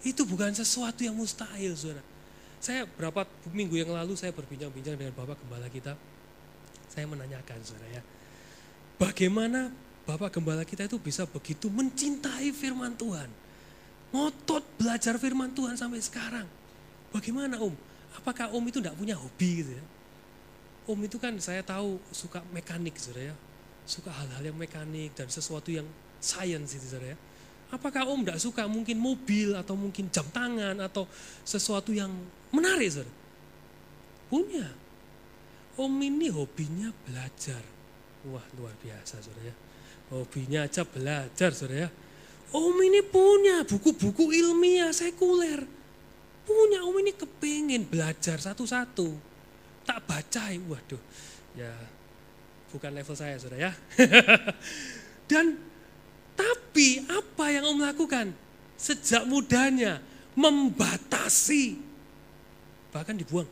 Itu 0.01 0.25
bukan 0.25 0.55
sesuatu 0.57 1.05
yang 1.05 1.13
mustahil, 1.13 1.77
saudara. 1.77 2.01
Saya 2.63 2.87
berapa 2.87 3.27
minggu 3.51 3.75
yang 3.75 3.91
lalu 3.91 4.15
saya 4.15 4.31
berbincang-bincang 4.31 4.95
dengan 4.95 5.13
Bapak 5.13 5.43
Gembala 5.43 5.67
kita. 5.67 5.93
Saya 6.89 7.05
menanyakan, 7.05 7.59
saudara 7.61 7.99
ya. 7.99 8.01
Bagaimana 9.01 9.73
Bapak 10.03 10.35
Gembala 10.35 10.67
kita 10.67 10.85
itu 10.85 10.99
bisa 10.99 11.23
begitu 11.23 11.71
mencintai 11.71 12.51
firman 12.51 12.93
Tuhan 12.95 13.43
ngotot 14.13 14.61
belajar 14.77 15.17
firman 15.17 15.49
Tuhan 15.57 15.73
sampai 15.73 15.97
sekarang. 15.99 16.45
Bagaimana 17.09 17.57
Om? 17.57 17.73
Apakah 18.21 18.53
Om 18.53 18.63
itu 18.69 18.77
tidak 18.77 18.93
punya 18.93 19.17
hobi 19.17 19.65
gitu 19.65 19.73
ya? 19.73 19.85
Om 20.85 20.99
itu 21.09 21.17
kan 21.17 21.33
saya 21.41 21.65
tahu 21.65 21.97
suka 22.13 22.45
mekanik 22.53 22.93
saudara 23.01 23.33
ya. 23.33 23.35
Suka 23.89 24.13
hal-hal 24.13 24.53
yang 24.53 24.55
mekanik 24.55 25.17
dan 25.17 25.27
sesuatu 25.27 25.73
yang 25.73 25.89
science 26.21 26.77
itu 26.77 26.85
saudara 26.85 27.17
ya. 27.17 27.19
Apakah 27.73 28.05
Om 28.05 28.21
tidak 28.21 28.37
suka 28.37 28.69
mungkin 28.69 29.01
mobil 29.01 29.57
atau 29.57 29.73
mungkin 29.73 30.13
jam 30.13 30.29
tangan 30.29 30.77
atau 30.77 31.09
sesuatu 31.41 31.89
yang 31.89 32.13
menarik 32.53 32.93
saudara? 32.93 33.13
Punya. 34.29 34.69
Om 35.73 35.93
ini 36.05 36.29
hobinya 36.29 36.93
belajar. 37.09 37.72
Wah 38.29 38.45
luar 38.55 38.75
biasa 38.79 39.19
saudara 39.19 39.51
ya. 39.51 39.55
Hobinya 40.13 40.67
aja 40.67 40.83
belajar 40.85 41.51
saudara 41.51 41.87
ya 41.87 41.89
Om 42.53 42.77
ini 42.85 43.01
punya 43.01 43.65
buku-buku 43.65 44.29
ilmiah 44.29 44.93
sekuler. 44.93 45.65
Punya 46.45 46.85
om 46.85 46.93
ini 47.01 47.09
kepingin 47.09 47.89
belajar 47.89 48.37
satu-satu. 48.37 49.09
Tak 49.81 50.05
baca, 50.05 50.53
waduh. 50.69 51.01
Ya 51.57 51.73
bukan 52.69 52.93
level 52.93 53.17
saya 53.17 53.41
sudah 53.41 53.57
ya. 53.57 53.73
Dan 55.29 55.57
tapi 56.37 57.01
apa 57.09 57.45
yang 57.49 57.73
om 57.73 57.81
lakukan? 57.81 58.29
Sejak 58.77 59.25
mudanya 59.25 59.97
membatasi. 60.37 61.81
Bahkan 62.93 63.17
dibuang. 63.17 63.49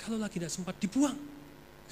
Kalau 0.00 0.16
lagi 0.16 0.40
tidak 0.40 0.48
sempat 0.48 0.80
dibuang. 0.80 1.16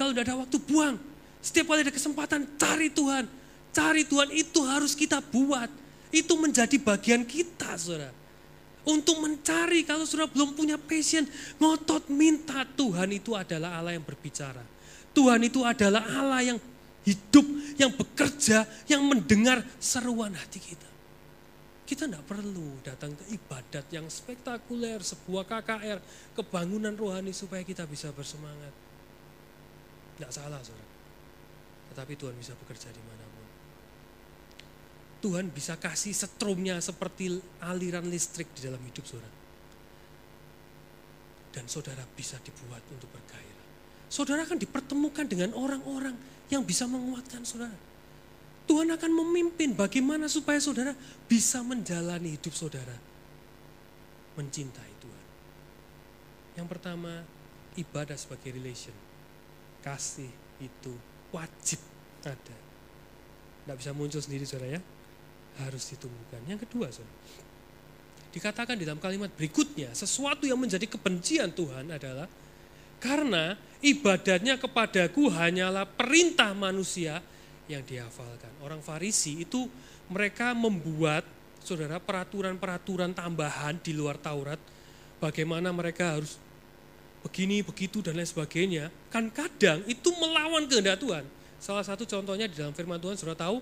Kalau 0.01 0.16
tidak 0.16 0.33
ada 0.33 0.41
waktu 0.41 0.57
buang. 0.64 0.97
Setiap 1.41 1.72
kali 1.72 1.84
ada 1.84 1.93
kesempatan 1.93 2.45
cari 2.61 2.93
Tuhan. 2.93 3.24
Cari 3.70 4.03
Tuhan 4.05 4.28
itu 4.34 4.61
harus 4.66 4.93
kita 4.93 5.24
buat 5.24 5.70
itu 6.11 6.34
menjadi 6.34 6.76
bagian 6.82 7.22
kita, 7.22 7.78
saudara. 7.78 8.11
Untuk 8.82 9.22
mencari, 9.22 9.86
kalau 9.86 10.03
saudara 10.03 10.26
belum 10.32 10.59
punya 10.59 10.74
passion, 10.74 11.22
ngotot 11.62 12.11
minta 12.11 12.66
Tuhan 12.66 13.14
itu 13.14 13.36
adalah 13.38 13.78
Allah 13.78 13.95
yang 13.95 14.05
berbicara. 14.05 14.64
Tuhan 15.14 15.41
itu 15.47 15.62
adalah 15.62 16.03
Allah 16.03 16.55
yang 16.55 16.59
hidup, 17.07 17.47
yang 17.78 17.93
bekerja, 17.95 18.66
yang 18.91 19.07
mendengar 19.07 19.62
seruan 19.78 20.34
hati 20.34 20.59
kita. 20.59 20.91
Kita 21.86 22.07
tidak 22.07 22.22
perlu 22.22 22.78
datang 22.86 23.18
ke 23.18 23.34
ibadat 23.34 23.86
yang 23.91 24.07
spektakuler, 24.07 25.03
sebuah 25.03 25.43
KKR, 25.43 25.99
kebangunan 26.38 26.95
rohani 26.95 27.34
supaya 27.34 27.66
kita 27.66 27.82
bisa 27.86 28.14
bersemangat. 28.14 28.70
Tidak 30.18 30.30
salah, 30.30 30.62
saudara. 30.62 30.89
Tetapi 31.91 32.12
Tuhan 32.14 32.34
bisa 32.38 32.55
bekerja 32.55 32.88
di 32.95 33.03
mana 33.03 33.30
Tuhan 35.20 35.53
bisa 35.53 35.76
kasih 35.76 36.16
setrumnya 36.16 36.80
seperti 36.80 37.45
aliran 37.61 38.09
listrik 38.09 38.49
di 38.57 38.64
dalam 38.64 38.80
hidup 38.80 39.05
saudara. 39.05 39.38
Dan 41.53 41.68
saudara 41.68 42.01
bisa 42.16 42.41
dibuat 42.41 42.80
untuk 42.88 43.12
bergairah. 43.12 43.66
Saudara 44.09 44.49
akan 44.49 44.57
dipertemukan 44.57 45.28
dengan 45.28 45.53
orang-orang 45.53 46.16
yang 46.49 46.64
bisa 46.64 46.88
menguatkan 46.88 47.45
saudara. 47.45 47.76
Tuhan 48.64 48.88
akan 48.97 49.12
memimpin 49.12 49.76
bagaimana 49.76 50.30
supaya 50.30 50.57
saudara 50.57 50.97
bisa 51.28 51.61
menjalani 51.61 52.38
hidup 52.38 52.55
saudara. 52.57 52.97
Mencintai 54.41 54.93
Tuhan. 55.05 55.26
Yang 56.57 56.66
pertama, 56.70 57.12
ibadah 57.76 58.16
sebagai 58.16 58.57
relation. 58.57 58.95
Kasih 59.84 60.30
itu 60.62 60.95
wajib 61.31 61.81
ada. 62.26 62.57
Tidak 63.66 63.76
bisa 63.76 63.91
muncul 63.95 64.20
sendiri 64.20 64.45
saudara 64.47 64.78
ya 64.78 64.81
harus 65.66 65.83
ditumbuhkan. 65.91 66.41
Yang 66.47 66.66
kedua, 66.68 66.89
saudara, 66.89 67.18
dikatakan 68.31 68.76
di 68.78 68.85
dalam 68.87 69.03
kalimat 69.03 69.28
berikutnya, 69.35 69.93
sesuatu 69.93 70.47
yang 70.47 70.59
menjadi 70.59 70.87
kebencian 70.87 71.51
Tuhan 71.53 71.91
adalah 71.91 72.26
karena 73.01 73.57
ibadatnya 73.81 74.61
kepadaku 74.61 75.33
hanyalah 75.33 75.89
perintah 75.89 76.53
manusia 76.53 77.18
yang 77.66 77.83
dihafalkan. 77.85 78.51
Orang 78.61 78.85
Farisi 78.85 79.43
itu 79.43 79.66
mereka 80.11 80.53
membuat 80.53 81.22
saudara 81.61 82.01
peraturan-peraturan 82.01 83.12
tambahan 83.12 83.78
di 83.78 83.93
luar 83.93 84.16
Taurat, 84.16 84.59
bagaimana 85.20 85.70
mereka 85.70 86.18
harus 86.18 86.41
begini, 87.21 87.61
begitu 87.61 88.01
dan 88.01 88.16
lain 88.16 88.29
sebagainya. 88.29 88.89
Kan 89.12 89.29
kadang 89.29 89.85
itu 89.85 90.09
melawan 90.16 90.64
kehendak 90.66 91.01
Tuhan. 91.01 91.25
Salah 91.61 91.85
satu 91.85 92.09
contohnya 92.09 92.49
di 92.49 92.57
dalam 92.57 92.73
firman 92.73 92.97
Tuhan 92.97 93.21
sudah 93.21 93.37
tahu 93.37 93.61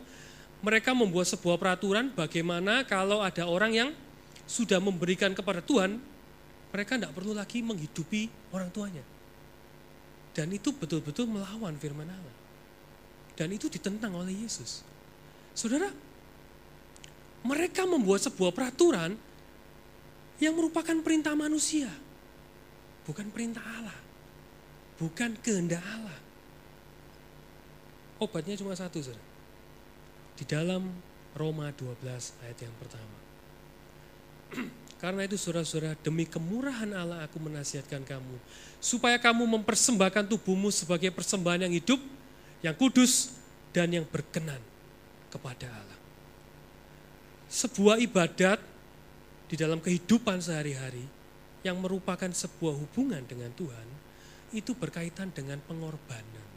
mereka 0.58 0.90
membuat 0.90 1.26
sebuah 1.30 1.58
peraturan 1.58 2.10
bagaimana 2.14 2.82
kalau 2.82 3.22
ada 3.22 3.46
orang 3.46 3.72
yang 3.74 3.90
sudah 4.48 4.82
memberikan 4.82 5.30
kepada 5.34 5.62
Tuhan, 5.62 6.02
mereka 6.74 6.98
tidak 6.98 7.14
perlu 7.14 7.36
lagi 7.36 7.62
menghidupi 7.62 8.50
orang 8.50 8.70
tuanya. 8.74 9.04
Dan 10.34 10.50
itu 10.54 10.70
betul-betul 10.70 11.26
melawan 11.26 11.74
firman 11.78 12.06
Allah. 12.06 12.36
Dan 13.38 13.54
itu 13.54 13.70
ditentang 13.70 14.14
oleh 14.18 14.34
Yesus. 14.34 14.82
Saudara, 15.54 15.90
Mereka 17.38 17.86
membuat 17.86 18.18
sebuah 18.18 18.50
peraturan 18.50 19.14
yang 20.42 20.58
merupakan 20.58 20.94
perintah 21.06 21.38
manusia, 21.38 21.86
bukan 23.08 23.32
perintah 23.32 23.64
Allah, 23.64 23.96
bukan 25.00 25.32
kehendak 25.40 25.80
Allah. 25.80 26.20
Obatnya 28.20 28.60
cuma 28.60 28.76
satu, 28.76 29.00
saudara. 29.00 29.24
Di 30.36 30.44
dalam 30.44 30.92
Roma 31.32 31.72
12 31.72 32.04
ayat 32.44 32.58
yang 32.60 32.74
pertama. 32.76 33.18
Karena 35.02 35.24
itu 35.24 35.38
saudara-saudara, 35.40 35.96
demi 36.04 36.28
kemurahan 36.28 36.90
Allah 36.92 37.24
aku 37.24 37.40
menasihatkan 37.40 38.04
kamu. 38.04 38.36
Supaya 38.82 39.16
kamu 39.16 39.46
mempersembahkan 39.56 40.28
tubuhmu 40.28 40.68
sebagai 40.74 41.08
persembahan 41.14 41.70
yang 41.70 41.74
hidup, 41.78 42.02
yang 42.60 42.74
kudus, 42.74 43.38
dan 43.70 43.88
yang 43.94 44.04
berkenan 44.04 44.58
kepada 45.30 45.70
Allah. 45.70 45.98
Sebuah 47.48 48.02
ibadat 48.02 48.58
di 49.48 49.54
dalam 49.56 49.78
kehidupan 49.78 50.42
sehari-hari 50.42 51.17
yang 51.68 51.78
merupakan 51.78 52.32
sebuah 52.32 52.74
hubungan 52.74 53.22
dengan 53.28 53.52
Tuhan, 53.52 53.88
itu 54.56 54.72
berkaitan 54.72 55.28
dengan 55.36 55.60
pengorbanan. 55.68 56.48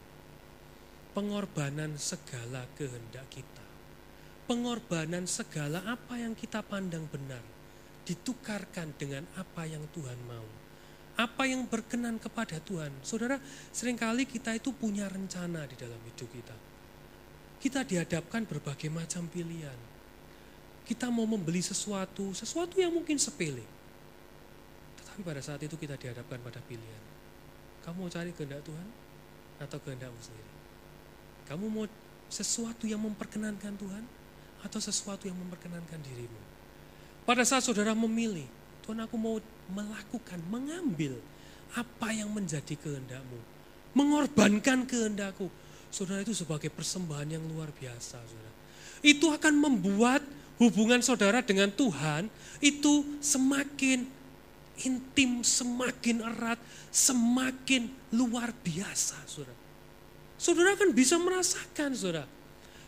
Pengorbanan 1.12 2.00
segala 2.00 2.64
kehendak 2.80 3.28
kita. 3.28 3.66
Pengorbanan 4.48 5.28
segala 5.28 5.84
apa 5.84 6.16
yang 6.16 6.32
kita 6.32 6.64
pandang 6.64 7.04
benar 7.12 7.44
ditukarkan 8.02 8.90
dengan 8.98 9.22
apa 9.38 9.62
yang 9.68 9.84
Tuhan 9.94 10.18
mau. 10.26 10.48
Apa 11.14 11.44
yang 11.44 11.68
berkenan 11.68 12.16
kepada 12.16 12.58
Tuhan. 12.58 12.90
Saudara, 13.04 13.36
sering 13.70 14.00
kali 14.00 14.24
kita 14.24 14.56
itu 14.56 14.72
punya 14.72 15.06
rencana 15.06 15.68
di 15.68 15.76
dalam 15.76 16.00
hidup 16.00 16.28
kita. 16.32 16.56
Kita 17.62 17.84
dihadapkan 17.86 18.42
berbagai 18.48 18.90
macam 18.90 19.28
pilihan. 19.30 19.76
Kita 20.82 21.12
mau 21.14 21.28
membeli 21.28 21.62
sesuatu, 21.62 22.34
sesuatu 22.34 22.80
yang 22.80 22.90
mungkin 22.90 23.20
sepele. 23.20 23.62
Tetapi 25.12 25.28
pada 25.28 25.44
saat 25.44 25.60
itu 25.60 25.76
kita 25.76 26.00
dihadapkan 26.00 26.40
pada 26.40 26.56
pilihan. 26.64 27.04
Kamu 27.84 28.00
mau 28.00 28.08
cari 28.08 28.32
kehendak 28.32 28.64
Tuhan 28.64 28.88
atau 29.60 29.76
kehendakmu 29.84 30.16
sendiri? 30.24 30.52
Kamu 31.52 31.68
mau 31.68 31.84
sesuatu 32.32 32.88
yang 32.88 33.04
memperkenankan 33.04 33.76
Tuhan 33.76 34.08
atau 34.64 34.80
sesuatu 34.80 35.28
yang 35.28 35.36
memperkenankan 35.36 36.00
dirimu? 36.00 36.40
Pada 37.28 37.44
saat 37.44 37.60
saudara 37.60 37.92
memilih, 37.92 38.48
Tuhan 38.88 39.04
aku 39.04 39.20
mau 39.20 39.36
melakukan, 39.68 40.40
mengambil 40.48 41.20
apa 41.76 42.08
yang 42.16 42.32
menjadi 42.32 42.72
kehendakmu. 42.72 43.36
Mengorbankan 43.92 44.88
kehendakku. 44.88 45.52
Saudara 45.92 46.24
itu 46.24 46.32
sebagai 46.32 46.72
persembahan 46.72 47.36
yang 47.36 47.44
luar 47.52 47.68
biasa. 47.68 48.16
Saudara. 48.16 48.52
Itu 49.04 49.28
akan 49.28 49.60
membuat 49.60 50.24
hubungan 50.56 51.04
saudara 51.04 51.44
dengan 51.44 51.68
Tuhan 51.68 52.32
itu 52.64 53.20
semakin 53.20 54.21
intim, 54.80 55.44
semakin 55.44 56.24
erat, 56.24 56.60
semakin 56.88 57.92
luar 58.12 58.52
biasa. 58.64 59.20
Saudara. 59.28 59.56
Saudara 60.40 60.74
akan 60.74 60.90
bisa 60.90 61.20
merasakan 61.20 61.94
saudara. 61.94 62.26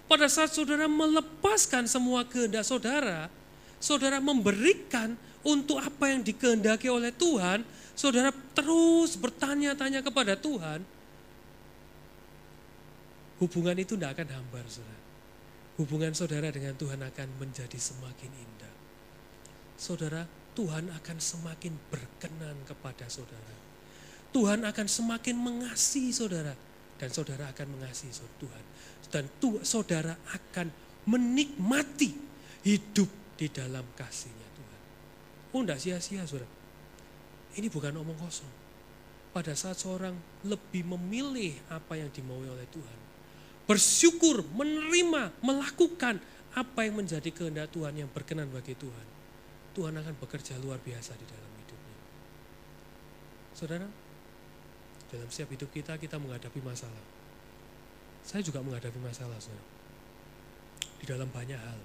Pada 0.04 0.26
saat 0.28 0.52
saudara 0.52 0.84
melepaskan 0.84 1.88
semua 1.88 2.26
kehendak 2.28 2.66
saudara, 2.66 3.32
saudara 3.80 4.20
memberikan 4.20 5.16
untuk 5.44 5.80
apa 5.80 6.12
yang 6.12 6.20
dikehendaki 6.20 6.92
oleh 6.92 7.12
Tuhan, 7.14 7.64
saudara 7.96 8.34
terus 8.52 9.16
bertanya-tanya 9.16 10.04
kepada 10.04 10.36
Tuhan, 10.36 10.84
hubungan 13.40 13.76
itu 13.80 13.96
tidak 13.96 14.20
akan 14.20 14.28
hambar, 14.40 14.64
saudara. 14.68 15.02
Hubungan 15.74 16.12
saudara 16.14 16.48
dengan 16.54 16.74
Tuhan 16.78 17.00
akan 17.02 17.28
menjadi 17.40 17.78
semakin 17.78 18.30
indah. 18.30 18.74
Saudara, 19.74 20.22
Tuhan 20.54 20.86
akan 20.90 21.18
semakin 21.18 21.74
berkenan 21.90 22.54
kepada 22.62 23.10
saudara. 23.10 23.54
Tuhan 24.30 24.62
akan 24.62 24.86
semakin 24.86 25.34
mengasihi 25.38 26.10
saudara. 26.14 26.54
Dan 26.94 27.10
saudara 27.10 27.50
akan 27.50 27.78
mengasihi 27.78 28.14
Tuhan. 28.14 28.64
Dan 29.10 29.26
saudara 29.66 30.14
akan 30.30 30.70
menikmati 31.10 32.14
hidup 32.62 33.10
di 33.34 33.50
dalam 33.50 33.82
kasihnya 33.98 34.48
Tuhan. 34.54 34.80
Oh 35.54 35.60
enggak 35.62 35.82
sia-sia 35.82 36.22
saudara. 36.26 36.50
Ini 37.54 37.70
bukan 37.70 37.94
omong 37.98 38.18
kosong. 38.18 38.50
Pada 39.34 39.54
saat 39.58 39.78
seorang 39.78 40.14
lebih 40.46 40.86
memilih 40.94 41.58
apa 41.70 41.98
yang 41.98 42.10
dimaui 42.10 42.46
oleh 42.46 42.66
Tuhan. 42.70 42.98
Bersyukur, 43.66 44.46
menerima, 44.54 45.34
melakukan 45.42 46.22
apa 46.54 46.86
yang 46.86 47.02
menjadi 47.02 47.30
kehendak 47.34 47.74
Tuhan 47.74 47.98
yang 47.98 48.10
berkenan 48.10 48.46
bagi 48.50 48.78
Tuhan. 48.78 49.13
Tuhan 49.74 49.94
akan 49.98 50.14
bekerja 50.22 50.54
luar 50.62 50.78
biasa 50.78 51.18
di 51.18 51.26
dalam 51.26 51.50
hidupnya. 51.58 51.98
Saudara, 53.50 53.88
dalam 55.10 55.28
setiap 55.28 55.50
hidup 55.50 55.70
kita, 55.74 55.98
kita 55.98 56.14
menghadapi 56.22 56.62
masalah. 56.62 57.02
Saya 58.22 58.40
juga 58.40 58.62
menghadapi 58.62 58.96
masalah, 59.02 59.36
saudara. 59.42 59.66
Di 61.02 61.04
dalam 61.04 61.28
banyak 61.28 61.58
hal. 61.58 61.80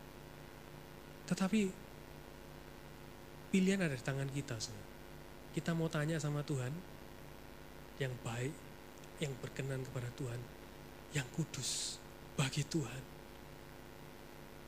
Tetapi 1.27 1.59
pilihan 3.49 3.81
ada 3.81 3.97
di 3.97 4.05
tangan 4.05 4.29
kita. 4.29 4.55
Saudara. 4.61 4.87
Kita 5.49 5.73
mau 5.73 5.89
tanya 5.89 6.21
sama 6.21 6.45
Tuhan 6.45 6.71
yang 7.97 8.13
baik, 8.21 8.53
yang 9.19 9.33
berkenan 9.41 9.81
kepada 9.81 10.07
Tuhan, 10.13 10.39
yang 11.17 11.25
kudus 11.33 11.97
bagi 12.37 12.61
Tuhan. 12.63 13.03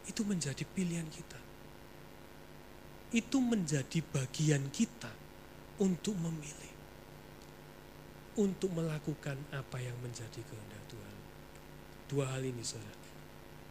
Itu 0.10 0.26
menjadi 0.26 0.66
pilihan 0.66 1.06
kita. 1.08 1.51
Itu 3.12 3.44
menjadi 3.44 4.00
bagian 4.00 4.72
kita 4.72 5.12
untuk 5.84 6.16
memilih. 6.16 6.74
Untuk 8.40 8.72
melakukan 8.72 9.36
apa 9.52 9.78
yang 9.84 9.96
menjadi 10.00 10.40
kehendak 10.40 10.84
Tuhan. 10.88 11.18
Dua 12.08 12.26
hal 12.32 12.44
ini 12.48 12.64
saudara. 12.64 13.12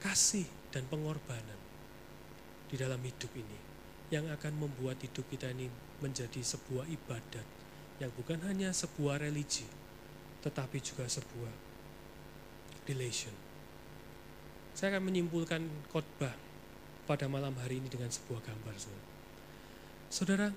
Kasih 0.01 0.45
dan 0.73 0.85
pengorbanan 0.89 1.61
di 2.69 2.77
dalam 2.77 3.01
hidup 3.01 3.33
ini 3.35 3.59
yang 4.13 4.29
akan 4.31 4.69
membuat 4.69 5.01
hidup 5.01 5.27
kita 5.31 5.51
ini 5.51 5.71
menjadi 6.03 6.41
sebuah 6.43 6.87
ibadat 6.89 7.47
yang 8.01 8.11
bukan 8.17 8.41
hanya 8.47 8.73
sebuah 8.73 9.21
religi 9.23 9.67
tetapi 10.41 10.81
juga 10.81 11.05
sebuah 11.05 11.53
relation. 12.89 13.33
Saya 14.73 14.97
akan 14.97 15.13
menyimpulkan 15.13 15.63
khotbah 15.93 16.33
pada 17.05 17.29
malam 17.29 17.53
hari 17.61 17.83
ini 17.83 17.93
dengan 17.93 18.09
sebuah 18.09 18.41
gambar. 18.41 18.75
Saudara, 18.81 19.10
saudara 20.11 20.51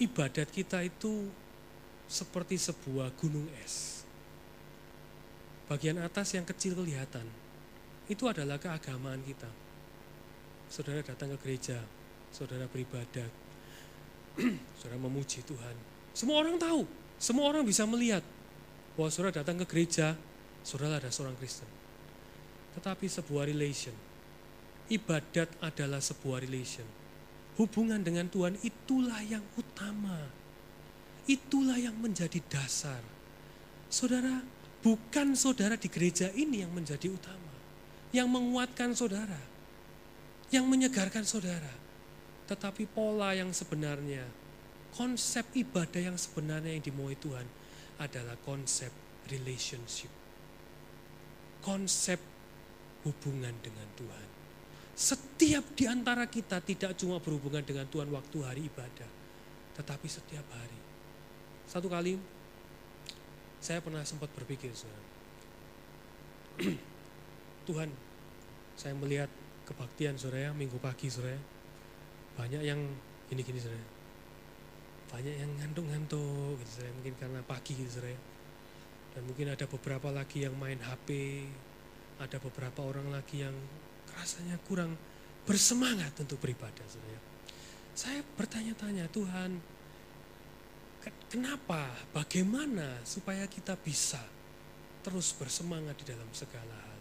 ibadat 0.00 0.48
kita 0.48 0.80
itu 0.80 1.28
seperti 2.08 2.56
sebuah 2.58 3.12
gunung 3.20 3.46
es. 3.62 4.02
Bagian 5.70 6.02
atas 6.02 6.34
yang 6.34 6.42
kecil 6.42 6.74
kelihatan, 6.74 7.28
itu 8.10 8.26
adalah 8.26 8.58
keagamaan 8.58 9.22
kita 9.22 9.46
saudara 10.70 11.02
datang 11.02 11.34
ke 11.34 11.38
gereja, 11.42 11.82
saudara 12.30 12.70
beribadah, 12.70 13.26
saudara 14.78 15.02
memuji 15.02 15.42
Tuhan. 15.42 15.74
Semua 16.14 16.46
orang 16.46 16.62
tahu, 16.62 16.86
semua 17.18 17.50
orang 17.50 17.66
bisa 17.66 17.82
melihat 17.90 18.22
bahwa 18.94 19.10
saudara 19.10 19.42
datang 19.42 19.58
ke 19.58 19.66
gereja, 19.66 20.14
saudara 20.62 21.02
ada 21.02 21.10
seorang 21.10 21.34
Kristen. 21.42 21.66
Tetapi 22.78 23.10
sebuah 23.10 23.50
relation, 23.50 23.92
ibadat 24.86 25.50
adalah 25.58 25.98
sebuah 25.98 26.38
relation. 26.46 26.86
Hubungan 27.60 28.00
dengan 28.00 28.24
Tuhan 28.32 28.56
itulah 28.64 29.20
yang 29.20 29.44
utama. 29.60 30.32
Itulah 31.28 31.76
yang 31.76 31.92
menjadi 32.00 32.40
dasar. 32.48 33.04
Saudara, 33.92 34.40
bukan 34.80 35.36
saudara 35.36 35.76
di 35.76 35.92
gereja 35.92 36.32
ini 36.32 36.64
yang 36.64 36.72
menjadi 36.72 37.12
utama. 37.12 37.52
Yang 38.16 38.28
menguatkan 38.32 38.96
saudara 38.96 39.50
yang 40.50 40.66
menyegarkan 40.66 41.22
saudara. 41.22 41.70
Tetapi 42.50 42.90
pola 42.90 43.30
yang 43.30 43.54
sebenarnya, 43.54 44.26
konsep 44.90 45.46
ibadah 45.54 46.10
yang 46.10 46.18
sebenarnya 46.18 46.74
yang 46.74 46.82
dimauai 46.82 47.14
Tuhan 47.14 47.46
adalah 48.02 48.34
konsep 48.42 48.90
relationship. 49.30 50.10
Konsep 51.62 52.18
hubungan 53.06 53.54
dengan 53.62 53.86
Tuhan. 53.94 54.28
Setiap 55.00 55.64
di 55.72 55.88
antara 55.88 56.28
kita 56.28 56.60
tidak 56.60 56.92
cuma 57.00 57.16
berhubungan 57.16 57.64
dengan 57.64 57.88
Tuhan 57.88 58.12
waktu 58.12 58.36
hari 58.44 58.68
ibadah, 58.68 59.08
tetapi 59.80 60.04
setiap 60.04 60.44
hari. 60.52 60.76
Satu 61.64 61.88
kali 61.88 62.20
saya 63.64 63.80
pernah 63.80 64.04
sempat 64.04 64.28
berpikir, 64.36 64.68
saudara. 64.76 65.08
Tuhan, 67.68 67.88
saya 68.76 68.92
melihat 68.92 69.32
kebaktian 69.64 70.20
sore 70.20 70.44
ya, 70.44 70.52
minggu 70.52 70.76
pagi 70.76 71.08
sore 71.08 71.32
ya. 71.32 71.40
Banyak 72.36 72.60
yang 72.60 72.84
gini-gini 73.32 73.56
sore. 73.56 73.80
Banyak 75.08 75.32
yang 75.32 75.48
ngantuk-ngantuk 75.64 76.60
gitu 76.60 76.84
sore, 76.84 76.92
mungkin 77.00 77.16
karena 77.16 77.40
pagi 77.48 77.72
gitu 77.72 77.88
sore. 77.88 78.20
Dan 79.16 79.24
mungkin 79.24 79.48
ada 79.48 79.64
beberapa 79.64 80.12
lagi 80.12 80.44
yang 80.44 80.52
main 80.60 80.76
HP, 80.76 81.08
ada 82.20 82.36
beberapa 82.36 82.84
orang 82.84 83.08
lagi 83.08 83.48
yang 83.48 83.56
rasanya 84.18 84.56
kurang 84.66 84.94
bersemangat 85.44 86.14
untuk 86.22 86.38
beribadah, 86.40 86.86
saudara. 86.86 87.20
Saya 87.94 88.20
bertanya-tanya, 88.38 89.10
Tuhan, 89.10 89.60
kenapa, 91.28 91.90
bagaimana 92.14 93.02
supaya 93.02 93.44
kita 93.50 93.74
bisa 93.78 94.20
terus 95.00 95.32
bersemangat 95.34 95.96
di 96.00 96.04
dalam 96.12 96.28
segala 96.30 96.76
hal? 96.76 97.00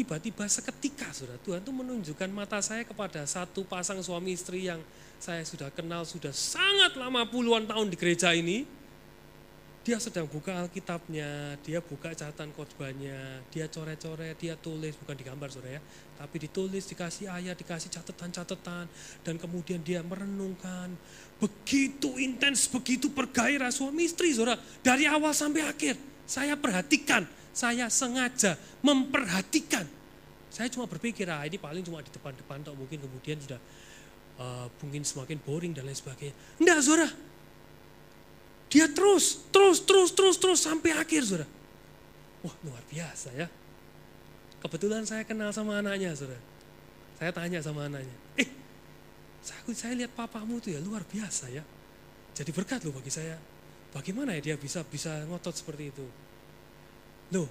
Tiba-tiba 0.00 0.48
seketika 0.48 1.12
sudah 1.12 1.36
Tuhan 1.44 1.60
itu 1.60 1.72
menunjukkan 1.76 2.30
mata 2.32 2.56
saya 2.64 2.88
kepada 2.88 3.20
satu 3.28 3.68
pasang 3.68 4.00
suami 4.00 4.32
istri 4.32 4.64
yang 4.64 4.80
saya 5.20 5.44
sudah 5.44 5.68
kenal 5.68 6.08
sudah 6.08 6.32
sangat 6.32 6.96
lama 6.96 7.28
puluhan 7.28 7.68
tahun 7.68 7.92
di 7.92 7.96
gereja 8.00 8.32
ini 8.32 8.64
dia 9.80 9.96
sedang 9.96 10.28
buka 10.28 10.60
Alkitabnya, 10.60 11.56
dia 11.64 11.80
buka 11.80 12.12
catatan 12.12 12.52
khotbahnya, 12.52 13.40
dia 13.48 13.64
coret-coret, 13.64 14.36
dia 14.36 14.52
tulis, 14.52 14.92
bukan 15.00 15.16
digambar 15.16 15.48
saudara 15.48 15.80
ya, 15.80 15.82
tapi 16.20 16.36
ditulis, 16.36 16.84
dikasih 16.84 17.32
ayat, 17.32 17.56
dikasih 17.56 17.88
catatan-catatan, 17.88 18.84
dan 19.24 19.34
kemudian 19.40 19.80
dia 19.80 20.04
merenungkan, 20.04 20.92
begitu 21.40 22.12
intens, 22.20 22.68
begitu 22.68 23.08
bergairah 23.08 23.72
suami 23.72 24.04
istri 24.04 24.36
saudara, 24.36 24.60
dari 24.84 25.08
awal 25.08 25.32
sampai 25.32 25.64
akhir, 25.64 25.96
saya 26.28 26.60
perhatikan, 26.60 27.24
saya 27.56 27.88
sengaja 27.88 28.60
memperhatikan. 28.84 29.88
Saya 30.52 30.68
cuma 30.68 30.84
berpikir, 30.84 31.24
ah 31.30 31.46
ini 31.48 31.56
paling 31.56 31.80
cuma 31.80 32.04
di 32.04 32.12
depan-depan, 32.12 32.68
atau 32.68 32.76
mungkin 32.76 33.00
kemudian 33.00 33.40
sudah 33.40 33.60
uh, 34.44 34.66
mungkin 34.84 35.08
semakin 35.08 35.40
boring 35.40 35.72
dan 35.72 35.88
lain 35.88 35.96
sebagainya. 35.96 36.36
Enggak 36.60 36.84
saudara, 36.84 37.08
dia 38.70 38.86
terus, 38.86 39.42
terus, 39.50 39.82
terus, 39.82 40.14
terus, 40.14 40.36
terus 40.38 40.60
sampai 40.62 40.94
akhir, 40.94 41.26
saudara. 41.26 41.48
Wah, 42.46 42.54
luar 42.62 42.80
biasa 42.86 43.34
ya. 43.34 43.50
Kebetulan 44.62 45.02
saya 45.04 45.26
kenal 45.26 45.50
sama 45.50 45.82
anaknya, 45.82 46.14
saudara. 46.14 46.38
Saya 47.18 47.30
tanya 47.34 47.58
sama 47.60 47.90
anaknya, 47.90 48.16
eh, 48.38 48.48
saya, 49.44 49.60
saya 49.76 49.92
lihat 49.92 50.14
papamu 50.16 50.56
itu 50.56 50.72
ya 50.72 50.80
luar 50.80 51.04
biasa 51.04 51.52
ya. 51.52 51.60
Jadi 52.32 52.50
berkat 52.54 52.80
loh 52.86 52.96
bagi 52.96 53.12
saya. 53.12 53.36
Bagaimana 53.90 54.38
ya 54.38 54.40
dia 54.40 54.56
bisa 54.56 54.86
bisa 54.86 55.26
ngotot 55.26 55.52
seperti 55.52 55.90
itu? 55.90 56.06
Loh, 57.34 57.50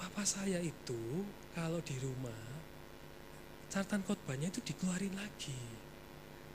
papa 0.00 0.24
saya 0.24 0.58
itu 0.58 1.22
kalau 1.52 1.78
di 1.84 1.94
rumah 2.00 2.54
catatan 3.68 4.02
khotbahnya 4.06 4.48
itu 4.50 4.62
dikeluarin 4.64 5.14
lagi, 5.14 5.60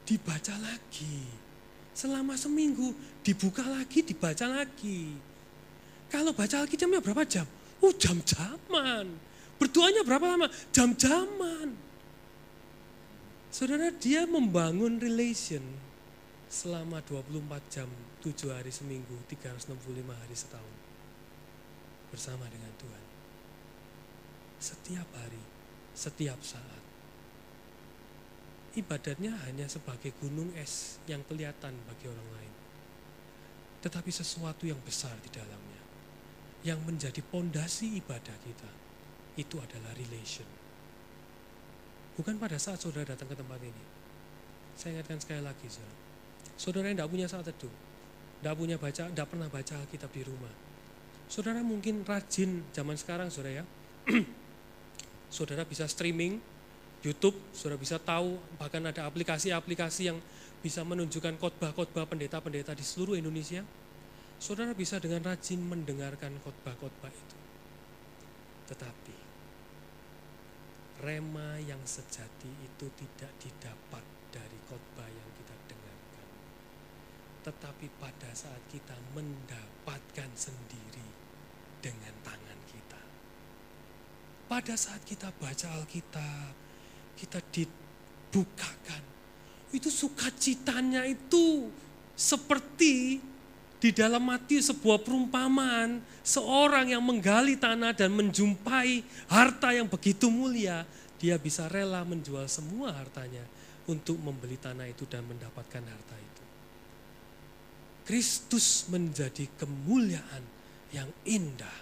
dibaca 0.03 0.55
lagi, 0.59 1.23
Selama 1.93 2.39
seminggu 2.39 2.95
dibuka 3.25 3.65
lagi, 3.65 4.05
dibaca 4.05 4.45
lagi. 4.47 5.13
Kalau 6.09 6.33
baca 6.33 6.65
lagi 6.65 6.73
jamnya 6.73 7.03
berapa 7.03 7.21
jam? 7.27 7.45
Oh 7.79 7.93
jam-jaman. 7.93 9.05
Berdoanya 9.59 10.01
berapa 10.07 10.25
lama? 10.25 10.47
Jam-jaman. 10.71 11.75
Saudara 13.49 13.91
dia 13.91 14.23
membangun 14.29 15.01
relation 15.01 15.61
selama 16.49 17.01
24 17.05 17.61
jam, 17.69 17.89
7 18.25 18.49
hari 18.49 18.73
seminggu, 18.73 19.13
365 19.29 19.77
hari 20.15 20.35
setahun. 20.37 20.75
Bersama 22.09 22.45
dengan 22.49 22.73
Tuhan. 22.81 23.05
Setiap 24.57 25.07
hari, 25.13 25.43
setiap 25.93 26.39
saat 26.41 26.78
ibadatnya 28.75 29.33
hanya 29.49 29.65
sebagai 29.65 30.13
gunung 30.19 30.53
es 30.53 31.01
yang 31.09 31.25
kelihatan 31.25 31.73
bagi 31.89 32.05
orang 32.05 32.29
lain. 32.35 32.53
Tetapi 33.79 34.11
sesuatu 34.11 34.67
yang 34.67 34.77
besar 34.83 35.15
di 35.23 35.29
dalamnya. 35.31 35.81
Yang 36.61 36.79
menjadi 36.83 37.21
pondasi 37.23 37.97
ibadah 38.03 38.35
kita. 38.43 38.71
Itu 39.39 39.63
adalah 39.63 39.95
relation. 39.95 40.45
Bukan 42.19 42.35
pada 42.35 42.59
saat 42.59 42.83
saudara 42.83 43.15
datang 43.15 43.31
ke 43.31 43.35
tempat 43.39 43.63
ini. 43.63 43.83
Saya 44.75 44.99
ingatkan 44.99 45.23
sekali 45.23 45.39
lagi, 45.39 45.67
saudara. 45.71 45.97
Saudara 46.59 46.85
yang 46.91 46.97
tidak 46.99 47.11
punya 47.15 47.27
saat 47.31 47.47
teduh. 47.47 47.71
Tidak 48.43 48.55
punya 48.59 48.75
baca, 48.75 49.03
tidak 49.07 49.27
pernah 49.31 49.47
baca 49.47 49.73
Alkitab 49.79 50.11
di 50.11 50.23
rumah. 50.27 50.51
Saudara 51.31 51.63
mungkin 51.63 52.03
rajin 52.03 52.67
zaman 52.75 52.99
sekarang, 52.99 53.31
saudara 53.31 53.63
ya. 53.63 53.65
saudara 55.35 55.63
bisa 55.63 55.87
streaming 55.87 56.41
YouTube 56.99 57.35
sudah 57.55 57.79
bisa 57.79 57.95
tahu, 57.95 58.35
bahkan 58.59 58.83
ada 58.83 59.07
aplikasi-aplikasi 59.07 60.11
yang 60.11 60.19
bisa 60.59 60.83
menunjukkan 60.83 61.39
khotbah-khotbah 61.39 62.03
pendeta-pendeta 62.03 62.75
di 62.75 62.83
seluruh 62.83 63.15
Indonesia. 63.15 63.63
Saudara 64.39 64.75
bisa 64.75 64.99
dengan 64.99 65.23
rajin 65.23 65.63
mendengarkan 65.63 66.35
khotbah-khotbah 66.43 67.11
itu. 67.11 67.37
Tetapi 68.71 69.15
rema 70.99 71.55
yang 71.63 71.79
sejati 71.87 72.51
itu 72.59 72.85
tidak 72.99 73.31
didapat 73.39 74.03
dari 74.35 74.59
khotbah 74.67 75.07
yang 75.07 75.29
kita 75.39 75.55
dengarkan. 75.71 76.27
Tetapi 77.47 77.87
pada 77.95 78.31
saat 78.35 78.59
kita 78.67 78.95
mendapatkan 79.15 80.31
sendiri 80.35 81.07
dengan 81.79 82.11
tangan 82.27 82.59
kita. 82.67 83.01
Pada 84.51 84.75
saat 84.75 84.99
kita 85.07 85.31
baca 85.39 85.67
Alkitab, 85.79 86.51
kita 86.51 86.67
dibukakan. 87.53 89.01
Itu 89.69 89.93
sukacitanya 89.93 91.05
itu 91.05 91.69
seperti 92.17 93.21
di 93.79 93.89
dalam 93.95 94.27
mati 94.27 94.59
sebuah 94.59 94.99
perumpamaan 94.99 96.03
seorang 96.19 96.91
yang 96.91 96.99
menggali 96.99 97.55
tanah 97.55 97.95
dan 97.95 98.11
menjumpai 98.11 99.01
harta 99.31 99.71
yang 99.71 99.87
begitu 99.87 100.27
mulia, 100.27 100.83
dia 101.15 101.39
bisa 101.39 101.71
rela 101.71 102.03
menjual 102.03 102.43
semua 102.51 102.91
hartanya 102.91 103.43
untuk 103.87 104.19
membeli 104.19 104.59
tanah 104.59 104.85
itu 104.91 105.07
dan 105.07 105.23
mendapatkan 105.23 105.81
harta 105.81 106.15
itu. 106.19 106.43
Kristus 108.03 108.89
menjadi 108.91 109.47
kemuliaan 109.55 110.43
yang 110.91 111.07
indah 111.23 111.77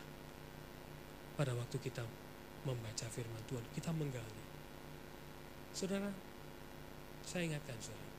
pada 1.34 1.55
waktu 1.57 1.78
kita 1.82 2.03
membaca 2.68 3.05
firman 3.09 3.41
Tuhan, 3.47 3.63
kita 3.74 3.89
menggali. 3.95 4.46
Saudara, 5.78 6.09
saya 7.21 7.45
ingatkan 7.45 7.78
saudara, 7.78 8.09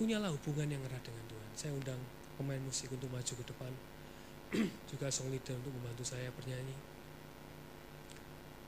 punyalah 0.00 0.32
hubungan 0.32 0.72
yang 0.72 0.80
erat 0.88 1.04
dengan 1.04 1.20
Tuhan. 1.28 1.50
Saya 1.52 1.76
undang 1.76 2.00
pemain 2.40 2.56
musik 2.64 2.88
untuk 2.96 3.12
maju 3.12 3.28
ke 3.28 3.44
depan, 3.44 3.72
juga 4.88 5.12
song 5.12 5.28
leader 5.28 5.52
untuk 5.52 5.68
membantu 5.76 6.08
saya 6.08 6.32
bernyanyi. 6.32 6.72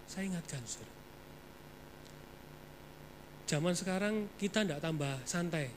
Saya 0.04 0.28
ingatkan 0.28 0.60
saudara, 0.68 0.92
zaman 3.48 3.72
sekarang 3.72 4.14
kita 4.36 4.68
tidak 4.68 4.84
tambah 4.84 5.24
santai. 5.24 5.72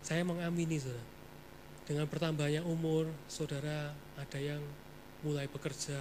Saya 0.00 0.24
mengamini 0.24 0.80
saudara, 0.80 1.04
dengan 1.84 2.08
bertambahnya 2.08 2.64
umur, 2.64 3.12
saudara 3.28 3.92
ada 4.16 4.40
yang 4.40 4.64
mulai 5.20 5.44
bekerja, 5.52 6.00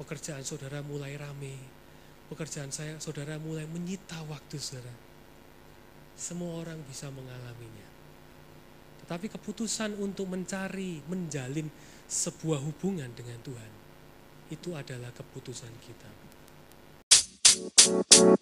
pekerjaan 0.00 0.40
saudara 0.40 0.80
mulai 0.80 1.20
rame, 1.20 1.77
pekerjaan 2.28 2.68
saya, 2.68 3.00
saudara 3.00 3.40
mulai 3.40 3.64
menyita 3.66 4.20
waktu 4.28 4.60
saudara. 4.60 4.92
Semua 6.14 6.60
orang 6.60 6.78
bisa 6.84 7.08
mengalaminya. 7.08 7.88
Tetapi 9.04 9.32
keputusan 9.32 9.96
untuk 9.96 10.28
mencari, 10.28 11.00
menjalin 11.08 11.72
sebuah 12.04 12.60
hubungan 12.60 13.08
dengan 13.16 13.40
Tuhan, 13.40 13.72
itu 14.52 14.76
adalah 14.76 15.10
keputusan 15.16 15.72
kita. 15.80 16.10
You. 17.48 18.38